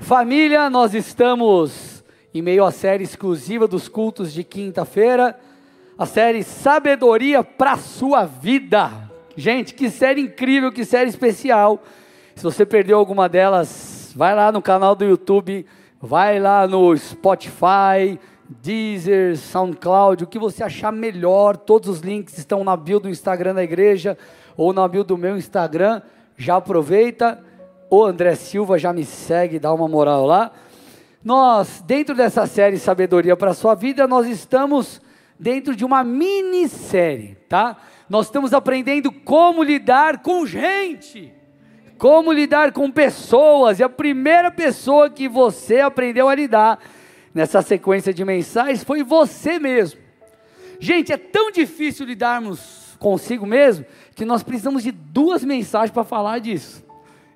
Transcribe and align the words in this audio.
Família, 0.00 0.70
nós 0.70 0.94
estamos 0.94 2.02
em 2.34 2.40
meio 2.40 2.64
à 2.64 2.72
série 2.72 3.04
exclusiva 3.04 3.68
dos 3.68 3.86
cultos 3.86 4.32
de 4.32 4.42
quinta-feira, 4.42 5.38
a 5.96 6.06
série 6.06 6.42
Sabedoria 6.42 7.44
para 7.44 7.76
sua 7.76 8.24
vida. 8.24 8.90
Gente, 9.36 9.74
que 9.74 9.90
série 9.90 10.22
incrível, 10.22 10.72
que 10.72 10.86
série 10.86 11.10
especial. 11.10 11.82
Se 12.34 12.42
você 12.42 12.64
perdeu 12.64 12.98
alguma 12.98 13.28
delas, 13.28 14.12
vai 14.16 14.34
lá 14.34 14.50
no 14.50 14.62
canal 14.62 14.96
do 14.96 15.04
YouTube, 15.04 15.66
vai 16.00 16.40
lá 16.40 16.66
no 16.66 16.96
Spotify, 16.96 18.18
Deezer, 18.48 19.36
SoundCloud, 19.36 20.24
o 20.24 20.26
que 20.26 20.38
você 20.38 20.64
achar 20.64 20.90
melhor. 20.90 21.56
Todos 21.56 21.88
os 21.88 22.00
links 22.00 22.36
estão 22.38 22.64
na 22.64 22.76
bio 22.76 22.98
do 22.98 23.10
Instagram 23.10 23.54
da 23.54 23.62
igreja 23.62 24.16
ou 24.56 24.72
na 24.72 24.88
bio 24.88 25.04
do 25.04 25.16
meu 25.16 25.36
Instagram. 25.36 26.00
Já 26.36 26.56
aproveita 26.56 27.44
o 27.90 28.04
André 28.04 28.36
Silva 28.36 28.78
já 28.78 28.92
me 28.92 29.04
segue, 29.04 29.58
dá 29.58 29.72
uma 29.74 29.88
moral 29.88 30.24
lá. 30.24 30.52
Nós, 31.22 31.82
dentro 31.84 32.14
dessa 32.14 32.46
série 32.46 32.78
Sabedoria 32.78 33.36
para 33.36 33.50
a 33.50 33.54
Sua 33.54 33.74
Vida, 33.74 34.06
nós 34.06 34.28
estamos 34.28 35.02
dentro 35.38 35.74
de 35.74 35.84
uma 35.84 36.04
minissérie, 36.04 37.36
tá? 37.48 37.76
Nós 38.08 38.26
estamos 38.26 38.54
aprendendo 38.54 39.10
como 39.10 39.62
lidar 39.62 40.22
com 40.22 40.46
gente, 40.46 41.34
como 41.98 42.32
lidar 42.32 42.72
com 42.72 42.90
pessoas, 42.90 43.80
e 43.80 43.82
a 43.82 43.88
primeira 43.88 44.50
pessoa 44.50 45.10
que 45.10 45.28
você 45.28 45.80
aprendeu 45.80 46.28
a 46.28 46.34
lidar 46.34 46.78
nessa 47.34 47.60
sequência 47.60 48.14
de 48.14 48.24
mensagens 48.24 48.84
foi 48.84 49.02
você 49.02 49.58
mesmo. 49.58 50.00
Gente, 50.78 51.12
é 51.12 51.16
tão 51.16 51.50
difícil 51.50 52.06
lidarmos 52.06 52.96
consigo 52.98 53.44
mesmo 53.44 53.84
que 54.14 54.24
nós 54.24 54.42
precisamos 54.42 54.82
de 54.82 54.92
duas 54.92 55.44
mensagens 55.44 55.90
para 55.90 56.04
falar 56.04 56.38
disso. 56.38 56.89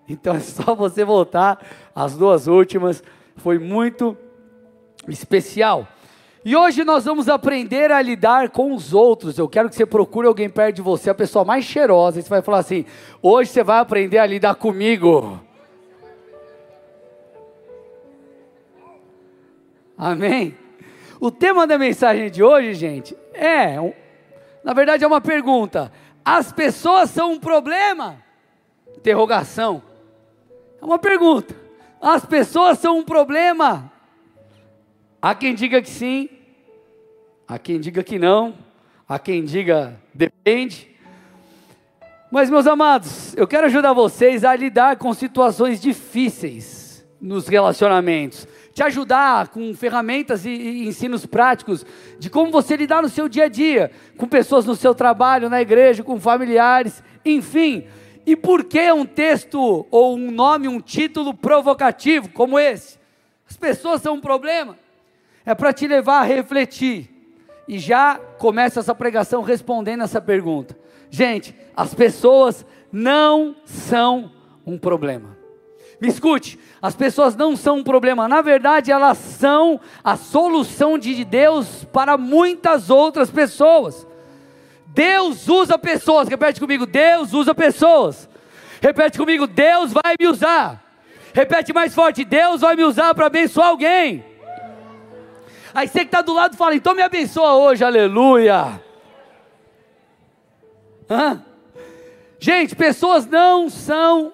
Então 0.09 0.35
é 0.37 0.41
só 0.41 0.75
você 0.75 1.05
voltar 1.05 1.65
às 1.95 2.17
duas 2.17 2.47
últimas, 2.47 3.03
foi 3.37 3.59
muito 3.59 4.17
especial. 5.09 5.87
E 6.45 6.55
hoje 6.55 6.85
nós 6.85 7.07
vamos 7.07 7.27
aprender 7.29 7.91
a 7.91 8.03
lidar 8.03 8.51
com 8.51 8.75
os 8.75 8.93
outros. 8.93 9.39
Eu 9.39 9.49
quero 9.49 9.71
que 9.71 9.75
você 9.75 9.87
procure 9.87 10.27
alguém 10.27 10.49
perto 10.51 10.77
de 10.77 10.83
você, 10.83 11.09
a 11.09 11.15
pessoa 11.15 11.43
mais 11.43 11.65
cheirosa, 11.65 12.19
e 12.19 12.23
você 12.23 12.29
vai 12.29 12.43
falar 12.43 12.59
assim: 12.59 12.85
hoje 13.23 13.51
você 13.51 13.65
vai 13.65 13.79
aprender 13.79 14.19
a 14.19 14.27
lidar 14.27 14.55
comigo. 14.57 15.41
Amém? 19.97 20.55
O 21.19 21.31
tema 21.31 21.67
da 21.67 21.79
mensagem 21.79 22.31
de 22.31 22.43
hoje, 22.43 22.75
gente, 22.75 23.17
é, 23.33 23.77
na 24.63 24.75
verdade 24.75 25.03
é 25.03 25.07
uma 25.07 25.21
pergunta. 25.21 25.91
As 26.23 26.53
pessoas 26.53 27.09
são 27.09 27.33
um 27.33 27.41
problema? 27.41 28.19
Interrogação. 28.99 29.83
É 30.85 30.87
uma 30.87 30.99
pergunta. 30.99 31.57
As 31.99 32.27
pessoas 32.27 32.79
são 32.79 32.99
um 32.99 33.03
problema? 33.03 33.91
Há 35.21 35.35
quem 35.35 35.55
diga 35.55 35.81
que 35.81 35.89
sim, 35.89 36.29
há 37.49 37.59
quem 37.59 37.81
diga 37.81 38.03
que 38.03 38.19
não, 38.19 38.55
há 39.09 39.19
quem 39.19 39.47
diga 39.47 39.99
depende. 40.13 40.95
Mas, 42.31 42.51
meus 42.51 42.67
amados, 42.67 43.35
eu 43.35 43.49
quero 43.49 43.65
ajudar 43.65 43.95
vocês 43.95 44.45
a 44.45 44.55
lidar 44.55 44.97
com 44.97 45.15
situações 45.15 45.81
difíceis 45.81 47.03
nos 47.19 47.49
relacionamentos, 47.49 48.47
te 48.75 48.83
ajudar 48.83 49.49
com 49.49 49.73
ferramentas 49.73 50.45
e, 50.45 50.51
e 50.51 50.87
ensinos 50.87 51.25
práticos 51.25 51.87
de 52.19 52.29
como 52.29 52.53
você 52.53 52.77
lidar 52.77 53.01
no 53.01 53.09
seu 53.09 53.27
dia 53.27 53.45
a 53.45 53.49
dia, 53.49 53.91
com 54.19 54.29
pessoas 54.29 54.67
no 54.67 54.77
seu 54.77 54.95
trabalho, 54.95 55.49
na 55.49 55.63
igreja, 55.63 56.03
com 56.03 56.21
familiares, 56.21 57.03
enfim 57.25 57.87
e 58.27 58.35
por 58.35 58.65
que 58.65 58.91
um 58.93 59.05
texto 59.05 59.87
ou 59.91 60.17
um 60.17 60.31
nome, 60.31 60.69
um 60.69 60.81
título 60.81 61.35
provocativo 61.35 62.31
como 62.31 62.59
esse? 62.59 62.99
As 63.49 63.57
pessoas 63.57 64.01
são 64.01 64.15
um 64.15 64.21
problema? 64.21 64.79
É 65.45 65.55
para 65.55 65.73
te 65.73 65.87
levar 65.87 66.21
a 66.21 66.25
refletir. 66.25 67.11
E 67.69 67.79
já 67.79 68.19
começa 68.39 68.81
essa 68.81 68.95
pregação 68.95 69.43
respondendo 69.43 70.03
essa 70.03 70.21
pergunta. 70.21 70.77
Gente, 71.11 71.55
as 71.77 71.95
pessoas 71.95 72.65
não 72.91 73.57
são 73.65 74.33
um 74.67 74.79
problema. 74.79 75.37
Me 76.01 76.09
escute, 76.09 76.59
as 76.83 76.95
pessoas 76.95 77.37
não 77.37 77.57
são 77.57 77.79
um 77.79 77.85
problema, 77.85 78.29
na 78.29 78.43
verdade, 78.43 78.91
elas 78.91 79.17
são 79.17 79.81
a 80.03 80.17
solução 80.17 80.99
de 80.99 81.25
Deus 81.25 81.85
para 81.93 82.19
muitas 82.19 82.91
outras 82.91 83.31
pessoas. 83.31 84.07
Deus 84.95 85.49
usa 85.49 85.77
pessoas. 85.77 86.29
Repete 86.29 86.61
comigo: 86.61 86.87
Deus 86.87 87.33
usa 87.33 87.53
pessoas. 87.53 88.29
Repete 88.81 89.19
comigo: 89.19 89.47
Deus 89.47 89.93
vai 89.93 90.15
me 90.19 90.29
usar. 90.29 90.83
Repete 91.35 91.73
mais 91.73 91.93
forte: 91.93 92.25
Deus 92.25 92.61
vai 92.61 92.77
me 92.77 92.85
usar 92.85 93.13
para 93.13 93.27
abençoar 93.27 93.69
alguém. 93.69 94.25
Aí 95.75 95.89
você 95.89 96.01
que 96.01 96.05
está 96.07 96.23
do 96.23 96.33
lado 96.33 96.57
fala: 96.57 96.77
então 96.77 96.95
me 96.95 97.03
abençoa 97.03 97.55
hoje, 97.55 97.83
aleluia. 97.85 98.81
Hã? 101.11 101.45
Gente, 102.39 102.77
pessoas 102.77 103.27
não 103.27 103.69
são 103.69 104.33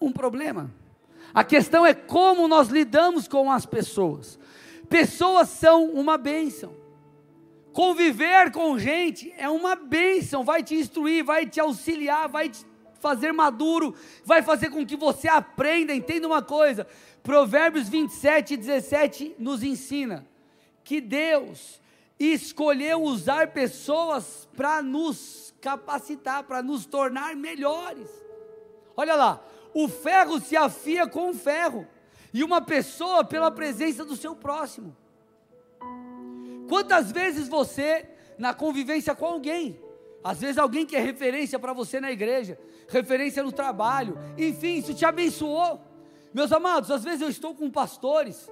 um 0.00 0.10
problema. 0.10 0.70
A 1.32 1.44
questão 1.44 1.86
é 1.86 1.94
como 1.94 2.48
nós 2.48 2.68
lidamos 2.68 3.28
com 3.28 3.52
as 3.52 3.64
pessoas. 3.64 4.40
Pessoas 4.88 5.48
são 5.50 5.84
uma 5.84 6.18
bênção. 6.18 6.79
Conviver 7.80 8.52
com 8.52 8.78
gente 8.78 9.32
é 9.38 9.48
uma 9.48 9.74
bênção, 9.74 10.44
vai 10.44 10.62
te 10.62 10.74
instruir, 10.74 11.24
vai 11.24 11.46
te 11.46 11.58
auxiliar, 11.58 12.28
vai 12.28 12.50
te 12.50 12.62
fazer 13.00 13.32
maduro, 13.32 13.94
vai 14.22 14.42
fazer 14.42 14.68
com 14.68 14.84
que 14.84 14.96
você 14.96 15.26
aprenda. 15.28 15.94
Entenda 15.94 16.26
uma 16.26 16.42
coisa: 16.42 16.86
Provérbios 17.22 17.88
27 17.88 18.52
e 18.52 18.56
17 18.58 19.36
nos 19.38 19.62
ensina 19.62 20.26
que 20.84 21.00
Deus 21.00 21.80
escolheu 22.18 23.02
usar 23.02 23.48
pessoas 23.48 24.46
para 24.54 24.82
nos 24.82 25.54
capacitar, 25.58 26.42
para 26.42 26.62
nos 26.62 26.84
tornar 26.84 27.34
melhores. 27.34 28.10
Olha 28.94 29.14
lá, 29.14 29.42
o 29.72 29.88
ferro 29.88 30.38
se 30.38 30.54
afia 30.54 31.06
com 31.06 31.30
o 31.30 31.34
ferro, 31.34 31.88
e 32.30 32.44
uma 32.44 32.60
pessoa 32.60 33.24
pela 33.24 33.50
presença 33.50 34.04
do 34.04 34.16
seu 34.16 34.36
próximo. 34.36 34.94
Quantas 36.70 37.10
vezes 37.10 37.48
você, 37.48 38.08
na 38.38 38.54
convivência 38.54 39.12
com 39.12 39.26
alguém, 39.26 39.82
às 40.22 40.40
vezes 40.40 40.56
alguém 40.56 40.86
que 40.86 40.94
é 40.94 41.00
referência 41.00 41.58
para 41.58 41.72
você 41.72 42.00
na 42.00 42.12
igreja, 42.12 42.56
referência 42.88 43.42
no 43.42 43.50
trabalho, 43.50 44.16
enfim, 44.38 44.76
isso 44.76 44.94
te 44.94 45.04
abençoou. 45.04 45.80
Meus 46.32 46.52
amados, 46.52 46.92
às 46.92 47.02
vezes 47.02 47.22
eu 47.22 47.28
estou 47.28 47.56
com 47.56 47.68
pastores, 47.68 48.48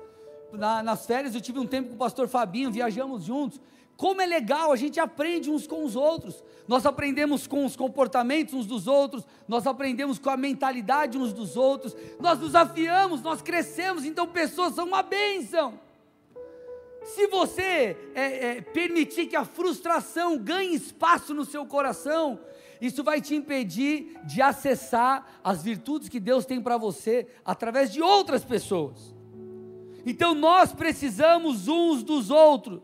na, 0.53 0.83
nas 0.83 1.07
férias 1.07 1.33
eu 1.33 1.41
tive 1.41 1.61
um 1.61 1.67
tempo 1.67 1.91
com 1.91 1.95
o 1.95 1.99
pastor 1.99 2.27
Fabinho, 2.27 2.73
viajamos 2.73 3.23
juntos. 3.23 3.61
Como 3.97 4.21
é 4.21 4.27
legal, 4.27 4.73
a 4.73 4.77
gente 4.77 4.99
aprende 4.99 5.49
uns 5.49 5.69
com 5.69 5.85
os 5.85 5.95
outros. 5.95 6.43
Nós 6.67 6.85
aprendemos 6.85 7.47
com 7.47 7.65
os 7.65 7.77
comportamentos 7.77 8.53
uns 8.53 8.67
dos 8.67 8.89
outros, 8.89 9.25
nós 9.47 9.65
aprendemos 9.65 10.19
com 10.19 10.29
a 10.29 10.37
mentalidade 10.37 11.17
uns 11.17 11.33
dos 11.33 11.57
outros, 11.57 11.97
nós 12.19 12.41
nos 12.41 12.57
afiamos, 12.57 13.23
nós 13.23 13.41
crescemos, 13.43 14.05
então 14.05 14.27
pessoas 14.27 14.75
são 14.75 14.89
uma 14.89 15.05
bênção. 15.05 15.87
Se 17.05 17.27
você 17.29 17.97
é, 18.15 18.57
é, 18.57 18.61
permitir 18.61 19.27
que 19.27 19.37
a 19.37 19.45
frustração 19.45 20.37
ganhe 20.37 20.75
espaço 20.75 21.33
no 21.33 21.45
seu 21.45 21.65
coração, 21.65 22.39
isso 22.81 23.03
vai 23.03 23.21
te 23.21 23.35
impedir 23.35 24.17
de 24.25 24.41
acessar 24.41 25.41
as 25.43 25.63
virtudes 25.63 26.09
que 26.09 26.21
Deus 26.21 26.45
tem 26.45 26.61
para 26.61 26.77
você 26.77 27.27
através 27.45 27.93
de 27.93 28.03
outras 28.03 28.45
pessoas. 28.45 29.15
Então 30.07 30.35
nós 30.35 30.73
precisamos 30.73 31.69
uns 31.69 32.03
dos 32.03 32.31
outros. 32.31 32.83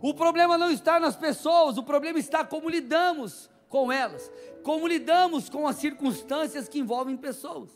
O 0.00 0.12
problema 0.12 0.58
não 0.58 0.70
está 0.70 1.00
nas 1.00 1.16
pessoas, 1.16 1.78
o 1.78 1.82
problema 1.82 2.18
está 2.18 2.44
como 2.44 2.68
lidamos 2.68 3.48
com 3.68 3.90
elas, 3.90 4.30
como 4.62 4.86
lidamos 4.86 5.48
com 5.48 5.66
as 5.66 5.76
circunstâncias 5.76 6.68
que 6.68 6.78
envolvem 6.78 7.16
pessoas. 7.16 7.70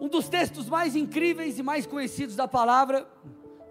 Um 0.00 0.08
dos 0.08 0.28
textos 0.28 0.68
mais 0.68 0.94
incríveis 0.94 1.58
e 1.58 1.62
mais 1.62 1.86
conhecidos 1.86 2.36
da 2.36 2.46
palavra, 2.46 3.08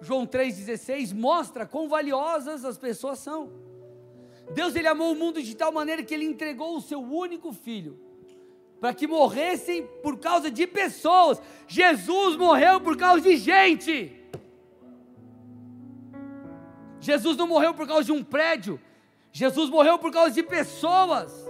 João 0.01 0.25
3,16, 0.25 1.13
mostra 1.13 1.65
quão 1.65 1.87
valiosas 1.87 2.65
as 2.65 2.77
pessoas 2.77 3.19
são. 3.19 3.51
Deus 4.53 4.75
ele 4.75 4.87
amou 4.87 5.11
o 5.11 5.15
mundo 5.15 5.41
de 5.41 5.55
tal 5.55 5.71
maneira 5.71 6.03
que 6.03 6.13
ele 6.13 6.25
entregou 6.25 6.77
o 6.77 6.81
seu 6.81 6.99
único 6.99 7.51
filho 7.51 7.99
para 8.79 8.93
que 8.93 9.07
morressem 9.07 9.87
por 10.03 10.19
causa 10.19 10.51
de 10.51 10.67
pessoas. 10.67 11.41
Jesus 11.67 12.35
morreu 12.35 12.79
por 12.81 12.97
causa 12.97 13.21
de 13.21 13.37
gente. 13.37 14.13
Jesus 16.99 17.37
não 17.37 17.47
morreu 17.47 17.73
por 17.73 17.87
causa 17.87 18.03
de 18.03 18.11
um 18.11 18.23
prédio. 18.23 18.79
Jesus 19.31 19.69
morreu 19.69 19.97
por 19.97 20.11
causa 20.11 20.31
de 20.31 20.43
pessoas. 20.43 21.44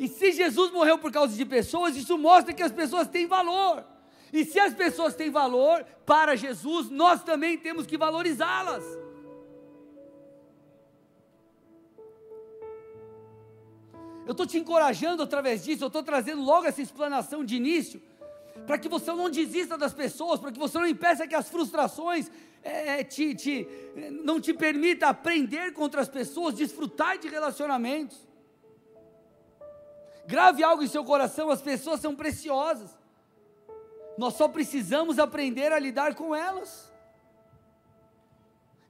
E 0.00 0.08
se 0.08 0.32
Jesus 0.32 0.72
morreu 0.72 0.96
por 0.96 1.12
causa 1.12 1.36
de 1.36 1.44
pessoas, 1.44 1.94
isso 1.94 2.16
mostra 2.16 2.54
que 2.54 2.62
as 2.62 2.72
pessoas 2.72 3.06
têm 3.06 3.26
valor. 3.26 3.84
E 4.32 4.46
se 4.46 4.58
as 4.58 4.72
pessoas 4.72 5.14
têm 5.14 5.30
valor 5.30 5.84
para 6.06 6.34
Jesus, 6.34 6.88
nós 6.88 7.22
também 7.22 7.58
temos 7.58 7.84
que 7.84 7.98
valorizá-las. 7.98 8.82
Eu 14.24 14.32
estou 14.32 14.46
te 14.46 14.56
encorajando 14.56 15.22
através 15.22 15.64
disso, 15.64 15.84
eu 15.84 15.88
estou 15.88 16.02
trazendo 16.02 16.40
logo 16.40 16.66
essa 16.66 16.80
explanação 16.80 17.44
de 17.44 17.56
início, 17.56 18.00
para 18.66 18.78
que 18.78 18.88
você 18.88 19.12
não 19.12 19.28
desista 19.28 19.76
das 19.76 19.92
pessoas, 19.92 20.40
para 20.40 20.50
que 20.50 20.58
você 20.58 20.78
não 20.78 20.86
impeça 20.86 21.26
que 21.26 21.34
as 21.34 21.50
frustrações 21.50 22.30
é, 22.62 23.04
te, 23.04 23.34
te, 23.34 23.68
não 24.24 24.40
te 24.40 24.54
permita 24.54 25.08
aprender 25.08 25.74
contra 25.74 26.00
as 26.00 26.08
pessoas, 26.08 26.54
desfrutar 26.54 27.18
de 27.18 27.28
relacionamentos. 27.28 28.29
Grave 30.26 30.62
algo 30.62 30.82
em 30.82 30.88
seu 30.88 31.04
coração: 31.04 31.50
as 31.50 31.62
pessoas 31.62 32.00
são 32.00 32.14
preciosas, 32.14 32.96
nós 34.16 34.34
só 34.34 34.48
precisamos 34.48 35.18
aprender 35.18 35.72
a 35.72 35.78
lidar 35.78 36.14
com 36.14 36.34
elas. 36.34 36.90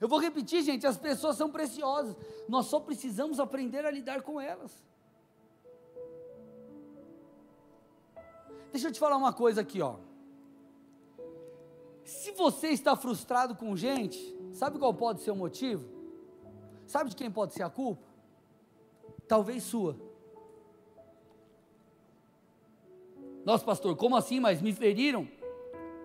Eu 0.00 0.08
vou 0.08 0.18
repetir, 0.18 0.62
gente: 0.62 0.86
as 0.86 0.96
pessoas 0.96 1.36
são 1.36 1.50
preciosas, 1.50 2.16
nós 2.48 2.66
só 2.66 2.80
precisamos 2.80 3.38
aprender 3.38 3.84
a 3.84 3.90
lidar 3.90 4.22
com 4.22 4.40
elas. 4.40 4.72
Deixa 8.72 8.88
eu 8.88 8.92
te 8.92 9.00
falar 9.00 9.16
uma 9.16 9.32
coisa 9.32 9.60
aqui, 9.60 9.82
ó. 9.82 9.96
Se 12.04 12.32
você 12.32 12.68
está 12.68 12.96
frustrado 12.96 13.54
com 13.54 13.76
gente, 13.76 14.18
sabe 14.52 14.78
qual 14.78 14.92
pode 14.92 15.20
ser 15.20 15.30
o 15.30 15.36
motivo? 15.36 15.88
Sabe 16.86 17.10
de 17.10 17.16
quem 17.16 17.30
pode 17.30 17.54
ser 17.54 17.62
a 17.62 17.70
culpa? 17.70 18.02
Talvez 19.28 19.62
sua. 19.62 19.96
Nossa, 23.44 23.64
pastor, 23.64 23.96
como 23.96 24.16
assim? 24.16 24.40
Mas 24.40 24.60
me 24.60 24.72
feriram? 24.72 25.28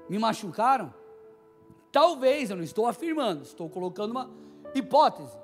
Me 0.10 0.18
machucaram? 0.18 0.94
Talvez, 1.92 2.50
eu 2.50 2.58
não 2.58 2.64
estou 2.64 2.88
afirmando, 2.88 3.44
estou 3.44 3.70
colocando 3.70 4.12
uma 4.12 4.30
hipótese. 4.74 5.36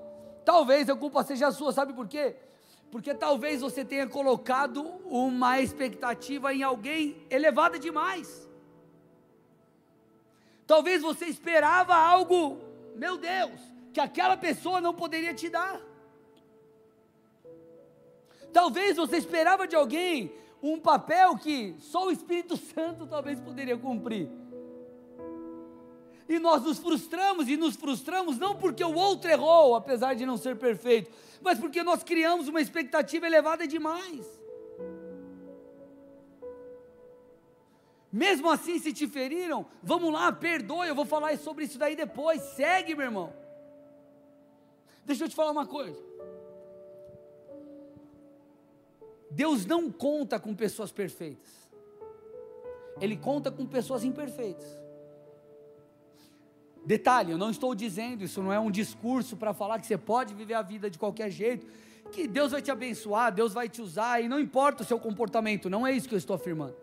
Talvez 0.43 0.89
a 0.89 0.95
culpa 0.95 1.23
seja 1.23 1.51
sua, 1.51 1.71
sabe 1.71 1.93
por 1.93 2.07
quê? 2.07 2.35
Porque 2.91 3.13
talvez 3.13 3.61
você 3.61 3.85
tenha 3.85 4.07
colocado 4.07 4.81
uma 5.05 5.61
expectativa 5.61 6.53
em 6.53 6.61
alguém 6.61 7.25
elevada 7.29 7.79
demais. 7.79 8.49
Talvez 10.67 11.01
você 11.01 11.25
esperava 11.25 11.95
algo, 11.95 12.57
meu 12.95 13.17
Deus, 13.17 13.59
que 13.93 13.99
aquela 13.99 14.35
pessoa 14.35 14.81
não 14.81 14.93
poderia 14.93 15.33
te 15.33 15.49
dar. 15.49 15.81
Talvez 18.51 18.97
você 18.97 19.17
esperava 19.17 19.67
de 19.67 19.75
alguém 19.75 20.33
um 20.61 20.79
papel 20.79 21.37
que 21.37 21.75
só 21.79 22.07
o 22.07 22.11
Espírito 22.11 22.55
Santo 22.55 23.07
talvez 23.07 23.39
poderia 23.39 23.77
cumprir. 23.77 24.29
E 26.29 26.39
nós 26.39 26.63
nos 26.63 26.77
frustramos 26.77 27.49
e 27.49 27.57
nos 27.57 27.75
frustramos 27.75 28.37
não 28.37 28.55
porque 28.55 28.83
o 28.83 28.93
outro 28.93 29.29
errou, 29.29 29.75
apesar 29.75 30.13
de 30.13 30.25
não 30.25 30.37
ser 30.37 30.57
perfeito, 30.57 31.11
mas 31.41 31.59
porque 31.59 31.83
nós 31.83 32.03
criamos 32.03 32.47
uma 32.47 32.61
expectativa 32.61 33.25
elevada 33.25 33.67
demais. 33.67 34.39
Mesmo 38.11 38.49
assim, 38.49 38.77
se 38.77 38.91
te 38.93 39.07
feriram, 39.07 39.65
vamos 39.81 40.11
lá, 40.11 40.31
perdoe, 40.31 40.87
eu 40.87 40.95
vou 40.95 41.05
falar 41.05 41.37
sobre 41.37 41.65
isso 41.65 41.77
daí 41.77 41.95
depois. 41.95 42.41
Segue, 42.41 42.93
meu 42.93 43.05
irmão. 43.05 43.33
Deixa 45.05 45.23
eu 45.23 45.29
te 45.29 45.35
falar 45.35 45.51
uma 45.51 45.65
coisa. 45.65 46.10
Deus 49.31 49.65
não 49.65 49.89
conta 49.89 50.39
com 50.39 50.53
pessoas 50.53 50.91
perfeitas. 50.91 51.49
Ele 52.99 53.15
conta 53.15 53.49
com 53.49 53.65
pessoas 53.65 54.03
imperfeitas. 54.03 54.67
Detalhe, 56.85 57.31
eu 57.31 57.37
não 57.37 57.49
estou 57.49 57.73
dizendo, 57.73 58.23
isso 58.23 58.41
não 58.43 58.51
é 58.51 58.59
um 58.59 58.69
discurso 58.69 59.37
para 59.37 59.53
falar 59.53 59.79
que 59.79 59.87
você 59.87 59.97
pode 59.97 60.33
viver 60.33 60.55
a 60.55 60.61
vida 60.61 60.89
de 60.89 60.99
qualquer 60.99 61.29
jeito, 61.29 61.65
que 62.11 62.27
Deus 62.27 62.51
vai 62.51 62.61
te 62.61 62.71
abençoar, 62.71 63.33
Deus 63.33 63.53
vai 63.53 63.69
te 63.69 63.81
usar, 63.81 64.21
e 64.21 64.27
não 64.27 64.39
importa 64.39 64.83
o 64.83 64.85
seu 64.85 64.99
comportamento, 64.99 65.69
não 65.69 65.87
é 65.87 65.93
isso 65.93 66.09
que 66.09 66.15
eu 66.15 66.19
estou 66.19 66.35
afirmando. 66.35 66.75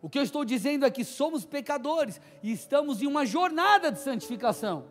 O 0.00 0.08
que 0.08 0.18
eu 0.18 0.22
estou 0.22 0.44
dizendo 0.44 0.86
é 0.86 0.90
que 0.90 1.04
somos 1.04 1.44
pecadores 1.44 2.20
e 2.42 2.52
estamos 2.52 3.02
em 3.02 3.06
uma 3.06 3.26
jornada 3.26 3.92
de 3.92 4.00
santificação. 4.00 4.84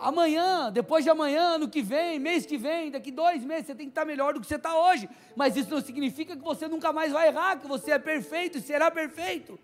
Amanhã, 0.00 0.72
depois 0.72 1.04
de 1.04 1.10
amanhã, 1.10 1.56
ano 1.56 1.68
que 1.68 1.82
vem, 1.82 2.18
mês 2.18 2.46
que 2.46 2.56
vem, 2.56 2.90
daqui 2.90 3.10
dois 3.10 3.44
meses, 3.44 3.66
você 3.66 3.74
tem 3.74 3.86
que 3.86 3.90
estar 3.90 4.06
melhor 4.06 4.32
do 4.32 4.40
que 4.40 4.46
você 4.46 4.56
está 4.56 4.74
hoje. 4.74 5.08
Mas 5.36 5.56
isso 5.56 5.70
não 5.70 5.80
significa 5.80 6.34
que 6.34 6.42
você 6.42 6.66
nunca 6.66 6.92
mais 6.92 7.12
vai 7.12 7.28
errar, 7.28 7.58
que 7.58 7.68
você 7.68 7.92
é 7.92 7.98
perfeito 7.98 8.58
e 8.58 8.60
será 8.62 8.90
perfeito. 8.90 9.58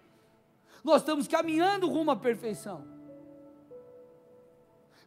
Nós 0.85 1.01
estamos 1.01 1.27
caminhando 1.27 1.89
rumo 1.89 2.11
à 2.11 2.17
perfeição. 2.17 2.85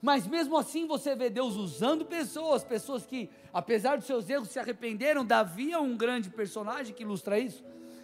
Mas 0.02 0.26
mesmo 0.26 0.58
assim 0.58 0.88
você 0.88 1.16
vê 1.16 1.30
Deus 1.30 1.56
usando 1.56 2.06
pessoas, 2.06 2.64
pessoas 2.64 3.06
que, 3.06 3.30
apesar 3.54 3.98
dos 3.98 4.08
seus 4.08 4.30
erros, 4.30 4.50
se 4.50 4.58
arrependeram. 4.58 5.24
Davi 5.24 5.74
é 5.74 5.80
um 5.80 5.96
grande 5.96 6.30
personagem 6.30 6.96
que 6.96 7.04
ilustra 7.04 7.38
isso. 7.38 7.64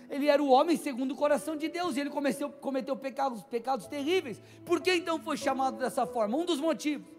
Ele 0.09 0.27
era 0.27 0.43
o 0.43 0.49
homem 0.49 0.77
segundo 0.77 1.13
o 1.13 1.17
coração 1.17 1.55
de 1.55 1.67
Deus, 1.67 1.97
e 1.97 2.01
ele 2.01 2.11
cometeu, 2.11 2.51
cometeu 2.51 2.95
pecados, 2.95 3.41
pecados 3.43 3.87
terríveis. 3.87 4.39
Por 4.63 4.79
que 4.79 4.93
então 4.93 5.19
foi 5.19 5.37
chamado 5.37 5.77
dessa 5.77 6.05
forma? 6.05 6.37
Um 6.37 6.45
dos 6.45 6.59
motivos. 6.59 7.14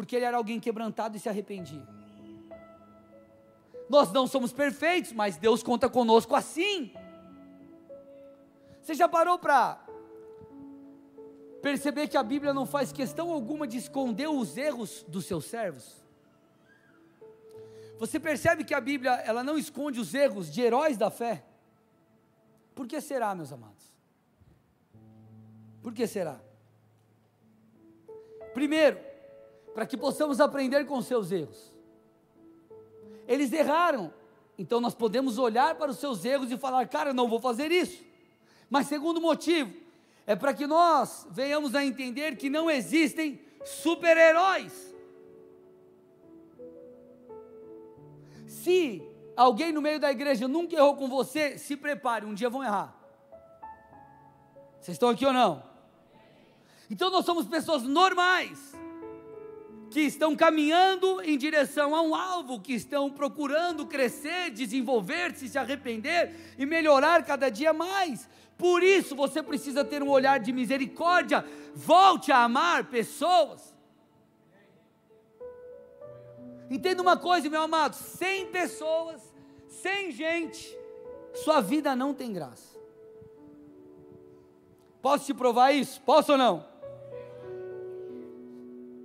Porque 0.00 0.16
ele 0.16 0.24
era 0.24 0.38
alguém 0.38 0.58
quebrantado 0.58 1.14
e 1.14 1.20
se 1.20 1.28
arrependia. 1.28 1.86
Nós 3.86 4.10
não 4.10 4.26
somos 4.26 4.50
perfeitos, 4.50 5.12
mas 5.12 5.36
Deus 5.36 5.62
conta 5.62 5.90
conosco 5.90 6.34
assim. 6.34 6.94
Você 8.80 8.94
já 8.94 9.06
parou 9.06 9.38
para 9.38 9.78
perceber 11.60 12.08
que 12.08 12.16
a 12.16 12.22
Bíblia 12.22 12.54
não 12.54 12.64
faz 12.64 12.90
questão 12.92 13.30
alguma 13.30 13.66
de 13.66 13.76
esconder 13.76 14.26
os 14.26 14.56
erros 14.56 15.04
dos 15.06 15.26
seus 15.26 15.44
servos? 15.44 16.02
Você 17.98 18.18
percebe 18.18 18.64
que 18.64 18.72
a 18.72 18.80
Bíblia 18.80 19.12
ela 19.16 19.44
não 19.44 19.58
esconde 19.58 20.00
os 20.00 20.14
erros 20.14 20.50
de 20.50 20.62
heróis 20.62 20.96
da 20.96 21.10
fé? 21.10 21.44
Por 22.74 22.86
que 22.86 23.02
será, 23.02 23.34
meus 23.34 23.52
amados? 23.52 23.94
Por 25.82 25.92
que 25.92 26.06
será? 26.06 26.40
Primeiro, 28.54 29.09
para 29.74 29.86
que 29.86 29.96
possamos 29.96 30.40
aprender 30.40 30.84
com 30.84 30.98
os 30.98 31.06
seus 31.06 31.30
erros. 31.30 31.72
Eles 33.26 33.52
erraram, 33.52 34.12
então 34.58 34.80
nós 34.80 34.94
podemos 34.94 35.38
olhar 35.38 35.76
para 35.76 35.90
os 35.90 35.98
seus 35.98 36.24
erros 36.24 36.50
e 36.50 36.58
falar: 36.58 36.88
cara, 36.88 37.12
não 37.12 37.28
vou 37.28 37.40
fazer 37.40 37.70
isso. 37.70 38.02
Mas 38.68 38.86
segundo 38.86 39.20
motivo, 39.20 39.72
é 40.26 40.36
para 40.36 40.54
que 40.54 40.66
nós 40.66 41.26
venhamos 41.30 41.74
a 41.74 41.84
entender 41.84 42.36
que 42.36 42.50
não 42.50 42.70
existem 42.70 43.40
super-heróis. 43.64 44.94
Se 48.46 49.02
alguém 49.36 49.72
no 49.72 49.80
meio 49.80 49.98
da 49.98 50.10
igreja 50.10 50.46
nunca 50.46 50.76
errou 50.76 50.96
com 50.96 51.08
você, 51.08 51.56
se 51.56 51.76
prepare, 51.76 52.26
um 52.26 52.34
dia 52.34 52.50
vão 52.50 52.62
errar. 52.62 52.96
Vocês 54.80 54.94
estão 54.94 55.08
aqui 55.08 55.24
ou 55.26 55.32
não? 55.32 55.62
Então 56.90 57.10
nós 57.10 57.24
somos 57.24 57.46
pessoas 57.46 57.82
normais, 57.82 58.74
que 59.90 60.00
estão 60.00 60.36
caminhando 60.36 61.20
em 61.22 61.36
direção 61.36 61.94
a 61.96 62.00
um 62.00 62.14
alvo, 62.14 62.60
que 62.60 62.72
estão 62.72 63.10
procurando 63.10 63.84
crescer, 63.84 64.50
desenvolver-se, 64.50 65.48
se 65.48 65.58
arrepender 65.58 66.54
e 66.56 66.64
melhorar 66.64 67.24
cada 67.24 67.50
dia 67.50 67.72
mais. 67.72 68.28
Por 68.56 68.84
isso 68.84 69.16
você 69.16 69.42
precisa 69.42 69.84
ter 69.84 70.00
um 70.02 70.08
olhar 70.08 70.38
de 70.38 70.52
misericórdia. 70.52 71.44
Volte 71.74 72.30
a 72.30 72.44
amar 72.44 72.84
pessoas. 72.84 73.74
Entenda 76.70 77.02
uma 77.02 77.16
coisa, 77.16 77.50
meu 77.50 77.62
amado: 77.62 77.94
sem 77.94 78.46
pessoas, 78.46 79.20
sem 79.66 80.12
gente, 80.12 80.72
sua 81.34 81.60
vida 81.60 81.96
não 81.96 82.14
tem 82.14 82.32
graça. 82.32 82.78
Posso 85.02 85.26
te 85.26 85.34
provar 85.34 85.72
isso? 85.72 86.00
Posso 86.02 86.32
ou 86.32 86.38
não? 86.38 86.69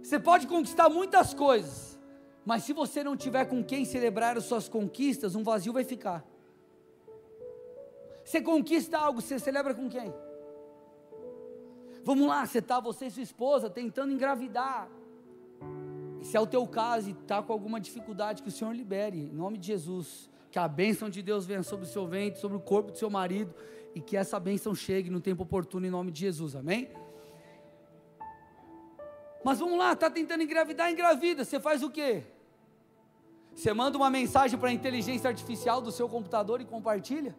Você 0.06 0.20
pode 0.20 0.46
conquistar 0.46 0.88
muitas 0.88 1.34
coisas, 1.34 2.00
mas 2.46 2.62
se 2.62 2.74
você 2.74 3.04
não 3.04 3.18
tiver 3.18 3.44
com 3.46 3.64
quem 3.64 3.84
celebrar 3.84 4.38
as 4.38 4.44
suas 4.44 4.70
conquistas, 4.70 5.34
um 5.34 5.44
vazio 5.44 5.74
vai 5.74 5.84
ficar. 5.84 6.24
Você 8.24 8.40
conquista 8.40 9.00
algo, 9.00 9.20
você 9.20 9.40
celebra 9.40 9.74
com 9.74 9.90
quem? 9.90 10.14
Vamos 12.04 12.28
lá, 12.28 12.46
você 12.46 12.60
está, 12.60 12.80
você 12.80 13.08
e 13.08 13.12
sua 13.12 13.24
esposa, 13.24 13.68
tentando 13.68 14.14
engravidar. 14.14 14.88
E 16.22 16.26
se 16.26 16.38
é 16.38 16.40
o 16.40 16.46
teu 16.46 16.68
caso 16.68 17.10
e 17.10 17.14
está 17.14 17.42
com 17.42 17.52
alguma 17.52 17.82
dificuldade, 17.82 18.44
que 18.44 18.50
o 18.50 18.52
Senhor 18.52 18.76
libere, 18.76 19.18
em 19.18 19.34
nome 19.34 19.58
de 19.58 19.66
Jesus. 19.66 20.30
Que 20.52 20.60
a 20.60 20.68
bênção 20.68 21.10
de 21.10 21.24
Deus 21.24 21.48
venha 21.48 21.64
sobre 21.64 21.84
o 21.84 21.90
seu 21.90 22.06
ventre, 22.06 22.40
sobre 22.40 22.56
o 22.56 22.62
corpo 22.62 22.92
do 22.92 22.98
seu 23.00 23.10
marido, 23.10 23.56
e 23.96 24.00
que 24.00 24.16
essa 24.16 24.40
bênção 24.40 24.76
chegue 24.76 25.10
no 25.10 25.20
tempo 25.20 25.42
oportuno, 25.42 25.88
em 25.88 25.90
nome 25.90 26.12
de 26.12 26.20
Jesus, 26.20 26.56
amém? 26.56 26.90
Mas 29.46 29.60
vamos 29.60 29.78
lá, 29.78 29.94
está 29.94 30.10
tentando 30.10 30.42
engravidar, 30.42 30.92
engravida, 30.92 31.46
você 31.46 31.60
faz 31.60 31.84
o 31.84 31.90
quê? 31.92 32.24
Você 33.54 33.72
manda 33.76 33.96
uma 33.96 34.10
mensagem 34.10 34.58
para 34.58 34.70
a 34.70 34.74
inteligência 34.74 35.28
artificial 35.28 35.80
do 35.80 35.92
seu 35.92 36.10
computador 36.10 36.62
e 36.62 36.66
compartilha? 36.66 37.36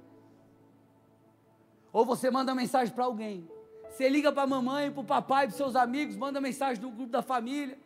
Ou 1.93 2.07
você 2.07 2.31
manda 2.31 2.55
mensagem 2.55 2.95
para 2.95 3.07
alguém. 3.07 3.51
Você 3.91 4.09
liga 4.09 4.31
para 4.31 4.45
a 4.45 4.47
mamãe, 4.47 4.89
para 4.89 5.01
o 5.01 5.05
papai, 5.05 5.49
para 5.49 5.57
seus 5.57 5.75
amigos, 5.75 6.15
manda 6.15 6.41
mensagem 6.41 6.81
no 6.81 6.93
grupo 6.93 7.11
da 7.11 7.23
família, 7.23 7.77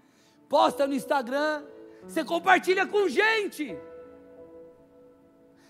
posta 0.51 0.87
no 0.87 0.93
Instagram, 0.93 1.65
você 2.03 2.23
compartilha 2.23 2.87
com 2.87 3.09
gente. 3.09 3.75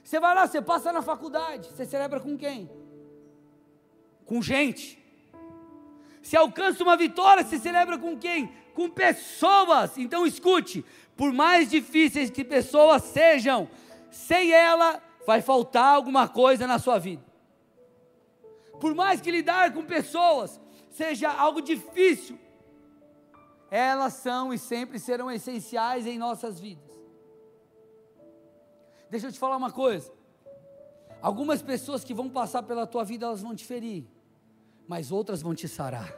Você 0.02 0.18
vai 0.18 0.34
lá, 0.34 0.48
você 0.48 0.60
passa 0.60 0.92
na 0.92 1.02
faculdade, 1.02 1.68
você 1.68 1.86
celebra 1.86 2.18
com 2.18 2.36
quem? 2.36 2.68
Com 4.26 4.42
gente. 4.42 4.99
Se 6.22 6.36
alcança 6.36 6.82
uma 6.82 6.96
vitória, 6.96 7.44
você 7.44 7.58
celebra 7.58 7.98
com 7.98 8.16
quem? 8.16 8.52
Com 8.74 8.90
pessoas. 8.90 9.96
Então 9.96 10.26
escute: 10.26 10.84
por 11.16 11.32
mais 11.32 11.70
difíceis 11.70 12.30
que 12.30 12.44
pessoas 12.44 13.02
sejam, 13.02 13.68
sem 14.10 14.52
ela 14.52 15.02
vai 15.26 15.40
faltar 15.40 15.94
alguma 15.94 16.28
coisa 16.28 16.66
na 16.66 16.78
sua 16.78 16.98
vida. 16.98 17.24
Por 18.80 18.94
mais 18.94 19.20
que 19.20 19.30
lidar 19.30 19.72
com 19.72 19.84
pessoas 19.84 20.60
seja 20.90 21.30
algo 21.30 21.60
difícil, 21.60 22.38
elas 23.70 24.14
são 24.14 24.52
e 24.52 24.58
sempre 24.58 24.98
serão 24.98 25.30
essenciais 25.30 26.06
em 26.06 26.18
nossas 26.18 26.58
vidas. 26.58 26.90
Deixa 29.08 29.26
eu 29.26 29.32
te 29.32 29.38
falar 29.38 29.56
uma 29.56 29.70
coisa. 29.70 30.12
Algumas 31.20 31.60
pessoas 31.60 32.02
que 32.02 32.14
vão 32.14 32.28
passar 32.28 32.62
pela 32.62 32.86
tua 32.86 33.04
vida, 33.04 33.26
elas 33.26 33.42
vão 33.42 33.54
te 33.54 33.64
ferir, 33.64 34.06
mas 34.90 35.12
outras 35.12 35.40
vão 35.40 35.54
te 35.54 35.68
sarar. 35.68 36.12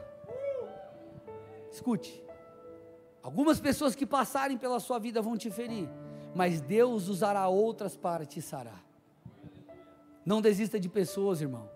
Escute. 1.71 2.23
Algumas 3.21 3.59
pessoas 3.59 3.93
que 3.93 4.03
passarem 4.03 4.57
pela 4.57 4.79
sua 4.79 4.97
vida 4.97 5.21
vão 5.21 5.37
te 5.37 5.51
ferir, 5.51 5.87
mas 6.33 6.59
Deus 6.59 7.07
usará 7.07 7.47
outras 7.47 7.95
para 7.95 8.25
te 8.25 8.41
sarar. 8.41 8.83
Não 10.25 10.41
desista 10.41 10.79
de 10.79 10.89
pessoas, 10.89 11.39
irmão. 11.39 11.69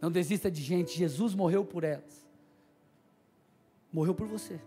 Não 0.00 0.08
desista 0.08 0.48
de 0.48 0.62
gente. 0.62 0.96
Jesus 0.96 1.34
morreu 1.34 1.64
por 1.64 1.82
elas. 1.82 2.24
Morreu 3.92 4.14
por 4.14 4.28
você. 4.28 4.60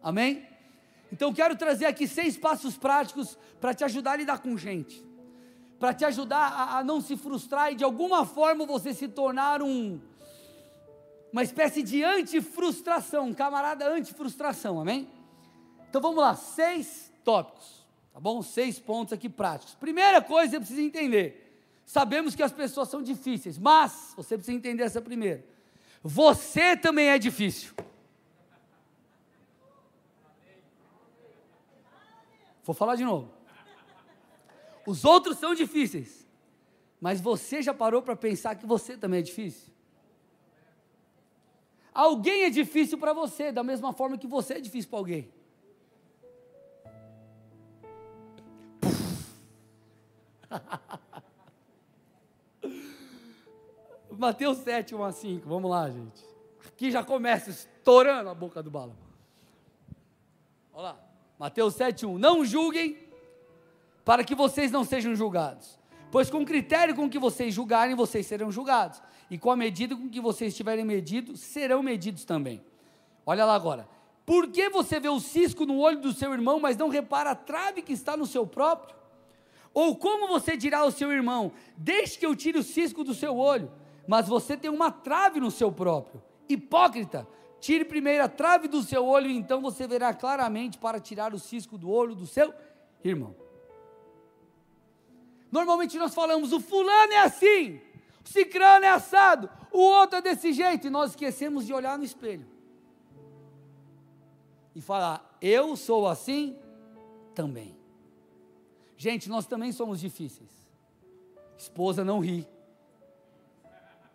Amém? 0.00 0.46
Então 1.10 1.34
quero 1.34 1.56
trazer 1.56 1.86
aqui 1.86 2.06
seis 2.06 2.36
passos 2.36 2.78
práticos 2.78 3.36
para 3.60 3.74
te 3.74 3.82
ajudar 3.82 4.12
a 4.12 4.16
lidar 4.16 4.38
com 4.38 4.56
gente, 4.56 5.04
para 5.80 5.94
te 5.94 6.04
ajudar 6.04 6.36
a, 6.36 6.78
a, 6.78 6.84
não 6.84 7.00
se 7.00 7.16
frustrar 7.16 7.72
e 7.72 7.74
de 7.74 7.82
alguma 7.82 8.26
forma 8.26 8.66
você 8.66 8.92
se 8.92 9.08
tornar 9.08 9.62
um 9.62 9.98
uma 11.32 11.44
espécie 11.44 11.82
de 11.82 12.02
anti-frustração, 12.02 13.28
um 13.28 13.34
camarada 13.34 13.88
anti-frustração, 13.88 14.80
amém? 14.80 15.08
Então 15.88 16.02
vamos 16.02 16.18
lá, 16.18 16.34
seis 16.34 17.10
tópicos, 17.24 17.86
tá 18.12 18.18
bom? 18.18 18.42
Seis 18.42 18.80
pontos 18.80 19.12
aqui 19.12 19.28
práticos. 19.28 19.74
Primeira 19.76 20.20
coisa, 20.20 20.50
você 20.50 20.58
precisa 20.58 20.82
entender. 20.82 21.64
Sabemos 21.86 22.34
que 22.34 22.42
as 22.42 22.52
pessoas 22.52 22.88
são 22.88 23.00
difíceis, 23.00 23.56
mas 23.56 24.12
você 24.16 24.36
precisa 24.36 24.56
entender 24.56 24.82
essa 24.82 25.00
primeira. 25.00 25.44
Você 26.02 26.76
também 26.76 27.08
é 27.08 27.18
difícil. 27.18 27.72
Vou 32.64 32.74
falar 32.74 32.96
de 32.96 33.04
novo. 33.04 33.39
Os 34.90 35.04
outros 35.04 35.38
são 35.38 35.54
difíceis, 35.54 36.26
mas 37.00 37.20
você 37.20 37.62
já 37.62 37.72
parou 37.72 38.02
para 38.02 38.16
pensar 38.16 38.56
que 38.56 38.66
você 38.66 38.96
também 38.96 39.20
é 39.20 39.22
difícil? 39.22 39.72
Alguém 41.94 42.42
é 42.42 42.50
difícil 42.50 42.98
para 42.98 43.12
você, 43.12 43.52
da 43.52 43.62
mesma 43.62 43.92
forma 43.92 44.18
que 44.18 44.26
você 44.26 44.54
é 44.54 44.60
difícil 44.60 44.90
para 44.90 44.98
alguém. 44.98 45.32
Mateus 54.10 54.58
7, 54.58 54.96
1 54.96 55.04
a 55.04 55.12
5, 55.12 55.48
vamos 55.48 55.70
lá, 55.70 55.88
gente. 55.88 56.20
Aqui 56.66 56.90
já 56.90 57.04
começa 57.04 57.50
estourando 57.50 58.28
a 58.28 58.34
boca 58.34 58.60
do 58.60 58.72
bala. 58.72 58.96
Olha 60.72 60.82
lá. 60.82 61.00
Mateus 61.38 61.76
7,1: 61.76 62.18
Não 62.18 62.44
julguem, 62.44 62.98
para 64.04 64.24
que 64.24 64.34
vocês 64.34 64.70
não 64.70 64.84
sejam 64.84 65.14
julgados. 65.14 65.78
Pois 66.10 66.28
com 66.28 66.42
o 66.42 66.46
critério 66.46 66.94
com 66.94 67.08
que 67.08 67.18
vocês 67.18 67.54
julgarem, 67.54 67.94
vocês 67.94 68.26
serão 68.26 68.50
julgados. 68.50 69.00
E 69.30 69.38
com 69.38 69.50
a 69.50 69.56
medida 69.56 69.94
com 69.94 70.08
que 70.08 70.20
vocês 70.20 70.52
estiverem 70.52 70.84
medidos, 70.84 71.40
serão 71.40 71.82
medidos 71.82 72.24
também. 72.24 72.62
Olha 73.24 73.44
lá 73.44 73.54
agora. 73.54 73.88
Por 74.26 74.48
que 74.48 74.68
você 74.68 74.98
vê 74.98 75.08
o 75.08 75.20
cisco 75.20 75.64
no 75.64 75.78
olho 75.78 76.00
do 76.00 76.12
seu 76.12 76.32
irmão, 76.32 76.58
mas 76.58 76.76
não 76.76 76.88
repara 76.88 77.30
a 77.30 77.34
trave 77.34 77.82
que 77.82 77.92
está 77.92 78.16
no 78.16 78.26
seu 78.26 78.46
próprio? 78.46 78.96
Ou 79.72 79.96
como 79.96 80.26
você 80.26 80.56
dirá 80.56 80.80
ao 80.80 80.90
seu 80.90 81.12
irmão: 81.12 81.52
Deixe 81.76 82.18
que 82.18 82.26
eu 82.26 82.34
tire 82.34 82.58
o 82.58 82.62
cisco 82.62 83.04
do 83.04 83.14
seu 83.14 83.36
olho, 83.36 83.70
mas 84.06 84.28
você 84.28 84.56
tem 84.56 84.70
uma 84.70 84.90
trave 84.90 85.40
no 85.40 85.50
seu 85.50 85.70
próprio? 85.70 86.22
Hipócrita, 86.48 87.26
Tire 87.60 87.84
primeiro 87.84 88.24
a 88.24 88.28
trave 88.28 88.68
do 88.68 88.82
seu 88.82 89.04
olho, 89.04 89.30
e 89.30 89.36
então 89.36 89.60
você 89.60 89.86
verá 89.86 90.14
claramente 90.14 90.78
para 90.78 90.98
tirar 90.98 91.34
o 91.34 91.38
cisco 91.38 91.76
do 91.76 91.90
olho 91.90 92.14
do 92.14 92.26
seu 92.26 92.54
irmão. 93.04 93.34
Normalmente 95.50 95.98
nós 95.98 96.14
falamos, 96.14 96.52
o 96.52 96.60
fulano 96.60 97.12
é 97.12 97.18
assim, 97.18 97.80
o 98.24 98.28
cicrano 98.28 98.84
é 98.84 98.88
assado, 98.88 99.50
o 99.72 99.78
outro 99.78 100.18
é 100.18 100.22
desse 100.22 100.52
jeito, 100.52 100.86
e 100.86 100.90
nós 100.90 101.10
esquecemos 101.10 101.66
de 101.66 101.72
olhar 101.72 101.98
no 101.98 102.04
espelho. 102.04 102.46
E 104.74 104.80
falar, 104.80 105.36
eu 105.40 105.76
sou 105.76 106.06
assim 106.06 106.56
também. 107.34 107.76
Gente, 108.96 109.28
nós 109.28 109.46
também 109.46 109.72
somos 109.72 109.98
difíceis. 109.98 110.50
Esposa 111.56 112.04
não 112.04 112.20
ri. 112.20 112.46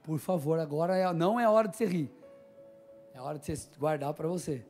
Por 0.03 0.19
favor, 0.19 0.59
agora 0.59 0.95
é, 0.95 1.11
não 1.11 1.39
é 1.39 1.49
hora 1.49 1.67
de 1.67 1.75
você 1.75 1.85
rir. 1.85 2.11
É 3.13 3.19
hora 3.19 3.39
de 3.39 3.45
você 3.45 3.69
guardar 3.77 4.13
para 4.13 4.27
você. 4.27 4.63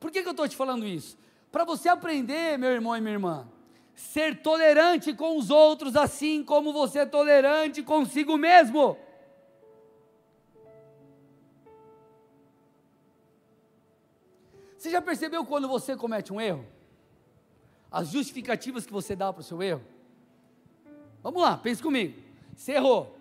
Por 0.00 0.10
que, 0.10 0.22
que 0.22 0.28
eu 0.28 0.32
estou 0.32 0.48
te 0.48 0.56
falando 0.56 0.86
isso? 0.86 1.18
Para 1.52 1.64
você 1.64 1.88
aprender, 1.88 2.58
meu 2.58 2.70
irmão 2.70 2.96
e 2.96 3.00
minha 3.00 3.14
irmã, 3.14 3.48
ser 3.98 4.40
tolerante 4.42 5.12
com 5.12 5.36
os 5.36 5.50
outros, 5.50 5.96
assim 5.96 6.44
como 6.44 6.72
você 6.72 7.00
é 7.00 7.06
tolerante 7.06 7.82
consigo 7.82 8.38
mesmo. 8.38 8.96
Você 14.76 14.88
já 14.88 15.02
percebeu 15.02 15.44
quando 15.44 15.66
você 15.66 15.96
comete 15.96 16.32
um 16.32 16.40
erro? 16.40 16.64
As 17.90 18.10
justificativas 18.10 18.86
que 18.86 18.92
você 18.92 19.16
dá 19.16 19.32
para 19.32 19.40
o 19.40 19.42
seu 19.44 19.60
erro? 19.60 19.82
Vamos 21.20 21.42
lá, 21.42 21.56
pense 21.56 21.82
comigo. 21.82 22.22
Você 22.54 22.74
errou. 22.74 23.18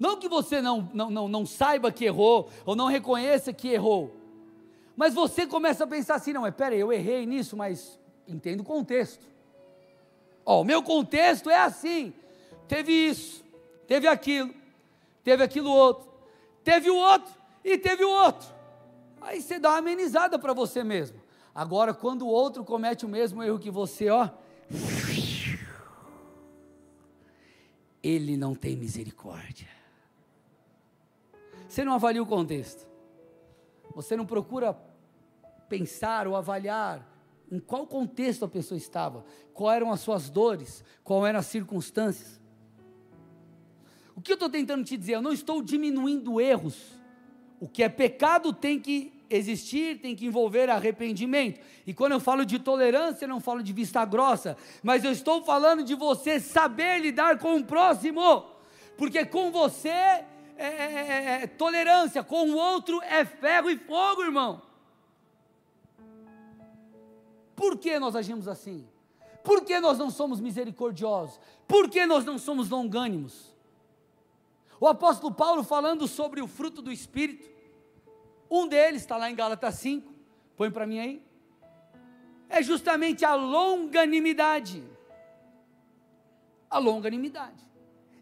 Não 0.00 0.18
que 0.18 0.28
você 0.28 0.60
não, 0.60 0.90
não, 0.92 1.10
não, 1.10 1.28
não 1.28 1.46
saiba 1.46 1.92
que 1.92 2.04
errou, 2.04 2.50
ou 2.66 2.74
não 2.74 2.86
reconheça 2.86 3.52
que 3.52 3.68
errou, 3.68 4.16
mas 4.96 5.14
você 5.14 5.46
começa 5.46 5.84
a 5.84 5.86
pensar 5.86 6.16
assim: 6.16 6.32
não, 6.32 6.44
é 6.44 6.50
peraí, 6.50 6.80
eu 6.80 6.92
errei 6.92 7.24
nisso, 7.24 7.56
mas 7.56 8.00
entendo 8.26 8.62
o 8.62 8.64
contexto. 8.64 9.31
Ó, 10.44 10.60
o 10.60 10.64
meu 10.64 10.82
contexto 10.82 11.50
é 11.50 11.58
assim: 11.58 12.12
teve 12.68 12.92
isso, 12.92 13.44
teve 13.86 14.08
aquilo, 14.08 14.54
teve 15.22 15.42
aquilo 15.42 15.70
outro, 15.70 16.10
teve 16.64 16.90
o 16.90 16.96
outro 16.96 17.32
e 17.64 17.78
teve 17.78 18.04
o 18.04 18.10
outro. 18.10 18.48
Aí 19.20 19.40
você 19.40 19.58
dá 19.58 19.70
uma 19.70 19.78
amenizada 19.78 20.38
para 20.38 20.52
você 20.52 20.82
mesmo. 20.82 21.20
Agora, 21.54 21.92
quando 21.92 22.22
o 22.22 22.28
outro 22.28 22.64
comete 22.64 23.04
o 23.04 23.08
mesmo 23.08 23.42
erro 23.42 23.58
que 23.58 23.70
você, 23.70 24.08
ó, 24.08 24.28
ele 28.02 28.36
não 28.36 28.54
tem 28.54 28.74
misericórdia. 28.74 29.68
Você 31.68 31.84
não 31.84 31.92
avalia 31.92 32.22
o 32.22 32.26
contexto. 32.26 32.86
Você 33.94 34.16
não 34.16 34.26
procura 34.26 34.76
pensar 35.68 36.26
ou 36.26 36.34
avaliar 36.34 37.06
em 37.52 37.60
qual 37.60 37.86
contexto 37.86 38.46
a 38.46 38.48
pessoa 38.48 38.78
estava, 38.78 39.22
quais 39.52 39.76
eram 39.76 39.92
as 39.92 40.00
suas 40.00 40.30
dores, 40.30 40.82
quais 41.04 41.28
eram 41.28 41.38
as 41.38 41.46
circunstâncias. 41.46 42.40
O 44.16 44.22
que 44.22 44.32
eu 44.32 44.34
estou 44.34 44.48
tentando 44.48 44.82
te 44.82 44.96
dizer? 44.96 45.16
Eu 45.16 45.22
não 45.22 45.34
estou 45.34 45.60
diminuindo 45.62 46.40
erros. 46.40 46.98
O 47.60 47.68
que 47.68 47.82
é 47.82 47.90
pecado 47.90 48.54
tem 48.54 48.80
que 48.80 49.12
existir, 49.28 50.00
tem 50.00 50.16
que 50.16 50.24
envolver 50.24 50.70
arrependimento. 50.70 51.60
E 51.86 51.92
quando 51.92 52.12
eu 52.12 52.20
falo 52.20 52.46
de 52.46 52.58
tolerância, 52.58 53.26
eu 53.26 53.28
não 53.28 53.40
falo 53.40 53.62
de 53.62 53.72
vista 53.72 54.02
grossa, 54.06 54.56
mas 54.82 55.04
eu 55.04 55.12
estou 55.12 55.44
falando 55.44 55.84
de 55.84 55.94
você 55.94 56.40
saber 56.40 57.00
lidar 57.00 57.38
com 57.38 57.56
o 57.56 57.64
próximo, 57.64 58.46
porque 58.96 59.26
com 59.26 59.50
você 59.50 59.88
é 59.88 60.28
é, 60.56 60.66
é, 60.66 60.84
é, 60.84 61.42
é, 61.42 61.46
tolerância, 61.46 62.22
com 62.22 62.50
o 62.50 62.56
outro 62.56 63.02
é 63.02 63.24
ferro 63.24 63.68
e 63.68 63.76
fogo, 63.76 64.22
irmão. 64.22 64.62
Por 67.62 67.78
que 67.78 67.96
nós 67.96 68.16
agimos 68.16 68.48
assim? 68.48 68.84
Por 69.44 69.64
que 69.64 69.78
nós 69.78 69.96
não 69.96 70.10
somos 70.10 70.40
misericordiosos? 70.40 71.38
Por 71.68 71.88
que 71.88 72.04
nós 72.04 72.24
não 72.24 72.36
somos 72.36 72.68
longânimos? 72.68 73.54
O 74.80 74.88
apóstolo 74.88 75.32
Paulo 75.32 75.62
falando 75.62 76.08
sobre 76.08 76.42
o 76.42 76.48
fruto 76.48 76.82
do 76.82 76.90
Espírito, 76.90 77.48
um 78.50 78.66
deles 78.66 79.02
está 79.02 79.16
lá 79.16 79.30
em 79.30 79.36
Gálatas 79.36 79.76
5, 79.76 80.12
põe 80.56 80.72
para 80.72 80.88
mim 80.88 80.98
aí, 80.98 81.22
é 82.48 82.60
justamente 82.64 83.24
a 83.24 83.36
longanimidade. 83.36 84.82
A 86.68 86.78
longanimidade. 86.78 87.64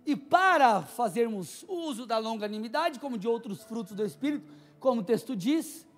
E 0.04 0.14
para 0.14 0.82
fazermos 0.82 1.64
uso 1.66 2.04
da 2.04 2.18
longanimidade, 2.18 3.00
como 3.00 3.16
de 3.16 3.26
outros 3.26 3.62
frutos 3.62 3.97
do 3.97 4.04
Espírito, 4.04 4.47
como 4.78 5.00
o 5.00 5.04
texto 5.04 5.35
diz, 5.35 5.88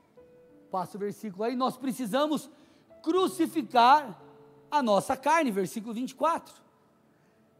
passa 0.70 0.96
o 0.96 1.00
versículo 1.00 1.42
aí, 1.42 1.56
nós 1.56 1.76
precisamos 1.76 2.48
crucificar 3.02 4.20
a 4.70 4.82
nossa 4.82 5.16
carne, 5.16 5.50
versículo 5.50 5.92
24. 5.92 6.54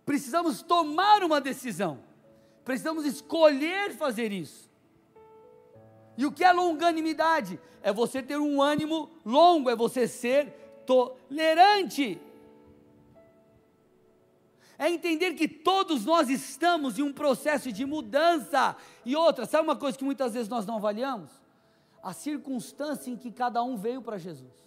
Precisamos 0.04 0.62
tomar 0.62 1.22
uma 1.22 1.40
decisão, 1.40 2.00
precisamos 2.64 3.04
escolher 3.04 3.94
fazer 3.94 4.32
isso. 4.32 4.70
E 6.16 6.26
o 6.26 6.32
que 6.32 6.44
é 6.44 6.52
longanimidade? 6.52 7.58
É 7.82 7.92
você 7.92 8.22
ter 8.22 8.36
um 8.38 8.60
ânimo 8.60 9.10
longo, 9.24 9.70
é 9.70 9.76
você 9.76 10.06
ser 10.06 10.48
tolerante. 10.86 12.20
É 14.78 14.90
entender 14.90 15.34
que 15.34 15.46
todos 15.46 16.04
nós 16.04 16.28
estamos 16.28 16.98
em 16.98 17.02
um 17.02 17.12
processo 17.12 17.70
de 17.70 17.84
mudança. 17.84 18.76
E 19.04 19.14
outra, 19.14 19.46
sabe 19.46 19.64
uma 19.64 19.76
coisa 19.76 19.96
que 19.96 20.04
muitas 20.04 20.34
vezes 20.34 20.48
nós 20.48 20.66
não 20.66 20.76
avaliamos? 20.76 21.30
A 22.02 22.12
circunstância 22.12 23.10
em 23.10 23.16
que 23.16 23.30
cada 23.30 23.62
um 23.62 23.76
veio 23.76 24.02
para 24.02 24.18
Jesus. 24.18 24.61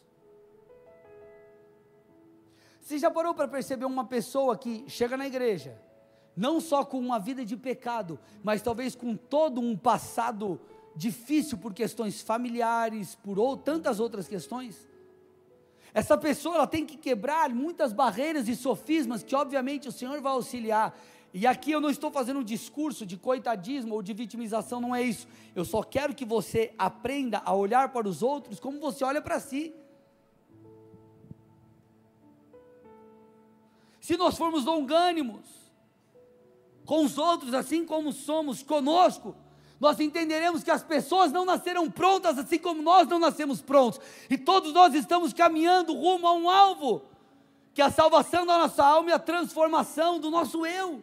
Você 2.86 3.00
já 3.00 3.10
parou 3.10 3.34
para 3.34 3.48
perceber 3.48 3.86
uma 3.86 4.06
pessoa 4.06 4.56
que 4.56 4.86
chega 4.88 5.18
na 5.18 5.26
igreja, 5.26 5.76
não 6.38 6.62
só 6.62 6.86
com 6.86 7.00
uma 7.00 7.18
vida 7.18 7.44
de 7.44 7.58
pecado, 7.58 8.20
mas 8.44 8.62
talvez 8.62 8.96
com 8.96 9.16
todo 9.16 9.60
um 9.60 9.76
passado 9.76 10.62
difícil 10.96 11.58
por 11.58 11.74
questões 11.74 12.22
familiares, 12.22 13.16
por 13.16 13.40
ou, 13.40 13.58
tantas 13.58 14.00
outras 14.00 14.28
questões? 14.28 14.88
Essa 15.96 16.16
pessoa 16.16 16.58
ela 16.58 16.68
tem 16.68 16.86
que 16.86 16.96
quebrar 16.96 17.50
muitas 17.50 17.92
barreiras 17.92 18.48
e 18.48 18.56
sofismas 18.56 19.24
que, 19.24 19.36
obviamente, 19.36 19.88
o 19.88 19.92
Senhor 19.92 20.22
vai 20.22 20.34
auxiliar. 20.34 20.96
E 21.34 21.48
aqui 21.48 21.72
eu 21.72 21.82
não 21.82 21.90
estou 21.90 22.12
fazendo 22.12 22.42
um 22.42 22.44
discurso 22.44 23.04
de 23.04 23.18
coitadismo 23.18 23.96
ou 23.96 24.04
de 24.04 24.14
vitimização, 24.14 24.80
não 24.80 24.96
é 24.96 25.02
isso. 25.02 25.28
Eu 25.56 25.66
só 25.66 25.82
quero 25.82 26.14
que 26.14 26.24
você 26.24 26.72
aprenda 26.78 27.42
a 27.44 27.56
olhar 27.56 27.90
para 27.90 28.08
os 28.08 28.22
outros 28.22 28.60
como 28.60 28.80
você 28.80 29.04
olha 29.04 29.24
para 29.24 29.40
si. 29.40 29.74
Se 34.06 34.16
nós 34.16 34.38
formos 34.38 34.64
longânimos 34.66 35.42
com 36.86 37.04
os 37.04 37.18
outros, 37.18 37.56
assim 37.56 37.84
como 37.84 38.14
somos 38.14 38.62
conosco, 38.62 39.36
nós 39.80 40.00
entenderemos 40.00 40.64
que 40.64 40.70
as 40.70 40.84
pessoas 40.84 41.32
não 41.32 41.44
nasceram 41.44 41.90
prontas, 41.90 42.38
assim 42.38 42.60
como 42.60 42.84
nós 42.84 43.08
não 43.08 43.18
nascemos 43.18 43.64
prontos, 43.64 44.00
e 44.30 44.38
todos 44.38 44.72
nós 44.74 44.94
estamos 44.94 45.34
caminhando 45.34 45.96
rumo 45.96 46.28
a 46.28 46.34
um 46.34 46.48
alvo, 46.48 47.02
que 47.74 47.82
é 47.82 47.86
a 47.86 47.90
salvação 47.90 48.46
da 48.46 48.60
nossa 48.60 48.86
alma 48.86 49.10
e 49.10 49.14
a 49.14 49.18
transformação 49.18 50.20
do 50.20 50.30
nosso 50.30 50.64
eu. 50.68 51.02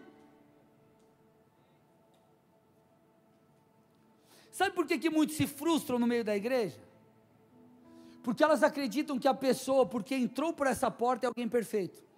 Sabe 4.53 4.77
por 4.77 4.87
que, 4.87 4.97
que 4.97 5.11
muitos 5.11 5.35
se 5.35 5.49
frustram 5.49 5.99
no 5.99 6.07
meio 6.07 6.25
da 6.25 6.37
igreja? 6.37 6.79
Porque 8.23 8.45
elas 8.45 8.63
acreditam 8.63 9.19
que 9.19 9.27
a 9.27 9.35
pessoa, 9.35 9.85
porque 9.85 10.15
entrou 10.15 10.53
por 10.53 10.69
essa 10.69 10.89
porta, 10.89 11.27
é 11.27 11.29
alguém 11.29 11.49
perfeito. 11.49 12.12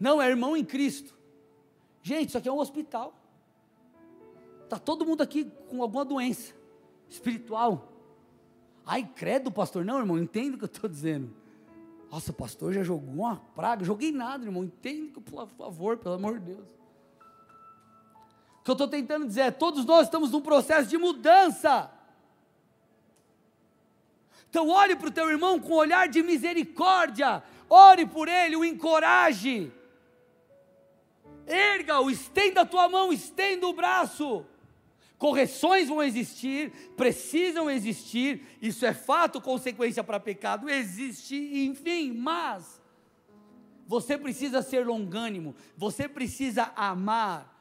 Não, 0.00 0.20
é 0.20 0.28
irmão 0.28 0.56
em 0.56 0.64
Cristo. 0.64 1.14
Gente, 2.02 2.28
isso 2.28 2.38
aqui 2.38 2.48
é 2.48 2.52
um 2.52 2.58
hospital. 2.58 3.14
Está 4.64 4.78
todo 4.78 5.04
mundo 5.04 5.20
aqui 5.20 5.44
com 5.68 5.82
alguma 5.82 6.04
doença 6.04 6.54
espiritual. 7.06 7.92
Ai, 8.86 9.08
credo, 9.14 9.52
pastor. 9.52 9.84
Não, 9.84 9.98
irmão, 9.98 10.18
entende 10.18 10.54
o 10.54 10.58
que 10.58 10.64
eu 10.64 10.72
estou 10.72 10.88
dizendo. 10.88 11.30
Nossa, 12.10 12.32
pastor 12.32 12.72
já 12.72 12.82
jogou 12.82 13.12
uma 13.12 13.36
praga. 13.54 13.84
Joguei 13.84 14.10
nada, 14.10 14.44
irmão. 14.44 14.64
Entende, 14.64 15.20
por 15.20 15.46
favor, 15.46 15.98
pelo 15.98 16.14
amor 16.14 16.38
de 16.38 16.54
Deus. 16.54 16.68
O 18.60 18.64
que 18.64 18.70
eu 18.70 18.72
estou 18.72 18.88
tentando 18.88 19.26
dizer 19.26 19.40
é: 19.42 19.50
todos 19.50 19.84
nós 19.84 20.06
estamos 20.06 20.30
num 20.30 20.40
processo 20.40 20.88
de 20.88 20.96
mudança. 20.96 21.90
Então, 24.48 24.68
olhe 24.68 24.96
para 24.96 25.08
o 25.08 25.12
teu 25.12 25.28
irmão 25.28 25.60
com 25.60 25.74
um 25.74 25.76
olhar 25.76 26.08
de 26.08 26.22
misericórdia. 26.22 27.42
Ore 27.68 28.06
por 28.06 28.26
ele, 28.26 28.56
o 28.56 28.64
encoraje 28.64 29.72
erga-o, 31.46 32.10
estenda 32.10 32.62
a 32.62 32.66
tua 32.66 32.88
mão, 32.88 33.12
estenda 33.12 33.66
o 33.66 33.72
braço. 33.72 34.44
Correções 35.18 35.88
vão 35.88 36.02
existir, 36.02 36.72
precisam 36.96 37.70
existir, 37.70 38.42
isso 38.62 38.86
é 38.86 38.94
fato, 38.94 39.40
consequência 39.40 40.02
para 40.02 40.18
pecado, 40.18 40.68
existe, 40.68 41.36
enfim, 41.36 42.12
mas 42.12 42.80
você 43.86 44.16
precisa 44.16 44.62
ser 44.62 44.86
longânimo, 44.86 45.54
você 45.76 46.08
precisa 46.08 46.72
amar. 46.74 47.54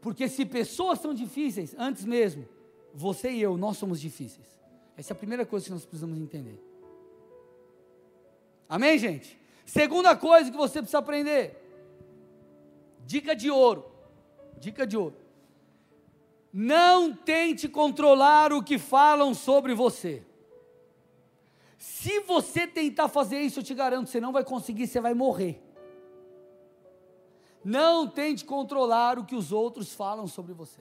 Porque 0.00 0.28
se 0.28 0.44
pessoas 0.44 0.98
são 0.98 1.14
difíceis, 1.14 1.74
antes 1.78 2.04
mesmo, 2.04 2.46
você 2.92 3.30
e 3.30 3.40
eu, 3.40 3.56
nós 3.56 3.76
somos 3.76 4.00
difíceis. 4.00 4.46
Essa 4.96 5.12
é 5.12 5.14
a 5.14 5.16
primeira 5.16 5.46
coisa 5.46 5.66
que 5.66 5.72
nós 5.72 5.84
precisamos 5.84 6.18
entender. 6.18 6.62
Amém, 8.68 8.98
gente? 8.98 9.38
Segunda 9.66 10.14
coisa 10.14 10.48
que 10.50 10.56
você 10.56 10.78
precisa 10.78 10.98
aprender. 10.98 11.60
Dica 13.04 13.34
de 13.34 13.50
ouro. 13.50 13.84
Dica 14.58 14.86
de 14.86 14.96
ouro. 14.96 15.16
Não 16.52 17.12
tente 17.12 17.68
controlar 17.68 18.52
o 18.52 18.62
que 18.62 18.78
falam 18.78 19.34
sobre 19.34 19.74
você. 19.74 20.24
Se 21.76 22.20
você 22.20 22.66
tentar 22.66 23.08
fazer 23.08 23.40
isso, 23.40 23.58
eu 23.58 23.64
te 23.64 23.74
garanto, 23.74 24.08
você 24.08 24.20
não 24.20 24.32
vai 24.32 24.44
conseguir, 24.44 24.86
você 24.86 25.00
vai 25.00 25.12
morrer. 25.12 25.60
Não 27.62 28.08
tente 28.08 28.44
controlar 28.44 29.18
o 29.18 29.24
que 29.24 29.34
os 29.34 29.50
outros 29.50 29.92
falam 29.92 30.28
sobre 30.28 30.54
você. 30.54 30.80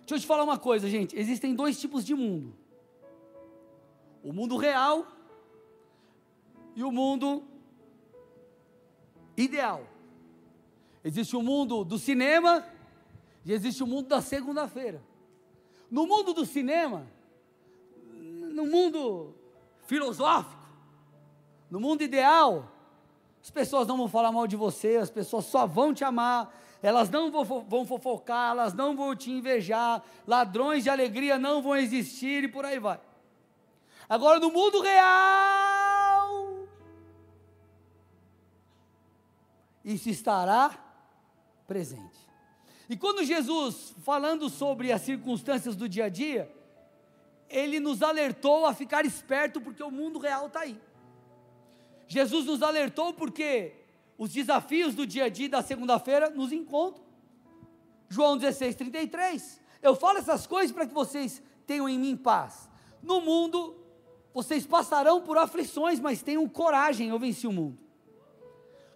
Deixa 0.00 0.14
eu 0.14 0.20
te 0.20 0.26
falar 0.26 0.44
uma 0.44 0.58
coisa, 0.58 0.88
gente. 0.88 1.18
Existem 1.18 1.54
dois 1.54 1.80
tipos 1.80 2.04
de 2.04 2.14
mundo: 2.14 2.54
o 4.22 4.32
mundo 4.32 4.56
real 4.56 5.06
e 6.78 6.84
o 6.84 6.92
mundo 6.92 7.42
ideal. 9.36 9.84
Existe 11.02 11.34
o 11.34 11.42
mundo 11.42 11.82
do 11.82 11.98
cinema 11.98 12.64
e 13.44 13.52
existe 13.52 13.82
o 13.82 13.86
mundo 13.86 14.06
da 14.06 14.22
segunda-feira. 14.22 15.02
No 15.90 16.06
mundo 16.06 16.32
do 16.32 16.46
cinema, 16.46 17.04
no 18.12 18.64
mundo 18.64 19.34
filosófico, 19.86 20.62
no 21.68 21.80
mundo 21.80 22.02
ideal, 22.02 22.70
as 23.42 23.50
pessoas 23.50 23.88
não 23.88 23.96
vão 23.96 24.06
falar 24.06 24.30
mal 24.30 24.46
de 24.46 24.54
você, 24.54 24.98
as 24.98 25.10
pessoas 25.10 25.46
só 25.46 25.66
vão 25.66 25.92
te 25.92 26.04
amar, 26.04 26.56
elas 26.80 27.10
não 27.10 27.32
vão 27.32 27.84
fofocar, 27.84 28.52
elas 28.52 28.72
não 28.72 28.94
vão 28.94 29.16
te 29.16 29.32
invejar, 29.32 30.00
ladrões 30.24 30.84
de 30.84 30.90
alegria 30.90 31.40
não 31.40 31.60
vão 31.60 31.74
existir 31.74 32.44
e 32.44 32.48
por 32.48 32.64
aí 32.64 32.78
vai. 32.78 33.00
Agora, 34.08 34.38
no 34.38 34.52
mundo 34.52 34.80
real, 34.80 35.77
isso 39.94 40.10
estará 40.10 40.78
presente. 41.66 42.18
E 42.90 42.96
quando 42.96 43.24
Jesus, 43.24 43.94
falando 44.02 44.50
sobre 44.50 44.92
as 44.92 45.00
circunstâncias 45.02 45.74
do 45.74 45.88
dia 45.88 46.04
a 46.04 46.08
dia, 46.08 46.54
ele 47.48 47.80
nos 47.80 48.02
alertou 48.02 48.66
a 48.66 48.74
ficar 48.74 49.06
esperto 49.06 49.60
porque 49.60 49.82
o 49.82 49.90
mundo 49.90 50.18
real 50.18 50.46
está 50.46 50.60
aí. 50.60 50.78
Jesus 52.06 52.44
nos 52.44 52.62
alertou 52.62 53.14
porque 53.14 53.74
os 54.18 54.30
desafios 54.30 54.94
do 54.94 55.06
dia 55.06 55.24
a 55.24 55.28
dia 55.28 55.48
da 55.48 55.62
segunda-feira 55.62 56.28
nos 56.28 56.52
encontram. 56.52 57.04
João 58.10 58.36
16, 58.36 58.74
33. 58.74 59.60
Eu 59.82 59.94
falo 59.94 60.18
essas 60.18 60.46
coisas 60.46 60.72
para 60.72 60.86
que 60.86 60.94
vocês 60.94 61.42
tenham 61.66 61.88
em 61.88 61.98
mim 61.98 62.16
paz. 62.16 62.68
No 63.02 63.20
mundo, 63.20 63.76
vocês 64.34 64.66
passarão 64.66 65.22
por 65.22 65.38
aflições, 65.38 65.98
mas 65.98 66.22
tenham 66.22 66.46
coragem, 66.48 67.08
eu 67.08 67.18
venci 67.18 67.46
o 67.46 67.52
mundo. 67.52 67.87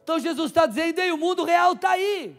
Então 0.02 0.18
Jesus 0.18 0.50
está 0.50 0.66
dizendo: 0.66 0.98
Ei, 0.98 1.12
o 1.12 1.18
mundo 1.18 1.44
real 1.44 1.72
está 1.72 1.90
aí. 1.90 2.36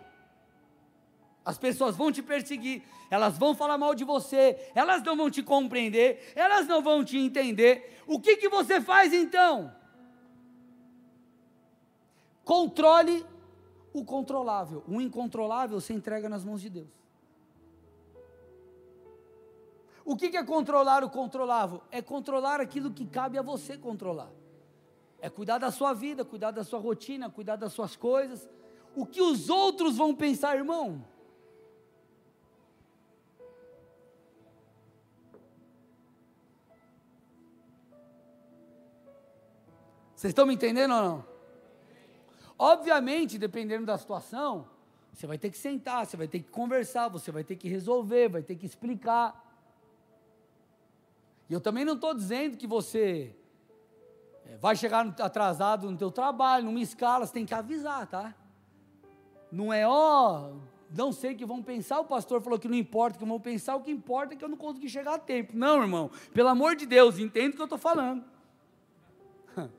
As 1.46 1.58
pessoas 1.58 1.96
vão 1.96 2.12
te 2.12 2.22
perseguir, 2.22 2.84
elas 3.10 3.38
vão 3.38 3.54
falar 3.54 3.78
mal 3.78 3.94
de 3.94 4.06
você, 4.06 4.72
elas 4.74 5.04
não 5.04 5.18
vão 5.18 5.30
te 5.30 5.44
compreender, 5.44 6.32
elas 6.36 6.68
não 6.68 6.82
vão 6.82 7.04
te 7.04 7.18
entender. 7.18 8.02
O 8.08 8.20
que, 8.20 8.38
que 8.38 8.48
você 8.48 8.80
faz 8.80 9.14
então? 9.14 9.74
Controle 12.46 13.26
o 13.94 14.06
controlável. 14.06 14.84
O 14.88 15.02
incontrolável 15.02 15.80
você 15.80 15.94
entrega 15.94 16.30
nas 16.30 16.44
mãos 16.46 16.62
de 16.62 16.70
Deus. 16.70 17.04
O 20.06 20.18
que, 20.18 20.30
que 20.30 20.38
é 20.38 20.44
controlar 20.44 21.04
o 21.04 21.10
controlável? 21.10 21.82
É 21.90 22.02
controlar 22.02 22.60
aquilo 22.60 22.92
que 22.92 23.06
cabe 23.06 23.38
a 23.38 23.42
você 23.42 23.78
controlar 23.78 24.32
é 25.24 25.30
cuidar 25.30 25.58
da 25.58 25.72
sua 25.72 25.94
vida, 25.94 26.26
cuidar 26.26 26.52
da 26.52 26.66
sua 26.66 26.80
rotina, 26.80 27.30
cuidar 27.30 27.56
das 27.56 27.72
suas 27.72 27.96
coisas. 27.96 28.46
O 28.94 29.06
que 29.06 29.22
os 29.22 29.50
outros 29.50 29.96
vão 29.96 30.14
pensar, 30.14 30.58
irmão? 30.58 31.02
Vocês 40.14 40.32
estão 40.32 40.46
me 40.46 40.56
entendendo 40.56 40.94
ou 40.94 41.02
não? 41.02 41.26
Obviamente, 42.60 43.38
dependendo 43.38 43.86
da 43.86 43.98
situação, 43.98 44.68
você 45.14 45.26
vai 45.26 45.38
ter 45.38 45.50
que 45.50 45.58
sentar, 45.58 46.06
você 46.06 46.18
vai 46.18 46.28
ter 46.28 46.40
que 46.40 46.52
conversar, 46.52 47.08
você 47.08 47.32
vai 47.32 47.46
ter 47.46 47.56
que 47.56 47.70
resolver, 47.70 48.28
vai 48.28 48.44
ter 48.44 48.58
que 48.58 48.66
explicar. 48.66 49.42
E 51.50 51.54
eu 51.54 51.62
também 51.62 51.86
não 51.86 51.94
estou 51.94 52.14
dizendo 52.14 52.58
que 52.58 52.68
você 52.68 53.34
vai 54.60 54.76
chegar 54.76 55.06
atrasado 55.20 55.90
no 55.90 55.98
teu 55.98 56.12
trabalho, 56.12 56.66
numa 56.66 56.80
escala, 56.80 57.26
você 57.26 57.34
tem 57.34 57.46
que 57.46 57.54
avisar, 57.54 58.08
tá? 58.08 58.34
Não 59.52 59.72
é, 59.72 59.88
ó, 59.88 60.52
não 60.96 61.12
sei 61.12 61.34
o 61.34 61.36
que 61.36 61.46
vão 61.46 61.62
pensar, 61.62 62.00
o 62.00 62.06
pastor 62.06 62.42
falou 62.42 62.60
que 62.60 62.68
não 62.68 62.78
importa 62.78 63.18
o 63.18 63.20
que 63.20 63.26
vão 63.26 63.40
pensar, 63.40 63.76
o 63.76 63.82
que 63.82 63.92
importa 63.92 64.34
é 64.34 64.38
que 64.38 64.44
eu 64.44 64.50
não 64.50 64.58
consegui 64.58 64.88
chegar 64.88 65.16
a 65.16 65.20
tempo. 65.20 65.54
Não, 65.56 65.82
irmão, 65.82 66.12
pelo 66.34 66.50
amor 66.50 66.76
de 66.76 66.86
Deus, 66.86 67.18
entenda 67.20 67.50
o 67.50 67.56
que 67.56 67.62
eu 67.62 67.66
estou 67.66 67.80
falando. 67.80 68.24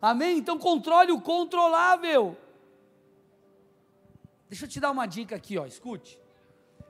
Amém? 0.00 0.38
Então 0.38 0.58
controle 0.58 1.10
o 1.10 1.20
controlável. 1.20 2.36
Deixa 4.48 4.66
eu 4.66 4.68
te 4.68 4.78
dar 4.78 4.90
uma 4.90 5.06
dica 5.06 5.34
aqui, 5.34 5.56
ó, 5.56 5.64
escute. 5.64 6.20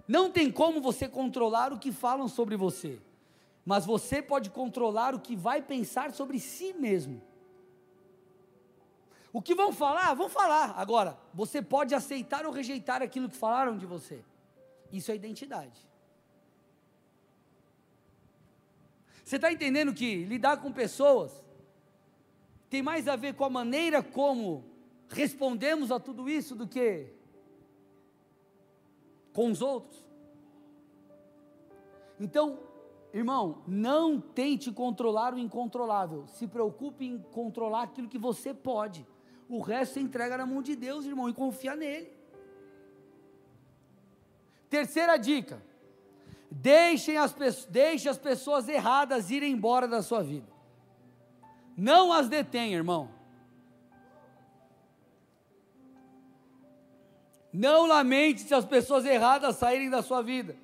Não 0.08 0.30
tem 0.30 0.50
como 0.50 0.80
você 0.80 1.08
controlar 1.08 1.72
o 1.72 1.78
que 1.78 1.92
falam 1.92 2.26
sobre 2.26 2.56
você, 2.56 3.00
mas 3.64 3.86
você 3.86 4.20
pode 4.20 4.50
controlar 4.50 5.14
o 5.14 5.20
que 5.20 5.36
vai 5.36 5.62
pensar 5.62 6.12
sobre 6.12 6.40
si 6.40 6.72
mesmo. 6.72 7.22
O 9.32 9.40
que 9.40 9.54
vão 9.54 9.72
falar, 9.72 10.12
vão 10.14 10.28
falar. 10.28 10.74
Agora, 10.76 11.18
você 11.32 11.62
pode 11.62 11.94
aceitar 11.94 12.44
ou 12.44 12.52
rejeitar 12.52 13.00
aquilo 13.00 13.28
que 13.28 13.36
falaram 13.36 13.78
de 13.78 13.86
você. 13.86 14.22
Isso 14.92 15.10
é 15.10 15.14
identidade. 15.14 15.80
Você 19.24 19.36
está 19.36 19.50
entendendo 19.50 19.94
que 19.94 20.24
lidar 20.24 20.58
com 20.58 20.70
pessoas 20.70 21.32
tem 22.68 22.82
mais 22.82 23.08
a 23.08 23.16
ver 23.16 23.34
com 23.34 23.44
a 23.44 23.50
maneira 23.50 24.02
como 24.02 24.64
respondemos 25.08 25.90
a 25.90 26.00
tudo 26.00 26.28
isso 26.28 26.54
do 26.54 26.66
que 26.66 27.06
com 29.32 29.50
os 29.50 29.62
outros? 29.62 30.04
Então, 32.20 32.58
irmão, 33.12 33.62
não 33.66 34.20
tente 34.20 34.72
controlar 34.72 35.34
o 35.34 35.38
incontrolável. 35.38 36.26
Se 36.26 36.46
preocupe 36.46 37.04
em 37.04 37.18
controlar 37.18 37.82
aquilo 37.82 38.08
que 38.08 38.18
você 38.18 38.54
pode. 38.54 39.06
O 39.48 39.60
resto 39.60 39.94
você 39.94 40.00
entrega 40.00 40.38
na 40.38 40.46
mão 40.46 40.62
de 40.62 40.74
Deus, 40.74 41.04
irmão, 41.04 41.28
e 41.28 41.34
confia 41.34 41.76
nele. 41.76 42.10
Terceira 44.70 45.18
dica: 45.18 45.62
deixem 46.50 47.18
as, 47.18 47.34
deixe 47.66 48.08
as 48.08 48.16
pessoas 48.16 48.68
erradas 48.68 49.30
irem 49.30 49.52
embora 49.52 49.86
da 49.86 50.02
sua 50.02 50.22
vida. 50.22 50.50
Não 51.76 52.12
as 52.12 52.28
detenha, 52.28 52.76
irmão. 52.76 53.10
Não 57.52 57.86
lamente 57.86 58.40
se 58.40 58.54
as 58.54 58.64
pessoas 58.64 59.04
erradas 59.04 59.56
saírem 59.56 59.90
da 59.90 60.02
sua 60.02 60.22
vida. 60.22 60.56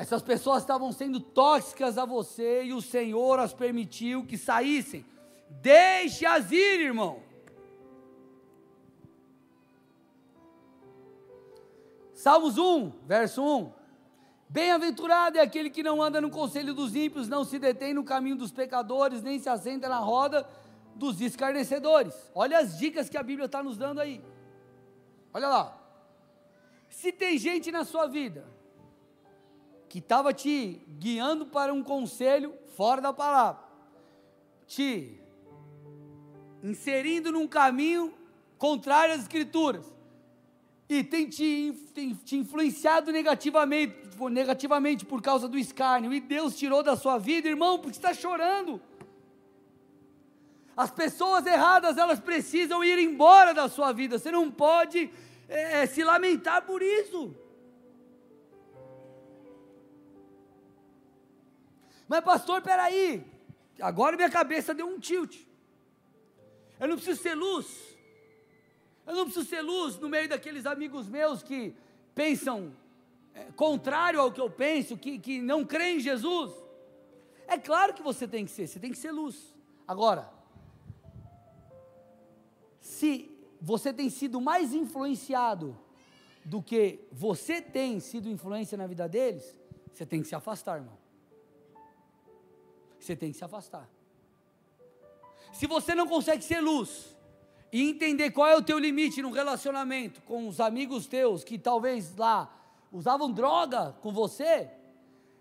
Essas 0.00 0.22
pessoas 0.22 0.62
estavam 0.62 0.90
sendo 0.92 1.20
tóxicas 1.20 1.98
a 1.98 2.06
você 2.06 2.64
e 2.64 2.72
o 2.72 2.80
Senhor 2.80 3.38
as 3.38 3.52
permitiu 3.52 4.24
que 4.24 4.38
saíssem. 4.38 5.04
Deixe-as 5.60 6.50
ir, 6.50 6.80
irmão. 6.80 7.22
Salmos 12.14 12.56
1, 12.56 12.92
verso 13.06 13.42
1. 13.42 13.70
Bem-aventurado 14.48 15.36
é 15.36 15.42
aquele 15.42 15.68
que 15.68 15.82
não 15.82 16.00
anda 16.00 16.18
no 16.18 16.30
conselho 16.30 16.72
dos 16.72 16.96
ímpios, 16.96 17.28
não 17.28 17.44
se 17.44 17.58
detém 17.58 17.92
no 17.92 18.02
caminho 18.02 18.36
dos 18.36 18.50
pecadores, 18.50 19.22
nem 19.22 19.38
se 19.38 19.50
assenta 19.50 19.86
na 19.86 19.98
roda 19.98 20.48
dos 20.94 21.20
escarnecedores. 21.20 22.14
Olha 22.34 22.58
as 22.58 22.78
dicas 22.78 23.10
que 23.10 23.18
a 23.18 23.22
Bíblia 23.22 23.44
está 23.44 23.62
nos 23.62 23.76
dando 23.76 24.00
aí. 24.00 24.24
Olha 25.34 25.48
lá. 25.48 25.78
Se 26.88 27.12
tem 27.12 27.36
gente 27.36 27.70
na 27.70 27.84
sua 27.84 28.06
vida 28.06 28.59
que 29.90 29.98
estava 29.98 30.32
te 30.32 30.80
guiando 31.00 31.44
para 31.44 31.74
um 31.74 31.82
conselho 31.82 32.54
fora 32.76 33.00
da 33.00 33.12
palavra, 33.12 33.60
te 34.64 35.20
inserindo 36.62 37.32
num 37.32 37.48
caminho 37.48 38.14
contrário 38.56 39.16
às 39.16 39.22
Escrituras, 39.22 39.84
e 40.88 41.02
tem 41.02 41.28
te, 41.28 41.74
tem 41.92 42.14
te 42.14 42.36
influenciado 42.36 43.10
negativamente, 43.10 43.96
negativamente 44.30 45.04
por 45.04 45.20
causa 45.20 45.48
do 45.48 45.58
escárnio, 45.58 46.14
e 46.14 46.20
Deus 46.20 46.56
tirou 46.56 46.84
da 46.84 46.96
sua 46.96 47.18
vida, 47.18 47.48
irmão, 47.48 47.80
porque 47.80 47.96
está 47.96 48.14
chorando. 48.14 48.80
As 50.76 50.92
pessoas 50.92 51.44
erradas, 51.46 51.98
elas 51.98 52.20
precisam 52.20 52.84
ir 52.84 52.96
embora 53.00 53.52
da 53.52 53.68
sua 53.68 53.90
vida, 53.92 54.20
você 54.20 54.30
não 54.30 54.52
pode 54.52 55.10
é 55.48 55.84
se 55.84 56.04
lamentar 56.04 56.62
por 56.62 56.80
isso. 56.80 57.34
Mas 62.10 62.24
pastor, 62.24 62.60
peraí, 62.60 63.24
agora 63.80 64.16
minha 64.16 64.28
cabeça 64.28 64.74
deu 64.74 64.88
um 64.88 64.98
tilt. 64.98 65.46
Eu 66.80 66.88
não 66.88 66.96
preciso 66.96 67.22
ser 67.22 67.36
luz. 67.36 67.68
Eu 69.06 69.14
não 69.14 69.26
preciso 69.26 69.48
ser 69.48 69.60
luz 69.60 69.96
no 69.96 70.08
meio 70.08 70.28
daqueles 70.28 70.66
amigos 70.66 71.08
meus 71.08 71.40
que 71.40 71.72
pensam 72.12 72.74
é, 73.32 73.52
contrário 73.52 74.20
ao 74.20 74.32
que 74.32 74.40
eu 74.40 74.50
penso, 74.50 74.96
que, 74.96 75.20
que 75.20 75.40
não 75.40 75.64
creem 75.64 75.98
em 75.98 76.00
Jesus. 76.00 76.52
É 77.46 77.56
claro 77.56 77.94
que 77.94 78.02
você 78.02 78.26
tem 78.26 78.44
que 78.44 78.50
ser, 78.50 78.66
você 78.66 78.80
tem 78.80 78.90
que 78.90 78.98
ser 78.98 79.12
luz. 79.12 79.54
Agora, 79.86 80.28
se 82.80 83.30
você 83.60 83.92
tem 83.92 84.10
sido 84.10 84.40
mais 84.40 84.74
influenciado 84.74 85.78
do 86.44 86.60
que 86.60 87.06
você 87.12 87.62
tem 87.62 88.00
sido 88.00 88.28
influência 88.28 88.76
na 88.76 88.88
vida 88.88 89.08
deles, 89.08 89.56
você 89.92 90.04
tem 90.04 90.20
que 90.20 90.26
se 90.26 90.34
afastar, 90.34 90.78
irmão. 90.78 90.99
Você 93.00 93.16
tem 93.16 93.32
que 93.32 93.38
se 93.38 93.44
afastar. 93.44 93.88
Se 95.52 95.66
você 95.66 95.94
não 95.94 96.06
consegue 96.06 96.44
ser 96.44 96.60
luz, 96.60 97.16
e 97.72 97.88
entender 97.88 98.30
qual 98.30 98.48
é 98.48 98.56
o 98.56 98.62
teu 98.62 98.78
limite 98.78 99.22
no 99.22 99.30
relacionamento 99.30 100.20
com 100.22 100.48
os 100.48 100.60
amigos 100.60 101.06
teus 101.06 101.44
que 101.44 101.58
talvez 101.58 102.16
lá 102.16 102.52
usavam 102.90 103.30
droga 103.30 103.94
com 104.00 104.12
você, 104.12 104.68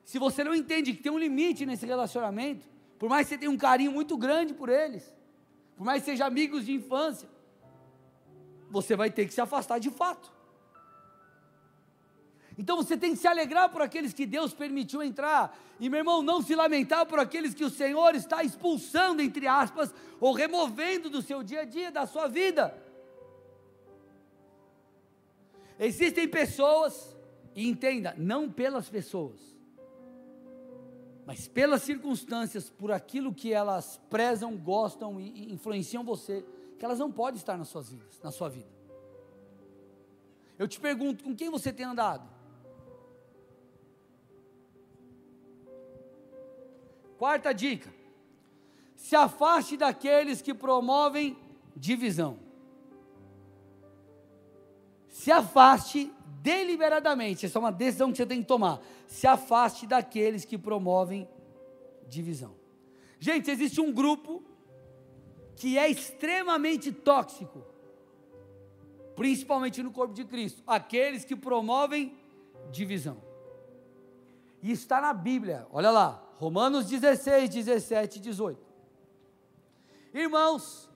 se 0.04 0.20
você 0.20 0.44
não 0.44 0.54
entende 0.54 0.94
que 0.94 1.02
tem 1.02 1.12
um 1.12 1.18
limite 1.18 1.66
nesse 1.66 1.86
relacionamento, 1.86 2.68
por 3.00 3.10
mais 3.10 3.28
que 3.28 3.34
você 3.34 3.40
tenha 3.40 3.52
um 3.52 3.58
carinho 3.58 3.92
muito 3.92 4.16
grande 4.16 4.54
por 4.54 4.70
eles, 4.70 5.12
por 5.76 5.84
mais 5.84 6.04
que 6.04 6.12
sejam 6.12 6.28
amigos 6.28 6.66
de 6.66 6.74
infância, 6.74 7.28
você 8.70 8.96
vai 8.96 9.10
ter 9.10 9.26
que 9.26 9.34
se 9.34 9.42
afastar 9.42 9.80
de 9.80 9.90
fato. 9.90 10.32
Então 12.60 12.76
você 12.76 12.98
tem 12.98 13.14
que 13.14 13.20
se 13.22 13.26
alegrar 13.26 13.70
por 13.70 13.82
aqueles 13.82 14.12
que 14.12 14.26
Deus 14.26 14.54
permitiu 14.54 15.02
entrar. 15.02 15.58
E 15.80 15.88
meu 15.88 16.00
irmão, 16.00 16.22
não 16.22 16.42
se 16.42 16.54
lamentar 16.54 17.06
por 17.06 17.18
aqueles 17.18 17.54
que 17.54 17.64
o 17.64 17.70
Senhor 17.70 18.14
está 18.16 18.44
expulsando, 18.44 19.22
entre 19.22 19.48
aspas, 19.48 19.96
ou 20.20 20.34
removendo 20.34 21.10
do 21.10 21.22
seu 21.22 21.42
dia 21.42 21.62
a 21.62 21.64
dia, 21.64 21.90
da 21.90 22.06
sua 22.06 22.28
vida. 22.28 22.78
Existem 25.80 26.28
pessoas, 26.28 27.16
e 27.56 27.66
entenda, 27.66 28.14
não 28.18 28.52
pelas 28.52 28.90
pessoas, 28.90 29.40
mas 31.26 31.48
pelas 31.48 31.82
circunstâncias, 31.84 32.70
por 32.70 32.92
aquilo 32.92 33.34
que 33.34 33.54
elas 33.54 34.02
prezam, 34.10 34.58
gostam 34.58 35.18
e 35.18 35.54
influenciam 35.54 36.04
você, 36.04 36.46
que 36.78 36.84
elas 36.84 37.00
não 37.00 37.10
podem 37.10 37.38
estar 37.38 37.58
nas 37.58 37.70
suas 37.70 37.88
vidas, 37.90 38.20
na 38.22 38.32
sua 38.32 38.50
vida. 38.50 38.68
Eu 40.58 40.68
te 40.68 40.78
pergunto, 40.78 41.24
com 41.24 41.34
quem 41.34 41.50
você 41.50 41.72
tem 41.72 41.86
andado? 41.86 42.39
Quarta 47.20 47.54
dica: 47.54 47.94
se 48.96 49.14
afaste 49.14 49.76
daqueles 49.76 50.42
que 50.42 50.54
promovem 50.54 51.38
divisão. 51.76 52.40
Se 55.10 55.30
afaste 55.30 56.14
deliberadamente, 56.42 57.46
essa 57.46 57.58
é 57.58 57.62
uma 57.62 57.74
decisão 57.74 58.10
que 58.10 58.18
você 58.18 58.26
tem 58.26 58.42
que 58.42 58.48
tomar. 58.48 58.80
Se 59.06 59.28
afaste 59.28 59.86
daqueles 59.86 60.46
que 60.46 60.58
promovem 60.58 61.28
divisão. 62.08 62.56
Gente, 63.20 63.52
existe 63.52 63.82
um 63.82 63.92
grupo 63.92 64.42
que 65.58 65.78
é 65.78 65.90
extremamente 65.90 66.90
tóxico, 66.90 67.66
principalmente 69.14 69.84
no 69.84 69.92
corpo 69.92 70.14
de 70.14 70.24
Cristo, 70.24 70.64
aqueles 70.66 71.26
que 71.26 71.36
promovem 71.36 72.18
divisão. 72.72 73.22
E 74.64 74.72
está 74.72 75.02
na 75.02 75.12
Bíblia, 75.12 75.68
olha 75.70 75.92
lá, 75.92 76.29
Romanos 76.40 76.86
16, 76.86 77.50
17 77.50 78.18
e 78.18 78.22
18. 78.22 78.58
Irmãos, 80.14 80.90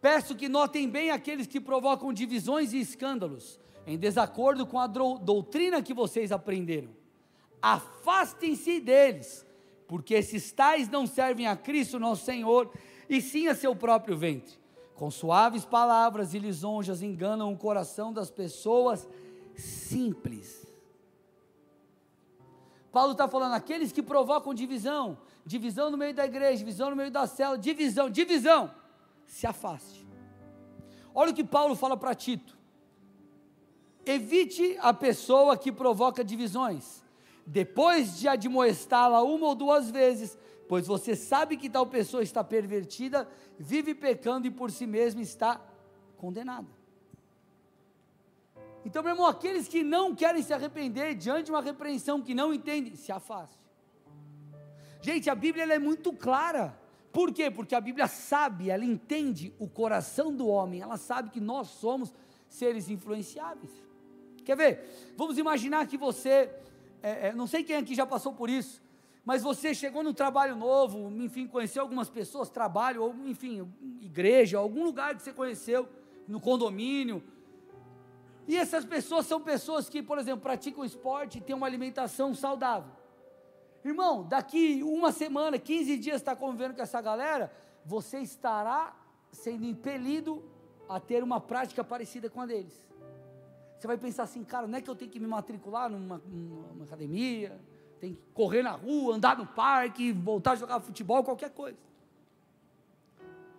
peço 0.00 0.34
que 0.34 0.48
notem 0.48 0.90
bem 0.90 1.12
aqueles 1.12 1.46
que 1.46 1.60
provocam 1.60 2.12
divisões 2.12 2.72
e 2.72 2.80
escândalos, 2.80 3.60
em 3.86 3.96
desacordo 3.96 4.66
com 4.66 4.76
a 4.76 4.88
doutrina 4.88 5.80
que 5.80 5.94
vocês 5.94 6.32
aprenderam. 6.32 6.90
Afastem-se 7.62 8.80
deles, 8.80 9.46
porque 9.86 10.14
esses 10.14 10.50
tais 10.50 10.88
não 10.88 11.06
servem 11.06 11.46
a 11.46 11.54
Cristo 11.54 12.00
nosso 12.00 12.24
Senhor, 12.24 12.68
e 13.08 13.20
sim 13.20 13.46
a 13.46 13.54
seu 13.54 13.76
próprio 13.76 14.16
ventre. 14.16 14.58
Com 14.96 15.12
suaves 15.12 15.64
palavras 15.64 16.34
e 16.34 16.40
lisonjas 16.40 17.02
enganam 17.02 17.52
o 17.52 17.56
coração 17.56 18.12
das 18.12 18.32
pessoas 18.32 19.08
simples. 19.54 20.67
Paulo 22.90 23.12
está 23.12 23.28
falando, 23.28 23.54
aqueles 23.54 23.92
que 23.92 24.02
provocam 24.02 24.54
divisão, 24.54 25.18
divisão 25.44 25.90
no 25.90 25.96
meio 25.96 26.14
da 26.14 26.24
igreja, 26.24 26.58
divisão 26.58 26.90
no 26.90 26.96
meio 26.96 27.10
da 27.10 27.26
célula, 27.26 27.58
divisão, 27.58 28.08
divisão, 28.08 28.70
se 29.26 29.46
afaste. 29.46 30.06
Olha 31.14 31.32
o 31.32 31.34
que 31.34 31.44
Paulo 31.44 31.76
fala 31.76 31.96
para 31.96 32.14
Tito: 32.14 32.56
evite 34.06 34.78
a 34.80 34.94
pessoa 34.94 35.56
que 35.56 35.70
provoca 35.70 36.24
divisões, 36.24 37.02
depois 37.46 38.18
de 38.18 38.28
admoestá-la 38.28 39.22
uma 39.22 39.48
ou 39.48 39.54
duas 39.54 39.90
vezes, 39.90 40.38
pois 40.68 40.86
você 40.86 41.14
sabe 41.14 41.56
que 41.56 41.68
tal 41.68 41.86
pessoa 41.86 42.22
está 42.22 42.42
pervertida, 42.42 43.28
vive 43.58 43.94
pecando 43.94 44.46
e 44.46 44.50
por 44.50 44.70
si 44.70 44.86
mesma 44.86 45.20
está 45.20 45.60
condenada. 46.16 46.77
Então, 48.88 49.02
meu 49.02 49.12
irmão, 49.12 49.26
aqueles 49.26 49.68
que 49.68 49.82
não 49.82 50.14
querem 50.14 50.42
se 50.42 50.50
arrepender 50.50 51.14
diante 51.14 51.44
de 51.44 51.50
uma 51.50 51.60
repreensão 51.60 52.22
que 52.22 52.34
não 52.34 52.54
entendem, 52.54 52.96
se 52.96 53.12
afaste. 53.12 53.58
Gente, 55.02 55.28
a 55.28 55.34
Bíblia 55.34 55.64
é 55.74 55.78
muito 55.78 56.10
clara. 56.10 56.74
Por 57.12 57.30
quê? 57.30 57.50
Porque 57.50 57.74
a 57.74 57.82
Bíblia 57.82 58.06
sabe, 58.06 58.70
ela 58.70 58.86
entende 58.86 59.52
o 59.58 59.68
coração 59.68 60.34
do 60.34 60.48
homem, 60.48 60.80
ela 60.80 60.96
sabe 60.96 61.28
que 61.28 61.38
nós 61.38 61.68
somos 61.68 62.14
seres 62.48 62.88
influenciáveis. 62.88 63.70
Quer 64.42 64.56
ver? 64.56 65.12
Vamos 65.18 65.36
imaginar 65.36 65.86
que 65.86 65.98
você, 65.98 66.50
é, 67.02 67.28
é, 67.28 67.32
não 67.34 67.46
sei 67.46 67.62
quem 67.62 67.76
aqui 67.76 67.94
já 67.94 68.06
passou 68.06 68.32
por 68.32 68.48
isso, 68.48 68.80
mas 69.22 69.42
você 69.42 69.74
chegou 69.74 70.02
num 70.02 70.14
trabalho 70.14 70.56
novo, 70.56 71.12
enfim, 71.22 71.46
conheceu 71.46 71.82
algumas 71.82 72.08
pessoas, 72.08 72.48
trabalho, 72.48 73.02
ou 73.02 73.14
enfim, 73.26 73.70
igreja, 74.00 74.56
algum 74.56 74.82
lugar 74.82 75.14
que 75.14 75.22
você 75.22 75.34
conheceu, 75.34 75.86
no 76.26 76.40
condomínio, 76.40 77.22
e 78.48 78.56
essas 78.56 78.82
pessoas 78.82 79.26
são 79.26 79.42
pessoas 79.42 79.90
que, 79.90 80.02
por 80.02 80.16
exemplo, 80.16 80.40
praticam 80.40 80.82
esporte 80.82 81.36
e 81.36 81.40
têm 81.42 81.54
uma 81.54 81.66
alimentação 81.66 82.34
saudável. 82.34 82.90
Irmão, 83.84 84.24
daqui 84.24 84.82
uma 84.82 85.12
semana, 85.12 85.58
15 85.58 85.98
dias, 85.98 86.16
está 86.16 86.34
convivendo 86.34 86.74
com 86.74 86.80
essa 86.80 86.98
galera, 87.02 87.52
você 87.84 88.20
estará 88.20 88.96
sendo 89.30 89.66
impelido 89.66 90.42
a 90.88 90.98
ter 90.98 91.22
uma 91.22 91.38
prática 91.38 91.84
parecida 91.84 92.30
com 92.30 92.40
a 92.40 92.46
deles. 92.46 92.82
Você 93.78 93.86
vai 93.86 93.98
pensar 93.98 94.22
assim, 94.22 94.42
cara, 94.42 94.66
não 94.66 94.78
é 94.78 94.80
que 94.80 94.88
eu 94.88 94.96
tenho 94.96 95.10
que 95.10 95.20
me 95.20 95.26
matricular 95.26 95.90
numa, 95.90 96.16
numa 96.26 96.84
academia, 96.84 97.60
tem 98.00 98.14
que 98.14 98.22
correr 98.32 98.62
na 98.62 98.72
rua, 98.72 99.14
andar 99.14 99.36
no 99.36 99.46
parque, 99.46 100.10
voltar 100.10 100.52
a 100.52 100.56
jogar 100.56 100.80
futebol, 100.80 101.22
qualquer 101.22 101.50
coisa. 101.50 101.76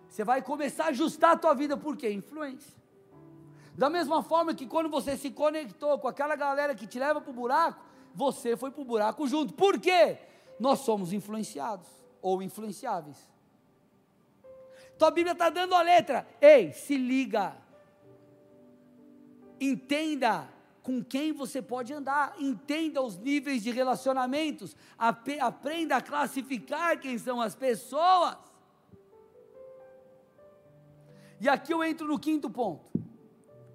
Você 0.08 0.24
vai 0.24 0.42
começar 0.42 0.86
a 0.86 0.88
ajustar 0.88 1.30
a 1.30 1.36
tua 1.36 1.54
vida, 1.54 1.76
por 1.76 1.96
quê? 1.96 2.10
Influência. 2.10 2.79
Da 3.80 3.88
mesma 3.88 4.22
forma 4.22 4.52
que 4.52 4.66
quando 4.66 4.90
você 4.90 5.16
se 5.16 5.30
conectou 5.30 5.98
com 5.98 6.06
aquela 6.06 6.36
galera 6.36 6.74
que 6.74 6.86
te 6.86 6.98
leva 6.98 7.18
para 7.18 7.30
o 7.30 7.32
buraco, 7.32 7.82
você 8.14 8.54
foi 8.54 8.70
para 8.70 8.82
o 8.82 8.84
buraco 8.84 9.26
junto. 9.26 9.54
Por 9.54 9.80
quê? 9.80 10.18
Nós 10.58 10.80
somos 10.80 11.14
influenciados 11.14 11.88
ou 12.20 12.42
influenciáveis. 12.42 13.16
Então 14.94 15.08
a 15.08 15.10
Bíblia 15.10 15.32
está 15.32 15.48
dando 15.48 15.74
a 15.74 15.80
letra. 15.80 16.28
Ei, 16.42 16.74
se 16.74 16.94
liga. 16.98 17.56
Entenda 19.58 20.46
com 20.82 21.02
quem 21.02 21.32
você 21.32 21.62
pode 21.62 21.90
andar. 21.94 22.34
Entenda 22.38 23.00
os 23.00 23.16
níveis 23.16 23.62
de 23.62 23.70
relacionamentos. 23.70 24.76
Aprenda 24.98 25.96
a 25.96 26.02
classificar 26.02 27.00
quem 27.00 27.16
são 27.16 27.40
as 27.40 27.54
pessoas. 27.54 28.36
E 31.40 31.48
aqui 31.48 31.72
eu 31.72 31.82
entro 31.82 32.06
no 32.06 32.18
quinto 32.18 32.50
ponto. 32.50 32.90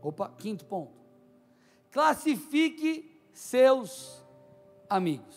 Opa, 0.06 0.30
quinto 0.38 0.64
ponto. 0.66 0.94
Classifique 1.92 3.12
seus 3.34 4.24
amigos. 4.88 5.36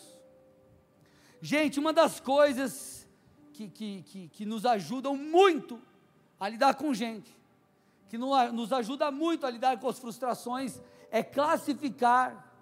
Gente, 1.41 1.81
uma 1.81 1.91
das 1.91 2.21
coisas 2.21 3.09
que, 3.55 3.67
que, 3.67 4.03
que, 4.03 4.29
que 4.29 4.45
nos 4.45 4.67
ajudam 4.67 5.17
muito 5.17 5.81
a 6.39 6.51
lidar 6.51 6.75
com 6.75 6.93
gente, 6.93 7.35
que 8.11 8.19
nos 8.19 8.71
ajuda 8.71 9.11
muito 9.11 9.47
a 9.47 9.51
lidar 9.51 9.81
com 9.81 9.89
as 9.89 9.99
frustrações, 9.99 10.83
é 11.11 11.23
classificar 11.23 12.53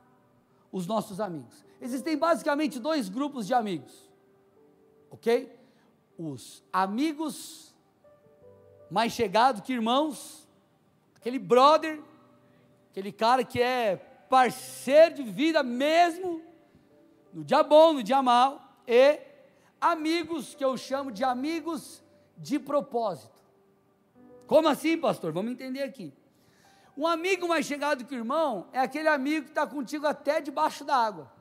os 0.70 0.86
nossos 0.86 1.18
amigos. 1.18 1.64
Existem 1.80 2.16
basicamente 2.16 2.78
dois 2.78 3.08
grupos 3.08 3.48
de 3.48 3.52
amigos, 3.52 4.08
ok? 5.10 5.52
Os 6.16 6.62
amigos 6.72 7.74
mais 8.88 9.12
chegados 9.12 9.62
que 9.62 9.72
irmãos 9.72 10.45
aquele 11.26 11.40
brother, 11.40 12.00
aquele 12.92 13.10
cara 13.10 13.42
que 13.42 13.60
é 13.60 13.96
parceiro 14.30 15.16
de 15.16 15.24
vida 15.24 15.60
mesmo, 15.60 16.40
no 17.32 17.42
dia 17.42 17.64
bom, 17.64 17.94
no 17.94 18.02
dia 18.02 18.22
mal, 18.22 18.80
e 18.86 19.18
amigos 19.80 20.54
que 20.54 20.64
eu 20.64 20.76
chamo 20.76 21.10
de 21.10 21.24
amigos 21.24 22.00
de 22.36 22.60
propósito. 22.60 23.42
Como 24.46 24.68
assim, 24.68 24.96
pastor? 24.96 25.32
Vamos 25.32 25.50
entender 25.50 25.82
aqui. 25.82 26.14
Um 26.96 27.08
amigo 27.08 27.48
mais 27.48 27.66
chegado 27.66 28.04
que 28.04 28.14
o 28.14 28.18
irmão 28.18 28.68
é 28.72 28.78
aquele 28.78 29.08
amigo 29.08 29.46
que 29.46 29.50
está 29.50 29.66
contigo 29.66 30.06
até 30.06 30.40
debaixo 30.40 30.84
da 30.84 30.94
água. 30.94 31.32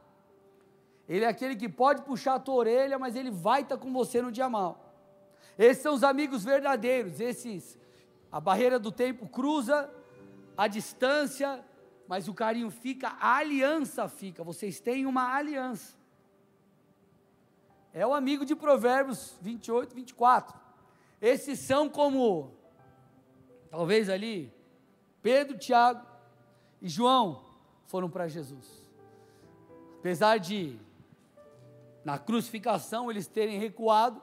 Ele 1.07 1.25
é 1.25 1.27
aquele 1.27 1.55
que 1.55 1.69
pode 1.69 2.01
puxar 2.01 2.33
a 2.33 2.39
tua 2.39 2.55
orelha, 2.55 2.97
mas 2.97 3.15
ele 3.15 3.29
vai 3.29 3.61
estar 3.61 3.77
tá 3.77 3.81
com 3.83 3.93
você 3.93 4.19
no 4.19 4.31
dia 4.31 4.49
mal. 4.49 4.95
Esses 5.59 5.83
são 5.83 5.93
os 5.93 6.03
amigos 6.03 6.43
verdadeiros, 6.43 7.19
esses 7.19 7.77
a 8.35 8.41
barreira 8.41 8.77
do 8.77 8.91
tempo 8.91 9.29
cruza, 9.29 9.89
a 10.57 10.67
distância, 10.67 11.63
mas 12.05 12.27
o 12.27 12.33
carinho 12.33 12.69
fica, 12.69 13.15
a 13.17 13.37
aliança 13.37 14.09
fica. 14.09 14.43
Vocês 14.43 14.77
têm 14.77 15.05
uma 15.05 15.33
aliança. 15.33 15.95
É 17.93 18.05
o 18.05 18.13
amigo 18.13 18.43
de 18.45 18.53
Provérbios 18.53 19.37
28, 19.39 19.95
24. 19.95 20.59
Esses 21.21 21.59
são 21.59 21.87
como, 21.87 22.51
talvez 23.69 24.09
ali, 24.09 24.53
Pedro, 25.21 25.57
Tiago 25.57 26.05
e 26.81 26.89
João 26.89 27.41
foram 27.85 28.09
para 28.09 28.27
Jesus. 28.27 28.85
Apesar 29.99 30.39
de, 30.39 30.77
na 32.03 32.19
crucificação, 32.19 33.09
eles 33.09 33.27
terem 33.27 33.57
recuado, 33.57 34.21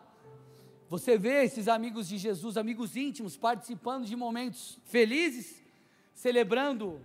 você 0.93 1.17
vê 1.17 1.43
esses 1.43 1.69
amigos 1.69 2.07
de 2.07 2.19
Jesus, 2.19 2.59
amigos 2.59 2.97
íntimos, 2.99 3.35
participando 3.35 4.05
de 4.05 4.15
momentos 4.15 4.79
felizes, 4.85 5.65
celebrando 6.13 7.01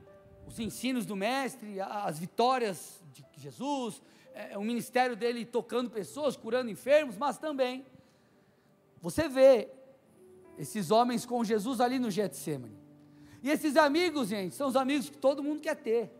os 0.45 0.59
ensinos 0.59 1.05
do 1.05 1.15
Mestre, 1.15 1.79
as 1.79 2.19
vitórias 2.19 3.01
de 3.13 3.23
Jesus, 3.37 4.01
é, 4.33 4.57
o 4.57 4.61
ministério 4.61 5.15
dele 5.15 5.45
tocando 5.45 5.89
pessoas, 5.89 6.35
curando 6.35 6.69
enfermos, 6.69 7.15
mas 7.15 7.37
também 7.37 7.85
você 9.01 9.29
vê 9.29 9.69
esses 10.57 10.91
homens 10.91 11.25
com 11.25 11.41
Jesus 11.45 11.79
ali 11.79 11.97
no 11.97 12.11
Getsemane. 12.11 12.77
E 13.41 13.49
esses 13.49 13.77
amigos, 13.77 14.27
gente, 14.27 14.53
são 14.53 14.67
os 14.67 14.75
amigos 14.75 15.09
que 15.09 15.17
todo 15.17 15.41
mundo 15.41 15.61
quer 15.61 15.77
ter. 15.77 16.11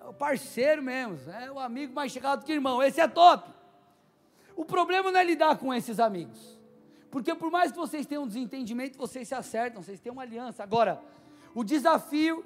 É 0.00 0.06
o 0.06 0.12
parceiro 0.12 0.82
mesmo, 0.82 1.20
é 1.30 1.52
o 1.52 1.60
amigo 1.60 1.94
mais 1.94 2.10
chegado 2.10 2.44
que 2.44 2.50
irmão. 2.50 2.82
Esse 2.82 3.00
é 3.00 3.06
top. 3.06 3.48
O 4.56 4.64
problema 4.64 5.12
não 5.12 5.20
é 5.20 5.22
lidar 5.22 5.56
com 5.56 5.72
esses 5.72 6.00
amigos. 6.00 6.60
Porque 7.12 7.34
por 7.34 7.50
mais 7.50 7.70
que 7.70 7.76
vocês 7.76 8.06
tenham 8.06 8.24
um 8.24 8.26
desentendimento, 8.26 8.96
vocês 8.96 9.28
se 9.28 9.34
acertam, 9.34 9.82
vocês 9.82 10.00
têm 10.00 10.10
uma 10.10 10.22
aliança. 10.22 10.62
Agora, 10.62 10.98
o 11.54 11.62
desafio 11.62 12.42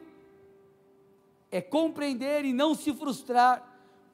é 1.53 1.63
compreender 1.63 2.45
e 2.45 2.53
não 2.53 2.75
se 2.75 2.93
frustrar 2.93 3.65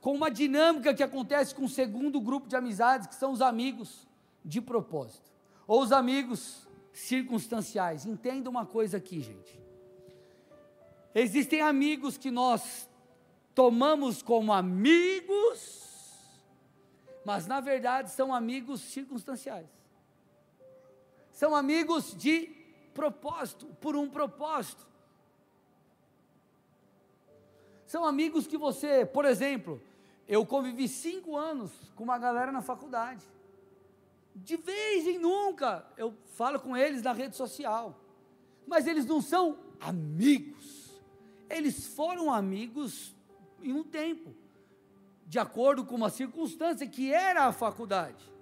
com 0.03 0.15
uma 0.15 0.31
dinâmica 0.31 0.93
que 0.93 1.03
acontece 1.03 1.55
com 1.55 1.65
o 1.65 1.69
segundo 1.71 2.21
grupo 2.21 2.49
de 2.49 2.55
amizades, 2.55 3.07
que 3.07 3.15
são 3.15 3.33
os 3.33 3.41
amigos 3.41 4.07
de 4.45 4.61
propósito, 4.61 5.33
ou 5.67 5.81
os 5.81 5.91
amigos 5.91 6.69
circunstanciais. 6.93 8.05
Entenda 8.05 8.51
uma 8.51 8.67
coisa 8.67 8.99
aqui, 8.99 9.23
gente. 9.23 9.59
Existem 11.15 11.63
amigos 11.63 12.19
que 12.19 12.31
nós 12.31 12.91
tomamos 13.55 14.21
como 14.21 14.53
amigos, 14.53 15.81
mas 17.25 17.47
na 17.47 17.61
verdade 17.61 18.11
são 18.11 18.35
amigos 18.35 18.83
circunstanciais 18.83 19.82
são 21.33 21.57
amigos 21.57 22.15
de 22.17 22.49
propósito, 22.95 23.67
por 23.81 23.97
um 23.97 24.09
propósito. 24.09 24.87
São 27.87 28.05
amigos 28.05 28.47
que 28.47 28.57
você, 28.57 29.05
por 29.05 29.25
exemplo, 29.25 29.83
eu 30.29 30.47
convivi 30.47 30.89
cinco 30.89 31.37
anos 31.37 31.73
com 31.95 32.05
uma 32.05 32.19
galera 32.19 32.53
na 32.53 32.63
faculdade. 32.63 33.23
De 34.35 34.57
vez 34.57 35.07
em 35.07 35.19
nunca 35.19 35.87
eu 35.97 36.15
falo 36.35 36.59
com 36.59 36.77
eles 36.77 37.03
na 37.03 37.13
rede 37.13 37.37
social. 37.37 37.99
Mas 38.67 38.87
eles 38.87 39.05
não 39.05 39.21
são 39.21 39.59
amigos. 39.81 40.91
Eles 41.51 41.87
foram 41.87 42.33
amigos 42.33 43.15
em 43.61 43.73
um 43.73 43.85
tempo, 43.85 44.35
de 45.27 45.39
acordo 45.39 45.85
com 45.85 45.95
uma 45.95 46.11
circunstância 46.11 46.87
que 46.87 47.13
era 47.13 47.45
a 47.45 47.53
faculdade. 47.53 48.33